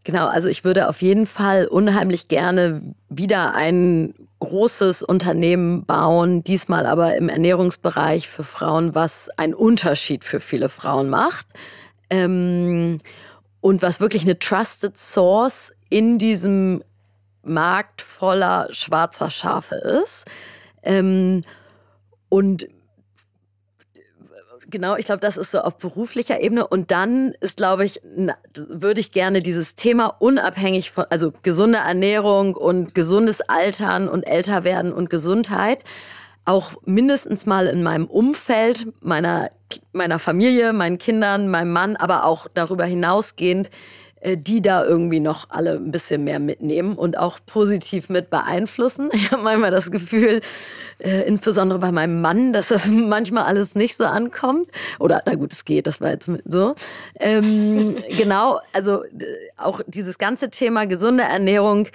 genau, 0.04 0.26
also 0.26 0.48
ich 0.48 0.64
würde 0.64 0.88
auf 0.88 1.00
jeden 1.00 1.26
Fall 1.26 1.66
unheimlich 1.66 2.28
gerne 2.28 2.94
wieder 3.08 3.54
ein 3.54 4.14
großes 4.40 5.02
Unternehmen 5.02 5.84
bauen, 5.84 6.44
diesmal 6.44 6.86
aber 6.86 7.16
im 7.16 7.28
Ernährungsbereich 7.28 8.28
für 8.28 8.44
Frauen, 8.44 8.94
was 8.94 9.30
einen 9.36 9.54
Unterschied 9.54 10.22
für 10.24 10.38
viele 10.38 10.68
Frauen 10.68 11.08
macht. 11.08 11.46
Ähm, 12.10 12.98
und 13.60 13.82
was 13.82 14.00
wirklich 14.00 14.22
eine 14.22 14.38
Trusted 14.38 14.96
Source 14.96 15.72
in 15.90 16.18
diesem 16.18 16.82
Markt 17.42 18.02
voller 18.02 18.68
schwarzer 18.70 19.30
Schafe 19.30 19.74
ist. 19.74 20.24
Ähm, 20.88 21.42
und 22.28 22.66
genau, 24.68 24.96
ich 24.96 25.06
glaube, 25.06 25.20
das 25.20 25.36
ist 25.36 25.52
so 25.52 25.58
auf 25.60 25.78
beruflicher 25.78 26.40
Ebene. 26.40 26.66
Und 26.66 26.90
dann 26.90 27.34
ist, 27.40 27.58
glaube 27.58 27.84
ich, 27.84 28.00
würde 28.54 29.00
ich 29.00 29.12
gerne 29.12 29.42
dieses 29.42 29.76
Thema 29.76 30.06
unabhängig 30.06 30.90
von, 30.90 31.04
also 31.10 31.32
gesunde 31.42 31.78
Ernährung 31.78 32.54
und 32.54 32.94
gesundes 32.94 33.40
Altern 33.42 34.08
und 34.08 34.24
Älterwerden 34.24 34.92
und 34.92 35.10
Gesundheit 35.10 35.84
auch 36.44 36.72
mindestens 36.86 37.44
mal 37.44 37.66
in 37.66 37.82
meinem 37.82 38.06
Umfeld, 38.06 38.86
meiner, 39.00 39.50
meiner 39.92 40.18
Familie, 40.18 40.72
meinen 40.72 40.96
Kindern, 40.96 41.50
meinem 41.50 41.72
Mann, 41.72 41.94
aber 41.96 42.24
auch 42.24 42.46
darüber 42.54 42.86
hinausgehend 42.86 43.68
die 44.24 44.60
da 44.60 44.84
irgendwie 44.84 45.20
noch 45.20 45.50
alle 45.50 45.72
ein 45.74 45.90
bisschen 45.90 46.24
mehr 46.24 46.38
mitnehmen 46.38 46.96
und 46.96 47.18
auch 47.18 47.38
positiv 47.46 48.08
mit 48.08 48.30
beeinflussen. 48.30 49.10
Ich 49.18 49.32
habe 49.32 49.42
manchmal 49.42 49.70
das 49.70 49.90
Gefühl, 49.90 50.40
äh, 50.98 51.26
insbesondere 51.26 51.78
bei 51.78 51.92
meinem 51.92 52.20
Mann, 52.20 52.52
dass 52.52 52.68
das 52.68 52.86
manchmal 52.90 53.44
alles 53.44 53.74
nicht 53.74 53.96
so 53.96 54.04
ankommt. 54.04 54.70
Oder, 54.98 55.22
na 55.26 55.34
gut, 55.34 55.52
es 55.52 55.64
geht, 55.64 55.86
das 55.86 56.00
war 56.00 56.10
jetzt 56.10 56.30
so. 56.44 56.74
Ähm, 57.20 57.96
genau, 58.16 58.60
also 58.72 59.02
auch 59.56 59.80
dieses 59.86 60.18
ganze 60.18 60.50
Thema 60.50 60.86
gesunde 60.86 61.24
Ernährung 61.24 61.88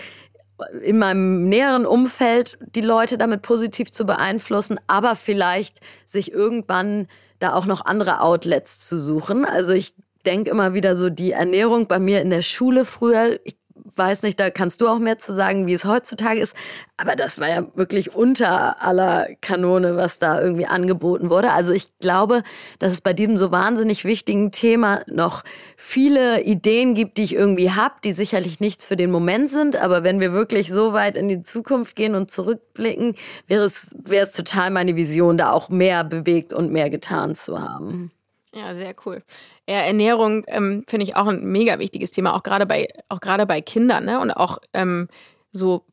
in 0.83 0.99
meinem 0.99 1.49
näheren 1.49 1.85
Umfeld 1.85 2.57
die 2.75 2.81
Leute 2.81 3.17
damit 3.17 3.41
positiv 3.41 3.91
zu 3.91 4.05
beeinflussen, 4.05 4.79
aber 4.87 5.15
vielleicht 5.15 5.79
sich 6.05 6.31
irgendwann 6.31 7.07
da 7.39 7.53
auch 7.53 7.65
noch 7.65 7.85
andere 7.85 8.21
Outlets 8.21 8.87
zu 8.87 8.99
suchen. 8.99 9.45
Also 9.45 9.73
ich 9.73 9.95
denke 10.23 10.49
immer 10.49 10.73
wieder 10.73 10.95
so, 10.95 11.09
die 11.09 11.31
Ernährung 11.31 11.87
bei 11.87 11.99
mir 11.99 12.21
in 12.21 12.29
der 12.29 12.41
Schule 12.41 12.85
früher, 12.85 13.39
ich 13.43 13.55
weiß 13.95 14.23
nicht, 14.23 14.39
da 14.39 14.49
kannst 14.49 14.81
du 14.81 14.87
auch 14.87 14.99
mehr 14.99 15.17
zu 15.17 15.33
sagen, 15.33 15.67
wie 15.67 15.73
es 15.73 15.85
heutzutage 15.85 16.39
ist. 16.39 16.55
Aber 16.97 17.15
das 17.15 17.39
war 17.39 17.49
ja 17.49 17.65
wirklich 17.75 18.15
unter 18.15 18.81
aller 18.81 19.27
Kanone, 19.41 19.95
was 19.95 20.19
da 20.19 20.41
irgendwie 20.41 20.65
angeboten 20.65 21.29
wurde. 21.29 21.51
Also 21.51 21.73
ich 21.73 21.97
glaube, 21.99 22.43
dass 22.79 22.93
es 22.93 23.01
bei 23.01 23.13
diesem 23.13 23.37
so 23.37 23.51
wahnsinnig 23.51 24.05
wichtigen 24.05 24.51
Thema 24.51 25.03
noch 25.07 25.43
viele 25.75 26.43
Ideen 26.43 26.93
gibt, 26.93 27.17
die 27.17 27.23
ich 27.23 27.35
irgendwie 27.35 27.71
habe, 27.71 27.95
die 28.03 28.13
sicherlich 28.13 28.59
nichts 28.59 28.85
für 28.85 28.95
den 28.95 29.11
Moment 29.11 29.49
sind. 29.49 29.75
Aber 29.75 30.03
wenn 30.03 30.19
wir 30.19 30.33
wirklich 30.33 30.69
so 30.69 30.93
weit 30.93 31.17
in 31.17 31.29
die 31.29 31.43
Zukunft 31.43 31.95
gehen 31.95 32.15
und 32.15 32.31
zurückblicken, 32.31 33.15
wäre 33.47 33.65
es, 33.65 33.89
wäre 33.93 34.25
es 34.25 34.33
total 34.33 34.71
meine 34.71 34.95
Vision, 34.95 35.37
da 35.37 35.51
auch 35.51 35.69
mehr 35.69 36.03
bewegt 36.03 36.53
und 36.53 36.71
mehr 36.71 36.89
getan 36.89 37.35
zu 37.35 37.59
haben. 37.59 38.11
Ja, 38.55 38.75
sehr 38.75 38.93
cool. 39.05 39.23
Ja, 39.69 39.77
Ernährung 39.77 40.43
ähm, 40.47 40.83
finde 40.87 41.05
ich 41.05 41.15
auch 41.15 41.27
ein 41.27 41.45
mega 41.45 41.79
wichtiges 41.79 42.11
Thema, 42.11 42.35
auch 42.35 42.43
gerade 42.43 42.65
bei, 42.65 42.89
auch 43.07 43.21
gerade 43.21 43.45
bei 43.45 43.61
Kindern, 43.61 44.03
ne? 44.05 44.19
Und 44.19 44.31
auch 44.31 44.57
ähm, 44.73 45.07
so 45.51 45.85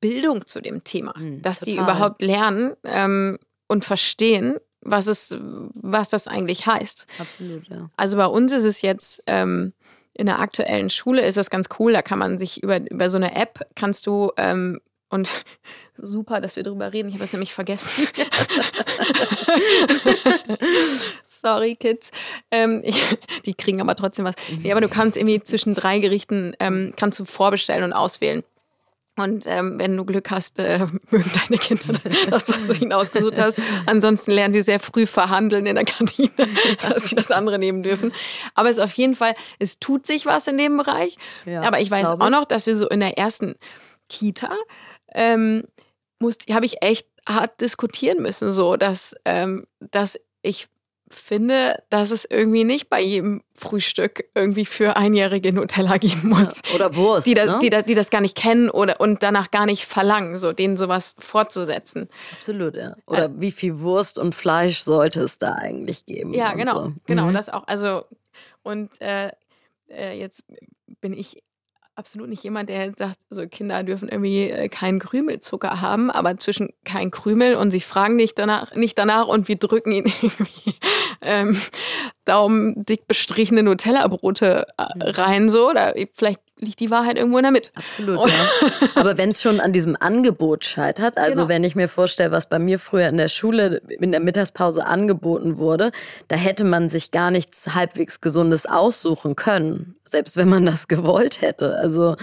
Bildung 0.00 0.46
zu 0.46 0.60
dem 0.60 0.84
Thema, 0.84 1.14
mhm, 1.16 1.40
dass 1.40 1.60
total. 1.60 1.74
die 1.74 1.80
überhaupt 1.80 2.22
lernen 2.22 2.74
ähm, 2.84 3.38
und 3.68 3.84
verstehen, 3.84 4.58
was 4.82 5.06
es, 5.06 5.36
was 5.38 6.10
das 6.10 6.26
eigentlich 6.26 6.66
heißt. 6.66 7.06
Absolut, 7.18 7.68
ja. 7.68 7.90
Also 7.96 8.16
bei 8.16 8.26
uns 8.26 8.52
ist 8.52 8.64
es 8.64 8.82
jetzt 8.82 9.22
ähm, 9.26 9.72
in 10.12 10.26
der 10.26 10.40
aktuellen 10.40 10.90
Schule 10.90 11.22
ist 11.22 11.36
das 11.36 11.48
ganz 11.50 11.68
cool. 11.78 11.92
Da 11.92 12.02
kann 12.02 12.18
man 12.18 12.36
sich 12.36 12.62
über, 12.62 12.80
über 12.90 13.08
so 13.08 13.16
eine 13.16 13.34
App 13.34 13.66
kannst 13.74 14.06
du 14.06 14.32
ähm, 14.36 14.80
und 15.08 15.30
super, 15.96 16.40
dass 16.40 16.56
wir 16.56 16.62
darüber 16.62 16.92
reden. 16.92 17.08
Ich 17.08 17.14
habe 17.14 17.24
es 17.24 17.32
nämlich 17.32 17.54
vergessen. 17.54 17.90
Sorry, 21.40 21.76
Kids. 21.76 22.10
Ähm, 22.50 22.82
ich, 22.84 23.00
die 23.44 23.54
kriegen 23.54 23.80
aber 23.80 23.94
trotzdem 23.96 24.24
was. 24.24 24.34
Nee, 24.62 24.72
aber 24.72 24.80
du 24.80 24.88
kannst 24.88 25.16
irgendwie 25.16 25.42
zwischen 25.42 25.74
drei 25.74 25.98
Gerichten 25.98 26.54
ähm, 26.60 26.92
kannst 26.96 27.18
du 27.18 27.24
vorbestellen 27.24 27.84
und 27.84 27.92
auswählen. 27.92 28.42
Und 29.16 29.44
ähm, 29.46 29.78
wenn 29.78 29.96
du 29.96 30.04
Glück 30.04 30.30
hast, 30.30 30.58
äh, 30.58 30.86
mögen 31.10 31.30
deine 31.34 31.58
Kinder 31.58 32.00
das, 32.30 32.48
was 32.48 32.66
du 32.66 32.72
ihnen 32.74 32.92
ausgesucht 32.92 33.38
hast. 33.38 33.60
Ansonsten 33.86 34.30
lernen 34.30 34.54
sie 34.54 34.62
sehr 34.62 34.80
früh 34.80 35.06
verhandeln 35.06 35.66
in 35.66 35.74
der 35.74 35.84
Kantine, 35.84 36.30
dass 36.88 37.10
sie 37.10 37.16
das 37.16 37.30
andere 37.30 37.58
nehmen 37.58 37.82
dürfen. 37.82 38.12
Aber 38.54 38.68
es 38.68 38.76
ist 38.76 38.82
auf 38.82 38.94
jeden 38.94 39.14
Fall, 39.14 39.34
es 39.58 39.78
tut 39.78 40.06
sich 40.06 40.26
was 40.26 40.46
in 40.46 40.56
dem 40.56 40.76
Bereich. 40.76 41.16
Ja, 41.44 41.62
Aber 41.62 41.80
ich 41.80 41.90
weiß 41.90 42.08
auch 42.12 42.30
noch, 42.30 42.44
dass 42.44 42.66
wir 42.66 42.76
so 42.76 42.88
in 42.88 43.00
der 43.00 43.18
ersten 43.18 43.56
Kita 44.08 44.56
ähm, 45.12 45.64
habe 46.50 46.66
ich 46.66 46.82
echt 46.82 47.06
hart 47.28 47.60
diskutieren 47.60 48.22
müssen, 48.22 48.52
so 48.52 48.76
dass, 48.76 49.14
ähm, 49.24 49.66
dass 49.80 50.18
ich 50.42 50.68
finde, 51.10 51.82
dass 51.90 52.10
es 52.10 52.24
irgendwie 52.24 52.64
nicht 52.64 52.88
bei 52.88 53.00
jedem 53.00 53.42
Frühstück 53.56 54.24
irgendwie 54.34 54.64
für 54.64 54.96
Einjährige 54.96 55.52
Nutella 55.52 55.96
geben 55.98 56.28
muss. 56.28 56.60
Ja, 56.68 56.74
oder 56.76 56.96
Wurst. 56.96 57.26
Die, 57.26 57.34
da, 57.34 57.46
ne? 57.46 57.58
die, 57.60 57.70
die, 57.70 57.94
das 57.94 58.10
gar 58.10 58.20
nicht 58.20 58.36
kennen 58.36 58.70
oder, 58.70 59.00
und 59.00 59.22
danach 59.22 59.50
gar 59.50 59.66
nicht 59.66 59.86
verlangen, 59.86 60.38
so 60.38 60.52
denen 60.52 60.76
sowas 60.76 61.16
fortzusetzen. 61.18 62.08
Absolut, 62.32 62.76
ja. 62.76 62.94
Oder 63.06 63.24
äh, 63.24 63.30
wie 63.34 63.50
viel 63.50 63.80
Wurst 63.80 64.18
und 64.18 64.34
Fleisch 64.34 64.82
sollte 64.82 65.20
es 65.22 65.38
da 65.38 65.54
eigentlich 65.54 66.06
geben? 66.06 66.32
Ja, 66.32 66.54
genau. 66.54 66.84
So. 66.84 66.92
Genau, 67.06 67.26
mhm. 67.26 67.34
das 67.34 67.48
auch. 67.48 67.66
Also, 67.66 68.04
und 68.62 69.00
äh, 69.00 69.30
äh, 69.88 70.18
jetzt 70.18 70.44
bin 71.00 71.12
ich 71.12 71.42
absolut 72.00 72.30
nicht 72.30 72.42
jemand, 72.42 72.70
der 72.70 72.92
sagt, 72.96 73.18
also 73.28 73.46
Kinder 73.46 73.82
dürfen 73.82 74.08
irgendwie 74.08 74.50
äh, 74.50 74.68
keinen 74.68 74.98
Krümelzucker 74.98 75.82
haben, 75.82 76.10
aber 76.10 76.38
zwischen 76.38 76.70
kein 76.84 77.10
Krümel 77.10 77.56
und 77.56 77.70
sie 77.70 77.80
fragen 77.80 78.16
nicht 78.16 78.38
danach, 78.38 78.74
nicht 78.74 78.98
danach 78.98 79.28
und 79.28 79.48
wir 79.48 79.56
drücken 79.56 79.92
ihnen 79.92 80.10
irgendwie 80.22 80.74
ähm, 81.20 81.60
daumendick 82.24 83.06
bestrichene 83.06 83.62
Nutella-Brote 83.62 84.66
äh, 84.78 84.84
rein, 85.10 85.50
so. 85.50 85.68
Oder 85.68 85.94
vielleicht 86.14 86.40
liegt 86.60 86.80
die 86.80 86.90
Wahrheit 86.90 87.16
irgendwo 87.16 87.38
in 87.38 87.44
der 87.44 87.52
Mitte. 87.52 87.70
Absolut, 87.74 88.28
ja. 88.28 88.70
Aber 88.94 89.18
wenn 89.18 89.30
es 89.30 89.42
schon 89.42 89.60
an 89.60 89.72
diesem 89.72 89.96
Angebot 89.98 90.64
scheitert, 90.64 91.18
also 91.18 91.42
genau. 91.42 91.48
wenn 91.48 91.64
ich 91.64 91.74
mir 91.74 91.88
vorstelle, 91.88 92.30
was 92.30 92.48
bei 92.48 92.58
mir 92.58 92.78
früher 92.78 93.08
in 93.08 93.16
der 93.16 93.28
Schule 93.28 93.82
in 93.88 94.12
der 94.12 94.20
Mittagspause 94.20 94.86
angeboten 94.86 95.58
wurde, 95.58 95.90
da 96.28 96.36
hätte 96.36 96.64
man 96.64 96.88
sich 96.88 97.10
gar 97.10 97.30
nichts 97.30 97.74
halbwegs 97.74 98.20
Gesundes 98.20 98.66
aussuchen 98.66 99.36
können, 99.36 99.96
selbst 100.04 100.36
wenn 100.36 100.48
man 100.48 100.66
das 100.66 100.88
gewollt 100.88 101.40
hätte. 101.40 101.74
Also 101.76 102.16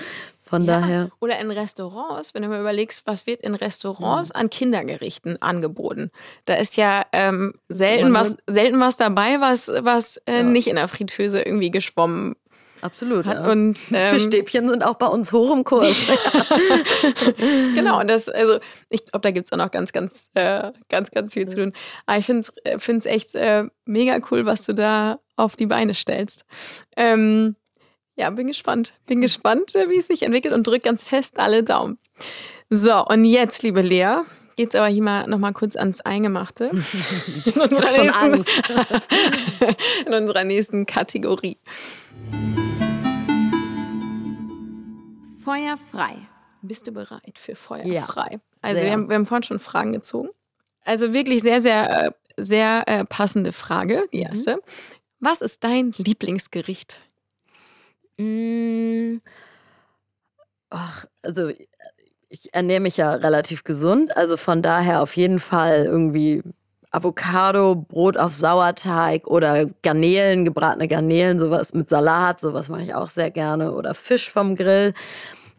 von 0.48 0.66
ja, 0.66 0.80
daher. 0.80 1.10
Oder 1.20 1.40
in 1.40 1.52
Restaurants, 1.52 2.34
wenn 2.34 2.42
du 2.42 2.48
mal 2.48 2.60
überlegst, 2.60 3.06
was 3.06 3.28
wird 3.28 3.42
in 3.42 3.54
Restaurants 3.54 4.30
mhm. 4.30 4.40
an 4.40 4.50
Kindergerichten 4.50 5.42
angeboten. 5.42 6.10
Da 6.46 6.56
ist 6.56 6.78
ja 6.78 7.06
ähm, 7.12 7.54
selten, 7.68 8.14
was, 8.14 8.38
selten 8.48 8.80
was 8.80 8.98
dabei, 8.98 9.42
was, 9.42 9.68
was 9.68 10.18
äh, 10.26 10.38
ja. 10.38 10.44
nicht 10.44 10.68
in 10.68 10.78
der 10.78 10.88
Fritteuse 10.88 11.42
irgendwie 11.42 11.72
geschwommen 11.72 12.36
Absolut. 12.82 13.26
Ja. 13.26 13.50
Und 13.50 13.80
ähm, 13.92 14.14
Fischstäbchen 14.14 14.70
sind 14.70 14.84
auch 14.84 14.96
bei 14.96 15.08
uns 15.08 15.32
hoch 15.32 15.54
im 15.54 15.64
Kurs. 15.64 15.96
genau, 17.76 18.00
und 18.00 18.10
das, 18.10 18.30
also 18.30 18.60
ich 18.90 19.06
glaube, 19.06 19.22
da 19.22 19.32
gibt 19.32 19.46
es 19.46 19.52
auch 19.52 19.58
noch 19.58 19.72
ganz, 19.72 19.92
ganz, 19.92 20.30
äh, 20.36 20.72
ganz, 20.90 21.12
ganz 21.12 21.34
viel 21.34 21.48
zu 21.48 21.56
tun. 21.56 21.74
Aber 22.06 22.20
ich 22.20 22.26
finde 22.26 22.48
es 22.76 23.06
äh, 23.06 23.10
echt 23.10 23.36
äh, 23.36 23.66
mega 23.86 24.20
cool, 24.32 24.46
was 24.46 24.66
du 24.66 24.74
da 24.74 25.20
auf 25.36 25.56
die 25.56 25.66
Beine 25.68 25.94
stellst. 25.94 26.46
Ähm, 26.96 27.56
ja, 28.16 28.30
bin 28.32 28.48
gespannt. 28.48 28.94
Bin 29.06 29.22
gespannt, 29.22 29.76
äh, 29.76 29.90
wie 29.90 29.98
es 29.98 30.08
sich 30.08 30.24
entwickelt 30.24 30.54
und 30.54 30.66
drück 30.66 30.84
ganz 30.84 31.08
fest 31.08 31.40
alle 31.40 31.64
Daumen. 31.64 32.00
So, 32.70 33.06
und 33.06 33.24
jetzt, 33.26 33.64
liebe 33.64 33.82
Lea, 33.82 34.24
geht's 34.58 34.76
aber 34.76 34.88
hier 34.88 35.04
mal 35.04 35.28
noch 35.28 35.38
mal 35.38 35.54
kurz 35.54 35.76
ans 35.76 36.02
Eingemachte. 36.02 36.66
In 37.46 37.62
unserer, 37.62 38.04
nächsten, 38.04 38.46
in 40.08 40.14
unserer 40.14 40.44
nächsten 40.44 40.86
Kategorie. 40.86 41.58
Feuer 45.48 45.78
frei. 45.78 46.28
Bist 46.62 46.88
du 46.88 46.92
bereit 46.92 47.40
für 47.40 47.56
Feuer 47.56 47.86
ja? 47.86 48.06
Also 48.62 48.82
wir 48.82 48.92
haben, 48.92 49.08
wir 49.08 49.16
haben 49.16 49.26
vorhin 49.26 49.44
schon 49.44 49.60
Fragen 49.60 49.94
gezogen. 49.94 50.28
Also 50.84 51.14
wirklich 51.14 51.42
sehr, 51.42 51.62
sehr, 51.62 52.08
äh, 52.08 52.12
sehr 52.36 52.84
äh, 52.86 53.06
passende 53.06 53.54
Frage, 53.54 54.04
die 54.12 54.18
mhm. 54.18 54.24
erste. 54.24 54.56
Mhm. 54.58 54.62
Was 55.22 55.42
ist 55.42 55.64
dein 55.64 55.94
Lieblingsgericht? 55.98 56.98
Mmh. 58.18 59.22
Ach, 60.70 61.06
also 61.22 61.50
ich 62.28 62.54
ernähre 62.54 62.82
mich 62.82 62.98
ja 62.98 63.14
relativ 63.14 63.64
gesund, 63.64 64.18
also 64.18 64.36
von 64.36 64.62
daher 64.62 65.02
auf 65.02 65.16
jeden 65.16 65.40
Fall 65.40 65.86
irgendwie 65.86 66.44
Avocado, 66.92 67.76
Brot 67.76 68.18
auf 68.18 68.34
Sauerteig 68.34 69.28
oder 69.28 69.66
Garnelen, 69.82 70.46
gebratene 70.46 70.88
Garnelen, 70.88 71.40
sowas 71.40 71.74
mit 71.74 71.90
Salat, 71.90 72.40
sowas 72.40 72.70
mache 72.70 72.84
ich 72.84 72.96
auch 72.96 73.10
sehr 73.10 73.32
gerne 73.32 73.74
oder 73.74 73.94
Fisch 73.94 74.30
vom 74.30 74.56
Grill. 74.56 74.94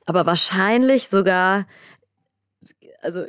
Aber 0.08 0.24
wahrscheinlich 0.24 1.10
sogar, 1.10 1.66
also 3.02 3.26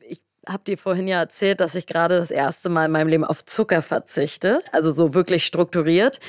ich 0.00 0.20
habe 0.46 0.62
dir 0.64 0.76
vorhin 0.76 1.08
ja 1.08 1.18
erzählt, 1.18 1.60
dass 1.60 1.74
ich 1.74 1.86
gerade 1.86 2.18
das 2.18 2.30
erste 2.30 2.68
Mal 2.68 2.84
in 2.84 2.92
meinem 2.92 3.08
Leben 3.08 3.24
auf 3.24 3.42
Zucker 3.46 3.80
verzichte, 3.80 4.62
also 4.70 4.92
so 4.92 5.14
wirklich 5.14 5.46
strukturiert. 5.46 6.20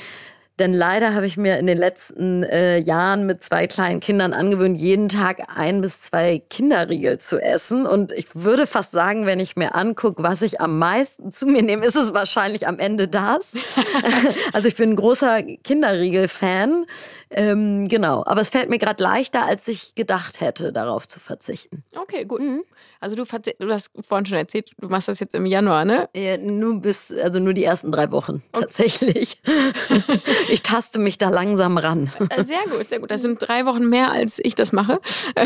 Denn 0.58 0.74
leider 0.74 1.14
habe 1.14 1.26
ich 1.26 1.36
mir 1.36 1.58
in 1.58 1.66
den 1.66 1.78
letzten 1.78 2.42
äh, 2.42 2.78
Jahren 2.78 3.26
mit 3.26 3.42
zwei 3.42 3.66
kleinen 3.66 4.00
Kindern 4.00 4.32
angewöhnt, 4.32 4.78
jeden 4.78 5.08
Tag 5.08 5.42
ein 5.54 5.80
bis 5.80 6.02
zwei 6.02 6.42
Kinderriegel 6.50 7.18
zu 7.18 7.38
essen. 7.38 7.86
Und 7.86 8.12
ich 8.12 8.34
würde 8.34 8.66
fast 8.66 8.92
sagen, 8.92 9.24
wenn 9.26 9.40
ich 9.40 9.56
mir 9.56 9.74
angucke, 9.74 10.22
was 10.22 10.42
ich 10.42 10.60
am 10.60 10.78
meisten 10.78 11.32
zu 11.32 11.46
mir 11.46 11.62
nehme, 11.62 11.86
ist 11.86 11.96
es 11.96 12.12
wahrscheinlich 12.12 12.66
am 12.66 12.78
Ende 12.78 13.08
das. 13.08 13.54
also 14.52 14.68
ich 14.68 14.76
bin 14.76 14.90
ein 14.90 14.96
großer 14.96 15.42
Kinderriegel-Fan. 15.42 16.86
Ähm, 17.30 17.88
genau, 17.88 18.22
aber 18.26 18.42
es 18.42 18.50
fällt 18.50 18.68
mir 18.68 18.78
gerade 18.78 19.02
leichter, 19.02 19.46
als 19.46 19.66
ich 19.68 19.94
gedacht 19.94 20.40
hätte, 20.40 20.72
darauf 20.72 21.08
zu 21.08 21.18
verzichten. 21.18 21.82
Okay, 21.96 22.26
gut. 22.26 22.42
Mhm. 22.42 22.62
Also 23.00 23.16
du, 23.16 23.24
du 23.24 23.72
hast 23.72 23.90
vorhin 24.06 24.26
schon 24.26 24.38
erzählt, 24.38 24.70
du 24.78 24.88
machst 24.88 25.08
das 25.08 25.18
jetzt 25.18 25.34
im 25.34 25.46
Januar, 25.46 25.84
ne? 25.84 26.08
Ja, 26.14 26.36
nur 26.36 26.80
bis, 26.80 27.10
also 27.10 27.40
nur 27.40 27.54
die 27.54 27.64
ersten 27.64 27.90
drei 27.90 28.10
Wochen 28.12 28.42
okay. 28.52 28.64
tatsächlich. 28.64 29.40
ich 30.52 30.62
taste 30.62 30.98
mich 30.98 31.16
da 31.16 31.30
langsam 31.30 31.78
ran. 31.78 32.12
Äh, 32.28 32.44
sehr 32.44 32.62
gut, 32.70 32.88
sehr 32.88 33.00
gut. 33.00 33.10
Das 33.10 33.22
sind 33.22 33.38
drei 33.40 33.64
Wochen 33.64 33.88
mehr, 33.88 34.12
als 34.12 34.38
ich 34.42 34.54
das 34.54 34.72
mache. 34.72 35.00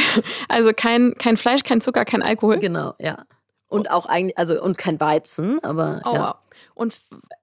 Also 0.48 0.72
kein, 0.74 1.14
kein 1.18 1.36
Fleisch, 1.36 1.62
kein 1.62 1.80
Zucker, 1.80 2.04
kein 2.04 2.22
Alkohol. 2.22 2.58
Genau, 2.58 2.94
ja. 2.98 3.24
Und 3.68 3.90
auch 3.90 4.06
eigentlich, 4.06 4.38
also 4.38 4.60
und 4.62 4.78
kein 4.78 5.00
Weizen, 5.00 5.62
aber. 5.62 6.02
Oh, 6.04 6.14
ja. 6.14 6.28
wow. 6.28 6.34
Und 6.74 6.94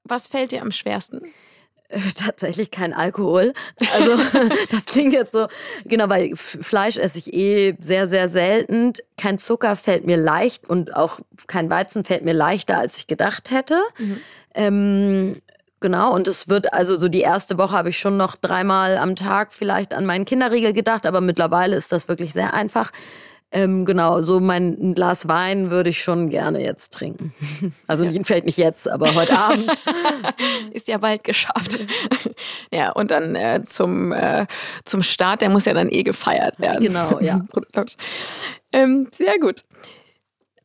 was 0.04 0.28
fällt 0.28 0.52
dir 0.52 0.62
am 0.62 0.72
schwersten? 0.72 1.22
Tatsächlich 2.18 2.72
kein 2.72 2.94
Alkohol. 2.94 3.54
Also 3.94 4.18
das 4.72 4.86
klingt 4.86 5.14
jetzt 5.14 5.32
so, 5.32 5.48
genau, 5.86 6.10
weil 6.10 6.36
Fleisch 6.36 6.98
esse 6.98 7.20
ich 7.20 7.34
eh 7.34 7.76
sehr, 7.80 8.08
sehr 8.08 8.30
selten. 8.30 8.94
Kein 9.18 9.38
Zucker 9.38 9.76
fällt 9.76 10.06
mir 10.06 10.18
leicht 10.18 10.68
und 10.68 10.96
auch 10.96 11.20
kein 11.48 11.70
Weizen 11.70 12.04
fällt 12.04 12.26
mir 12.26 12.34
leichter, 12.34 12.78
als 12.78 12.98
ich 12.98 13.08
gedacht 13.08 13.52
hätte. 13.52 13.82
Mhm. 13.98 14.22
Ähm, 14.56 15.42
genau, 15.84 16.16
und 16.16 16.28
es 16.28 16.48
wird, 16.48 16.74
also 16.74 16.96
so 16.96 17.10
die 17.10 17.22
erste 17.22 17.60
Woche 17.60 17.74
habe 17.74 17.90
ich 17.90 18.00
schon 18.00 18.18
noch 18.18 18.36
dreimal 18.36 18.98
am 18.98 19.16
Tag 19.16 19.54
vielleicht 19.54 19.94
an 19.94 20.08
meinen 20.08 20.26
Kinderriegel 20.26 20.74
gedacht, 20.74 21.06
aber 21.06 21.22
mittlerweile 21.22 21.76
ist 21.76 21.92
das 21.92 22.08
wirklich 22.08 22.34
sehr 22.34 22.56
einfach. 22.56 22.92
Ähm, 23.52 23.86
genau, 23.86 24.22
so 24.22 24.40
mein 24.40 24.96
Glas 24.96 25.28
Wein 25.28 25.70
würde 25.70 25.92
ich 25.92 26.02
schon 26.02 26.30
gerne 26.30 26.64
jetzt 26.64 26.92
trinken. 26.94 27.36
Also 27.86 28.06
ja. 28.06 28.20
vielleicht 28.24 28.46
nicht 28.46 28.58
jetzt, 28.58 28.90
aber 28.90 29.14
heute 29.14 29.38
Abend. 29.38 29.68
Ist 30.72 30.88
ja 30.88 30.98
bald 30.98 31.24
geschafft. 31.24 31.78
ja, 32.72 32.92
und 32.92 33.12
dann 33.12 33.36
äh, 33.36 33.62
zum, 33.64 34.12
äh, 34.12 34.48
zum 34.86 35.04
Start, 35.04 35.42
der 35.42 35.50
muss 35.50 35.66
ja 35.66 35.74
dann 35.74 35.92
eh 35.92 36.02
gefeiert 36.02 36.60
werden. 36.60 36.84
Genau, 36.84 37.20
ja. 37.20 37.42
ähm, 38.72 39.10
sehr 39.16 39.38
gut. 39.40 39.64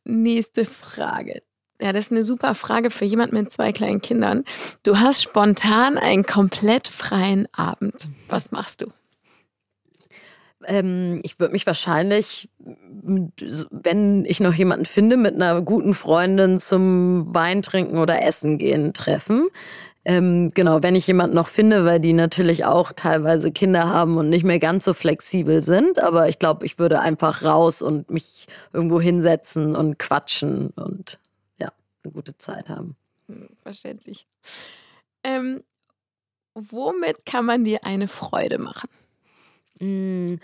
Nächste 0.05 0.65
Frage. 0.65 1.43
Ja, 1.81 1.93
das 1.93 2.05
ist 2.05 2.11
eine 2.11 2.23
super 2.23 2.55
Frage 2.55 2.89
für 2.89 3.05
jemand 3.05 3.31
mit 3.31 3.49
zwei 3.49 3.71
kleinen 3.71 4.01
Kindern. 4.01 4.43
Du 4.83 4.99
hast 4.99 5.23
spontan 5.23 5.97
einen 5.97 6.23
komplett 6.23 6.89
freien 6.89 7.47
Abend. 7.53 8.09
Was 8.27 8.51
machst 8.51 8.81
du? 8.81 8.87
Ähm, 10.65 11.21
ich 11.23 11.39
würde 11.39 11.53
mich 11.53 11.65
wahrscheinlich, 11.65 12.49
wenn 12.59 14.25
ich 14.25 14.41
noch 14.41 14.53
jemanden 14.53 14.85
finde, 14.85 15.15
mit 15.15 15.35
einer 15.35 15.61
guten 15.61 15.93
Freundin 15.93 16.59
zum 16.59 17.33
Wein 17.33 17.61
trinken 17.61 17.97
oder 17.97 18.23
Essen 18.23 18.57
gehen 18.57 18.93
treffen. 18.93 19.47
Ähm, 20.03 20.51
genau, 20.53 20.83
wenn 20.83 20.95
ich 20.95 21.07
jemanden 21.07 21.35
noch 21.35 21.47
finde, 21.47 21.85
weil 21.85 22.01
die 22.01 22.13
natürlich 22.13 22.65
auch 22.65 22.91
teilweise 22.93 23.51
Kinder 23.51 23.87
haben 23.87 24.17
und 24.17 24.29
nicht 24.29 24.43
mehr 24.43 24.59
ganz 24.59 24.83
so 24.83 24.93
flexibel 24.93 25.61
sind. 25.61 26.01
Aber 26.01 26.27
ich 26.27 26.39
glaube, 26.39 26.65
ich 26.65 26.77
würde 26.77 26.99
einfach 26.99 27.43
raus 27.43 27.81
und 27.81 28.09
mich 28.09 28.47
irgendwo 28.73 28.99
hinsetzen 28.99 29.75
und 29.75 29.97
quatschen 29.97 30.71
und 30.75 31.19
eine 32.09 32.13
gute 32.13 32.37
Zeit 32.37 32.69
haben. 32.69 32.95
Hm, 33.27 33.49
verständlich. 33.61 34.27
Ähm, 35.23 35.63
womit 36.55 37.25
kann 37.25 37.45
man 37.45 37.63
dir 37.63 37.83
eine 37.83 38.07
Freude 38.07 38.57
machen? 38.57 38.89
Hm, 39.79 40.39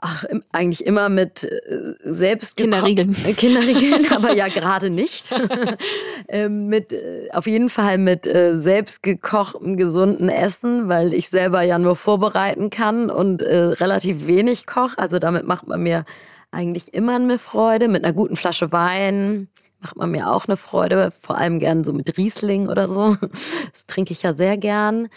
ach, 0.00 0.24
eigentlich 0.52 0.84
immer 0.86 1.08
mit 1.08 1.44
äh, 1.44 1.94
selbst 2.00 2.56
Kinderriegeln. 2.56 3.14
Äh, 3.24 3.32
Kinderriegeln, 3.34 4.10
aber 4.12 4.34
ja 4.34 4.48
gerade 4.48 4.90
nicht. 4.90 5.34
ähm, 6.28 6.68
mit 6.68 6.92
äh, 6.92 7.28
auf 7.32 7.46
jeden 7.46 7.68
Fall 7.68 7.98
mit 7.98 8.26
äh, 8.26 8.58
selbst 8.58 9.02
gekochtem 9.02 9.76
gesunden 9.76 10.28
Essen, 10.28 10.88
weil 10.88 11.12
ich 11.12 11.28
selber 11.28 11.62
ja 11.62 11.78
nur 11.78 11.96
vorbereiten 11.96 12.70
kann 12.70 13.10
und 13.10 13.42
äh, 13.42 13.56
relativ 13.56 14.26
wenig 14.26 14.66
koche. 14.66 14.98
Also 14.98 15.18
damit 15.18 15.46
macht 15.46 15.66
man 15.66 15.82
mir 15.82 16.04
eigentlich 16.50 16.94
immer 16.94 17.16
eine 17.16 17.38
Freude. 17.38 17.88
Mit 17.88 18.04
einer 18.04 18.14
guten 18.14 18.36
Flasche 18.36 18.72
Wein 18.72 19.48
macht 19.80 19.96
man 19.96 20.10
mir 20.10 20.30
auch 20.30 20.46
eine 20.46 20.56
Freude. 20.56 21.12
Vor 21.20 21.38
allem 21.38 21.58
gern 21.58 21.84
so 21.84 21.92
mit 21.92 22.16
Riesling 22.16 22.68
oder 22.68 22.88
so. 22.88 23.16
Das 23.72 23.86
trinke 23.86 24.12
ich 24.12 24.22
ja 24.22 24.32
sehr 24.32 24.56
gern. 24.56 25.08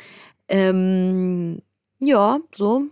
Ähm, 0.48 1.62
ja, 2.00 2.40
so 2.54 2.88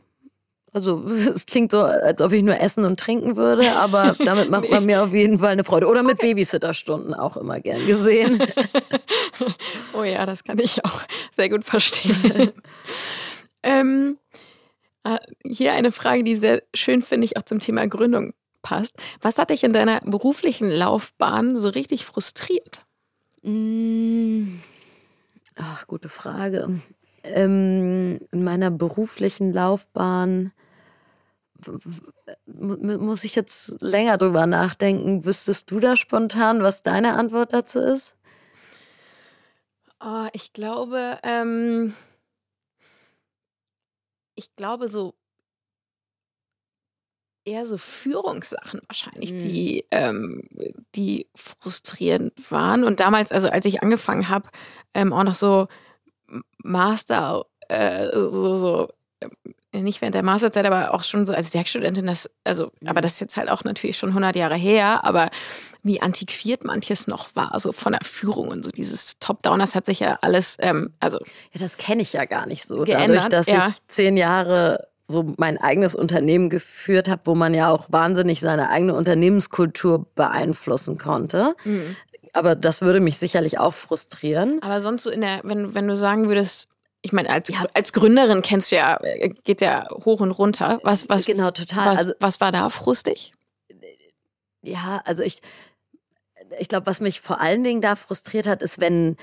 also 0.74 1.04
es 1.36 1.46
klingt 1.46 1.72
so, 1.72 1.82
als 1.82 2.22
ob 2.22 2.32
ich 2.32 2.44
nur 2.44 2.60
essen 2.60 2.86
und 2.86 3.00
trinken 3.00 3.36
würde, 3.36 3.72
aber 3.74 4.16
damit 4.26 4.50
macht 4.50 4.64
nee. 4.64 4.72
man 4.72 4.86
mir 4.86 5.04
auf 5.04 5.14
jeden 5.14 5.38
Fall 5.38 5.50
eine 5.50 5.64
Freude. 5.64 5.88
Oder 5.88 6.04
mit 6.04 6.20
okay. 6.20 6.34
Babysitterstunden 6.34 7.14
auch 7.14 7.38
immer 7.38 7.60
gern 7.60 7.86
gesehen. 7.86 8.42
oh 9.94 10.04
ja, 10.04 10.26
das 10.26 10.44
kann 10.44 10.60
ich 10.60 10.84
auch 10.86 11.02
sehr 11.36 11.50
gut 11.50 11.64
verstehen. 11.64 12.52
ähm, 13.64 14.18
äh, 15.04 15.18
hier 15.46 15.74
eine 15.74 15.92
Frage, 15.92 16.24
die 16.24 16.36
sehr 16.36 16.64
schön 16.74 17.02
finde 17.02 17.26
ich 17.26 17.38
auch 17.38 17.44
zum 17.44 17.60
Thema 17.60 17.88
Gründung 17.88 18.34
passt. 18.62 18.96
Was 19.22 19.38
hat 19.38 19.50
dich 19.50 19.64
in 19.64 19.74
deiner 19.74 20.00
beruflichen 20.02 20.70
Laufbahn 20.70 21.56
so 21.56 21.70
richtig 21.70 22.06
frustriert? 22.06 22.86
Mmh. 23.44 24.60
Ach, 25.56 25.88
gute 25.88 26.10
Frage. 26.10 26.82
Ähm, 27.24 28.20
in 28.32 28.44
meiner 28.44 28.72
beruflichen 28.72 29.54
Laufbahn 29.54 30.52
muss 32.46 33.24
ich 33.24 33.36
jetzt 33.36 33.82
länger 33.82 34.18
drüber 34.18 34.48
nachdenken. 34.48 35.26
Wüsstest 35.26 35.70
du 35.70 35.80
da 35.80 35.96
spontan, 35.96 36.64
was 36.64 36.82
deine 36.84 37.14
Antwort 37.14 37.54
dazu 37.54 37.80
ist? 37.80 38.16
Oh, 40.04 40.28
ich 40.34 40.54
glaube, 40.54 41.20
ähm, 41.22 41.94
ich 44.34 44.56
glaube 44.56 44.90
so 44.90 45.14
eher 47.46 47.66
so 47.66 47.78
Führungssachen 47.78 48.82
wahrscheinlich, 48.88 49.34
mhm. 49.34 49.40
die, 49.40 49.86
ähm, 49.92 50.44
die 50.96 51.28
frustrierend 51.36 52.34
waren. 52.52 52.84
Und 52.84 53.00
damals, 53.00 53.32
also 53.32 53.50
als 53.50 53.66
ich 53.66 53.82
angefangen 53.82 54.30
habe, 54.30 54.50
ähm, 54.94 55.14
auch 55.14 55.24
noch 55.24 55.36
so 55.36 55.68
Master, 56.64 57.46
äh, 57.68 58.10
so, 58.12 58.58
so 58.58 58.90
äh, 59.20 59.82
nicht 59.82 60.02
während 60.02 60.16
der 60.16 60.24
Masterzeit, 60.24 60.66
aber 60.66 60.94
auch 60.94 61.04
schon 61.04 61.26
so 61.26 61.34
als 61.34 61.54
Werkstudentin, 61.54 62.06
das, 62.06 62.30
also, 62.44 62.72
aber 62.86 63.00
mhm. 63.00 63.04
das 63.04 63.14
ist 63.14 63.20
jetzt 63.22 63.38
halt 63.38 63.50
auch 63.50 63.64
natürlich 63.64 63.98
schon 63.98 64.10
100 64.10 64.36
Jahre 64.36 64.56
her, 64.56 65.04
aber 65.04 65.30
wie 65.84 66.02
antiquiert 66.02 66.64
manches 66.64 67.08
noch 67.08 67.30
war, 67.36 67.58
so 67.60 67.72
von 67.72 67.94
der 67.94 68.04
Führung 68.04 68.50
und 68.50 68.64
so 68.64 68.70
dieses 68.70 69.18
Top-Down, 69.20 69.60
das 69.60 69.74
hat 69.74 69.86
sich 69.86 70.02
ja 70.02 70.20
alles, 70.22 70.58
ähm, 70.60 70.94
also. 71.00 71.18
Ja, 71.54 71.60
das 71.60 71.78
kenne 71.78 72.02
ich 72.02 72.14
ja 72.14 72.26
gar 72.26 72.46
nicht 72.46 72.66
so. 72.66 72.84
Geändert, 72.84 73.32
Dadurch, 73.32 73.46
dass 73.46 73.48
ja. 73.48 73.68
ich 73.70 73.88
zehn 73.88 74.18
Jahre 74.18 74.91
so 75.12 75.34
mein 75.38 75.58
eigenes 75.58 75.96
Unternehmen 75.96 76.50
geführt 76.50 77.10
habe, 77.10 77.22
wo 77.26 77.36
man 77.36 77.54
ja 77.54 77.72
auch 77.72 77.86
wahnsinnig 77.90 78.40
seine 78.40 78.70
eigene 78.70 78.96
Unternehmenskultur 78.96 80.08
beeinflussen 80.16 80.98
konnte. 80.98 81.56
Mhm. 81.64 81.96
Aber 82.34 82.56
das 82.56 82.82
würde 82.82 83.00
mich 83.00 83.18
sicherlich 83.18 83.60
auch 83.60 83.74
frustrieren. 83.74 84.60
Aber 84.62 84.82
sonst 84.82 85.04
so 85.04 85.10
in 85.10 85.22
der, 85.22 85.42
wenn, 85.44 85.76
wenn 85.76 85.88
du 85.88 85.98
sagen 85.98 86.30
würdest, 86.30 86.68
ich 87.02 87.12
meine, 87.14 87.30
als, 87.30 87.50
ja. 87.50 87.66
als 87.74 87.94
Gründerin 87.94 88.42
kennst 88.42 88.72
du 88.72 88.76
ja, 88.76 88.98
äh, 89.02 89.30
geht 89.44 89.62
ja 89.62 89.90
hoch 90.06 90.22
und 90.22 90.32
runter. 90.32 90.80
Was, 90.84 91.10
was, 91.10 91.26
genau, 91.26 91.52
total. 91.52 91.94
Was, 91.94 92.00
also, 92.00 92.14
was 92.20 92.42
war 92.42 92.52
da 92.52 92.70
frustig? 92.70 93.34
Ja, 94.62 95.02
also 95.06 95.24
ich, 95.24 95.42
ich 96.60 96.68
glaube, 96.68 96.86
was 96.86 97.02
mich 97.02 97.22
vor 97.22 97.42
allen 97.42 97.64
Dingen 97.64 97.82
da 97.82 97.96
frustriert 97.96 98.46
hat, 98.46 98.62
ist, 98.62 98.80
wenn 98.80 99.18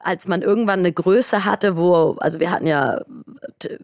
als 0.00 0.26
man 0.26 0.42
irgendwann 0.42 0.80
eine 0.80 0.92
Größe 0.92 1.44
hatte, 1.44 1.76
wo, 1.76 2.16
also 2.20 2.40
wir 2.40 2.50
hatten 2.50 2.66
ja 2.66 3.00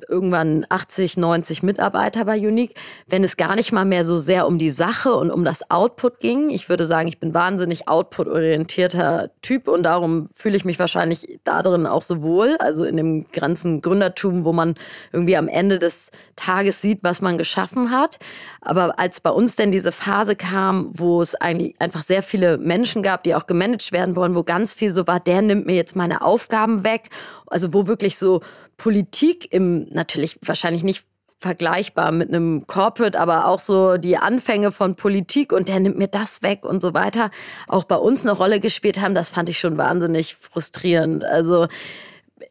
irgendwann 0.09 0.66
80, 0.68 1.16
90 1.16 1.62
Mitarbeiter 1.62 2.24
bei 2.24 2.38
Unique, 2.38 2.74
wenn 3.07 3.24
es 3.24 3.36
gar 3.36 3.57
nicht 3.57 3.72
mal 3.72 3.84
mehr 3.84 4.05
so 4.05 4.18
sehr 4.18 4.47
um 4.47 4.59
die 4.59 4.70
Sache 4.70 5.14
und 5.14 5.30
um 5.30 5.44
das 5.44 5.70
Output 5.70 6.20
ging. 6.20 6.51
Ich 6.51 6.68
würde 6.68 6.84
sagen, 6.84 7.09
ich 7.09 7.18
bin 7.18 7.34
wahnsinnig 7.34 7.88
output-orientierter 7.88 9.30
Typ 9.42 9.68
und 9.68 9.82
darum 9.82 10.28
fühle 10.32 10.57
ich 10.57 10.64
mich 10.64 10.78
wahrscheinlich 10.78 11.38
da 11.44 11.62
drin 11.62 11.86
auch 11.86 12.03
so 12.03 12.22
wohl, 12.22 12.57
also 12.59 12.84
in 12.84 12.97
dem 12.97 13.26
ganzen 13.32 13.80
Gründertum, 13.80 14.44
wo 14.44 14.53
man 14.53 14.74
irgendwie 15.12 15.36
am 15.36 15.49
Ende 15.49 15.78
des 15.78 16.11
Tages 16.36 16.80
sieht, 16.80 17.01
was 17.03 17.20
man 17.20 17.38
geschaffen 17.38 17.90
hat. 17.90 18.18
Aber 18.61 18.99
als 18.99 19.20
bei 19.20 19.30
uns 19.30 19.57
denn 19.57 19.72
diese 19.72 19.92
Phase 19.92 20.36
kam, 20.36 20.90
wo 20.94 21.20
es 21.20 21.34
eigentlich 21.34 21.80
einfach 21.80 22.03
sehr 22.03 22.22
viele 22.22 22.59
Menschen 22.59 23.03
gab, 23.03 23.24
die 23.24 23.34
auch 23.34 23.47
gemanagt 23.47 23.92
werden 23.92 24.16
wollen, 24.16 24.34
wo 24.34 24.42
ganz 24.42 24.72
viel 24.72 24.92
so 24.92 25.07
war, 25.07 25.20
der 25.20 25.42
nimmt 25.42 25.66
mir 25.66 25.74
jetzt 25.74 25.86
meine 25.95 26.22
Aufgaben 26.22 26.84
weg. 26.84 27.11
Also 27.47 27.72
wo 27.72 27.87
wirklich 27.87 28.18
so 28.18 28.41
Politik 28.76 29.53
im, 29.53 29.89
natürlich 29.91 30.39
wahrscheinlich 30.43 30.82
nicht 30.82 31.07
vergleichbar 31.39 32.12
mit 32.12 32.28
einem 32.28 32.66
Corporate, 32.66 33.18
aber 33.18 33.47
auch 33.47 33.61
so 33.61 33.99
die 33.99 34.16
Anfänge 34.16 34.72
von 34.72 34.97
Politik 34.97 35.53
und 35.53 35.68
der 35.68 35.80
nimmt 35.80 35.99
mir 35.99 36.09
das 36.09 36.43
weg 36.43 36.64
und 36.64 36.80
so 36.80 36.95
weiter, 36.95 37.30
auch 37.68 37.84
bei 37.84 37.97
uns 37.97 38.22
eine 38.24 38.32
Rolle 38.32 38.59
gespielt 38.59 39.01
haben, 39.01 39.14
das 39.14 39.28
fand 39.28 39.49
ich 39.49 39.59
schon 39.59 39.76
wahnsinnig 39.76 40.34
frustrierend. 40.34 41.24
Also 41.24 41.66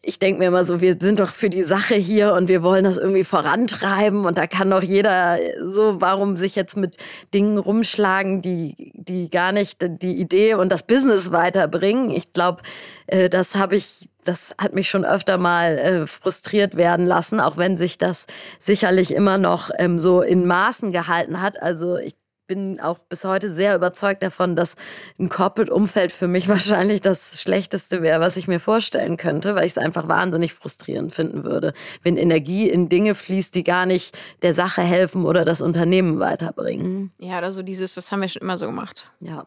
ich 0.05 0.19
denke 0.19 0.39
mir 0.39 0.47
immer 0.47 0.65
so, 0.65 0.81
wir 0.81 0.95
sind 0.99 1.19
doch 1.19 1.29
für 1.29 1.49
die 1.49 1.63
Sache 1.63 1.95
hier 1.95 2.33
und 2.33 2.47
wir 2.47 2.61
wollen 2.61 2.83
das 2.83 2.97
irgendwie 2.97 3.23
vorantreiben 3.23 4.25
und 4.25 4.37
da 4.37 4.45
kann 4.45 4.69
doch 4.69 4.83
jeder 4.83 5.39
so, 5.67 5.99
warum 5.99 6.37
sich 6.37 6.55
jetzt 6.55 6.77
mit 6.77 6.97
Dingen 7.33 7.57
rumschlagen, 7.57 8.41
die, 8.41 8.91
die 8.93 9.29
gar 9.31 9.51
nicht 9.51 9.79
die 9.81 10.15
Idee 10.15 10.53
und 10.53 10.71
das 10.71 10.83
Business 10.83 11.31
weiterbringen. 11.31 12.11
Ich 12.11 12.33
glaube, 12.33 12.61
äh, 13.07 13.29
das 13.29 13.55
habe 13.55 13.75
ich, 13.75 14.07
das 14.23 14.53
hat 14.59 14.75
mich 14.75 14.89
schon 14.89 15.05
öfter 15.05 15.39
mal 15.39 15.77
äh, 15.77 16.07
frustriert 16.07 16.77
werden 16.77 17.07
lassen, 17.07 17.39
auch 17.39 17.57
wenn 17.57 17.75
sich 17.75 17.97
das 17.97 18.27
sicherlich 18.59 19.11
immer 19.11 19.39
noch 19.39 19.71
ähm, 19.79 19.97
so 19.97 20.21
in 20.21 20.45
Maßen 20.45 20.91
gehalten 20.91 21.41
hat. 21.41 21.59
Also 21.61 21.97
ich 21.97 22.13
bin 22.47 22.79
auch 22.79 22.99
bis 22.99 23.23
heute 23.23 23.51
sehr 23.51 23.75
überzeugt 23.75 24.23
davon, 24.23 24.55
dass 24.55 24.75
ein 25.19 25.29
Corporate-Umfeld 25.29 26.11
für 26.11 26.27
mich 26.27 26.47
wahrscheinlich 26.49 27.01
das 27.01 27.41
Schlechteste 27.41 28.01
wäre, 28.01 28.19
was 28.19 28.37
ich 28.37 28.47
mir 28.47 28.59
vorstellen 28.59 29.17
könnte, 29.17 29.55
weil 29.55 29.65
ich 29.65 29.73
es 29.73 29.77
einfach 29.77 30.07
wahnsinnig 30.07 30.53
frustrierend 30.53 31.13
finden 31.13 31.43
würde, 31.43 31.73
wenn 32.03 32.17
Energie 32.17 32.69
in 32.69 32.89
Dinge 32.89 33.15
fließt, 33.15 33.53
die 33.55 33.63
gar 33.63 33.85
nicht 33.85 34.17
der 34.41 34.53
Sache 34.53 34.81
helfen 34.81 35.25
oder 35.25 35.45
das 35.45 35.61
Unternehmen 35.61 36.19
weiterbringen. 36.19 37.11
Ja, 37.19 37.37
oder 37.37 37.51
so 37.51 37.61
dieses, 37.61 37.95
das 37.95 38.11
haben 38.11 38.21
wir 38.21 38.27
schon 38.27 38.41
immer 38.41 38.57
so 38.57 38.65
gemacht. 38.65 39.09
Ja. 39.19 39.45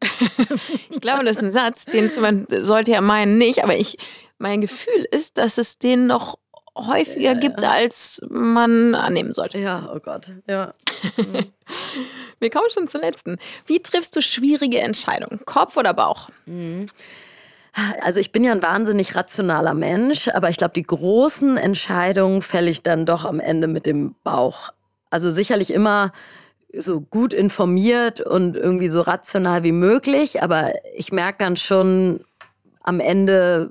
ich 0.90 1.00
glaube, 1.00 1.24
das 1.24 1.36
ist 1.36 1.42
ein 1.42 1.50
Satz, 1.50 1.84
den 1.84 2.10
man 2.20 2.46
sollte 2.62 2.92
ja 2.92 3.00
meinen 3.00 3.38
nicht, 3.38 3.62
aber 3.62 3.76
ich, 3.76 3.98
mein 4.38 4.60
Gefühl 4.60 5.06
ist, 5.10 5.38
dass 5.38 5.58
es 5.58 5.78
den 5.78 6.06
noch 6.06 6.38
häufiger 6.86 7.32
ja, 7.32 7.34
gibt, 7.34 7.62
ja. 7.62 7.70
als 7.70 8.20
man 8.28 8.94
annehmen 8.94 9.32
sollte. 9.32 9.58
Ja, 9.58 9.90
oh 9.94 10.00
Gott, 10.00 10.30
ja. 10.48 10.74
Wir 12.40 12.50
kommen 12.50 12.70
schon 12.70 12.88
zur 12.88 13.00
letzten. 13.00 13.36
Wie 13.66 13.80
triffst 13.80 14.16
du 14.16 14.22
schwierige 14.22 14.80
Entscheidungen? 14.80 15.40
Kopf 15.44 15.76
oder 15.76 15.94
Bauch? 15.94 16.30
Mhm. 16.46 16.86
Also 18.00 18.18
ich 18.18 18.32
bin 18.32 18.42
ja 18.42 18.52
ein 18.52 18.62
wahnsinnig 18.62 19.14
rationaler 19.14 19.74
Mensch, 19.74 20.28
aber 20.28 20.50
ich 20.50 20.56
glaube, 20.56 20.72
die 20.74 20.82
großen 20.82 21.56
Entscheidungen 21.56 22.42
fälle 22.42 22.70
ich 22.70 22.82
dann 22.82 23.06
doch 23.06 23.24
am 23.24 23.38
Ende 23.38 23.68
mit 23.68 23.86
dem 23.86 24.16
Bauch. 24.24 24.70
Also 25.10 25.30
sicherlich 25.30 25.72
immer 25.72 26.12
so 26.72 27.00
gut 27.00 27.32
informiert 27.32 28.20
und 28.20 28.56
irgendwie 28.56 28.88
so 28.88 29.00
rational 29.00 29.62
wie 29.62 29.72
möglich. 29.72 30.42
Aber 30.42 30.72
ich 30.96 31.12
merke 31.12 31.44
dann 31.44 31.56
schon, 31.56 32.24
am 32.82 33.00
Ende 33.00 33.70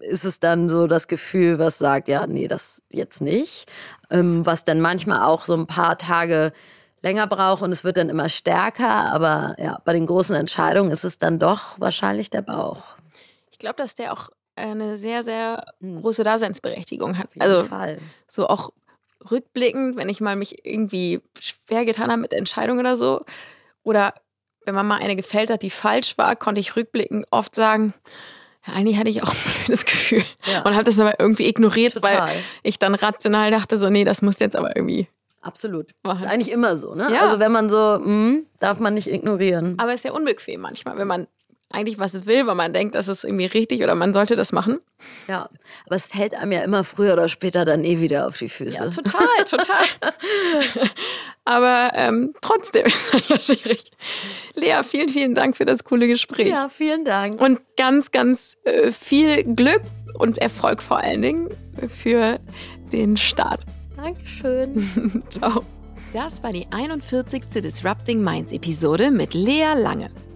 ist 0.00 0.24
es 0.24 0.40
dann 0.40 0.68
so 0.68 0.86
das 0.86 1.08
Gefühl, 1.08 1.58
was 1.58 1.78
sagt, 1.78 2.08
ja, 2.08 2.26
nee, 2.26 2.48
das 2.48 2.82
jetzt 2.90 3.20
nicht. 3.20 3.70
Ähm, 4.10 4.44
was 4.44 4.64
dann 4.64 4.80
manchmal 4.80 5.22
auch 5.22 5.44
so 5.44 5.54
ein 5.54 5.66
paar 5.66 5.98
Tage 5.98 6.52
länger 7.02 7.26
braucht 7.26 7.62
und 7.62 7.72
es 7.72 7.84
wird 7.84 7.96
dann 7.96 8.08
immer 8.08 8.28
stärker. 8.28 9.12
Aber 9.12 9.54
ja, 9.58 9.80
bei 9.84 9.92
den 9.92 10.06
großen 10.06 10.34
Entscheidungen 10.36 10.90
ist 10.90 11.04
es 11.04 11.18
dann 11.18 11.38
doch 11.38 11.80
wahrscheinlich 11.80 12.30
der 12.30 12.42
Bauch. 12.42 12.82
Ich 13.50 13.58
glaube, 13.58 13.76
dass 13.76 13.94
der 13.94 14.12
auch 14.12 14.30
eine 14.56 14.98
sehr, 14.98 15.22
sehr 15.22 15.64
hm. 15.80 16.00
große 16.00 16.24
Daseinsberechtigung 16.24 17.18
hat. 17.18 17.28
also 17.38 17.64
Fall. 17.64 17.98
so 18.28 18.46
auch 18.46 18.70
rückblickend, 19.30 19.96
wenn 19.96 20.08
ich 20.08 20.20
mal 20.20 20.36
mich 20.36 20.64
irgendwie 20.64 21.20
schwer 21.38 21.84
getan 21.84 22.10
habe 22.10 22.20
mit 22.20 22.32
Entscheidungen 22.32 22.80
oder 22.80 22.96
so, 22.96 23.24
oder 23.82 24.14
wenn 24.64 24.74
man 24.74 24.86
mal 24.86 25.00
eine 25.00 25.16
gefällt 25.16 25.50
hat, 25.50 25.62
die 25.62 25.70
falsch 25.70 26.18
war, 26.18 26.36
konnte 26.36 26.60
ich 26.60 26.76
rückblickend 26.76 27.26
oft 27.30 27.54
sagen, 27.54 27.94
eigentlich 28.64 28.98
hatte 28.98 29.10
ich 29.10 29.22
auch 29.22 29.30
ein 29.30 29.52
blödes 29.64 29.84
Gefühl 29.84 30.24
ja. 30.44 30.62
und 30.62 30.74
habe 30.74 30.84
das 30.84 30.98
aber 30.98 31.18
irgendwie 31.18 31.46
ignoriert, 31.46 31.94
Total. 31.94 32.20
weil 32.20 32.36
ich 32.62 32.78
dann 32.78 32.94
rational 32.94 33.50
dachte, 33.50 33.78
so, 33.78 33.88
nee, 33.90 34.04
das 34.04 34.22
muss 34.22 34.38
jetzt 34.38 34.56
aber 34.56 34.76
irgendwie. 34.76 35.08
Absolut. 35.42 35.90
Machen. 36.02 36.24
Ist 36.24 36.30
eigentlich 36.30 36.52
immer 36.52 36.76
so, 36.76 36.94
ne? 36.94 37.08
Ja. 37.12 37.22
Also 37.22 37.38
wenn 37.38 37.52
man 37.52 37.70
so, 37.70 37.76
mh, 37.76 38.04
hm, 38.04 38.46
darf 38.58 38.78
man 38.78 38.94
nicht 38.94 39.10
ignorieren. 39.10 39.76
Aber 39.78 39.92
es 39.92 40.00
ist 40.00 40.04
ja 40.04 40.12
unbequem 40.12 40.60
manchmal, 40.60 40.98
wenn 40.98 41.08
man 41.08 41.26
eigentlich 41.72 41.98
was 41.98 42.26
will, 42.26 42.46
weil 42.46 42.54
man 42.54 42.72
denkt, 42.72 42.94
das 42.94 43.08
ist 43.08 43.24
irgendwie 43.24 43.46
richtig 43.46 43.82
oder 43.82 43.94
man 43.94 44.12
sollte 44.12 44.36
das 44.36 44.52
machen. 44.52 44.80
Ja, 45.28 45.48
aber 45.86 45.96
es 45.96 46.08
fällt 46.08 46.34
einem 46.34 46.52
ja 46.52 46.62
immer 46.62 46.84
früher 46.84 47.12
oder 47.12 47.28
später 47.28 47.64
dann 47.64 47.84
eh 47.84 48.00
wieder 48.00 48.26
auf 48.26 48.38
die 48.38 48.48
Füße. 48.48 48.76
Ja, 48.76 48.88
total, 48.88 49.44
total. 49.48 49.84
aber 51.44 51.92
ähm, 51.94 52.34
trotzdem 52.40 52.86
ist 52.86 53.14
es 53.14 53.28
ja 53.28 53.38
schwierig. 53.56 53.90
Lea, 54.54 54.82
vielen, 54.82 55.08
vielen 55.08 55.34
Dank 55.34 55.56
für 55.56 55.64
das 55.64 55.84
coole 55.84 56.08
Gespräch. 56.08 56.48
Ja, 56.48 56.68
vielen 56.68 57.04
Dank. 57.04 57.40
Und 57.40 57.60
ganz, 57.76 58.10
ganz 58.10 58.58
äh, 58.64 58.90
viel 58.90 59.44
Glück 59.54 59.82
und 60.14 60.38
Erfolg 60.38 60.82
vor 60.82 60.98
allen 60.98 61.22
Dingen 61.22 61.48
für 61.88 62.40
den 62.92 63.16
Start. 63.16 63.62
Dankeschön. 63.96 65.22
Ciao. 65.28 65.64
Das 66.12 66.42
war 66.42 66.50
die 66.50 66.66
41. 66.72 67.62
Disrupting 67.62 68.22
Minds 68.22 68.50
Episode 68.50 69.12
mit 69.12 69.34
Lea 69.34 69.74
Lange. 69.76 70.10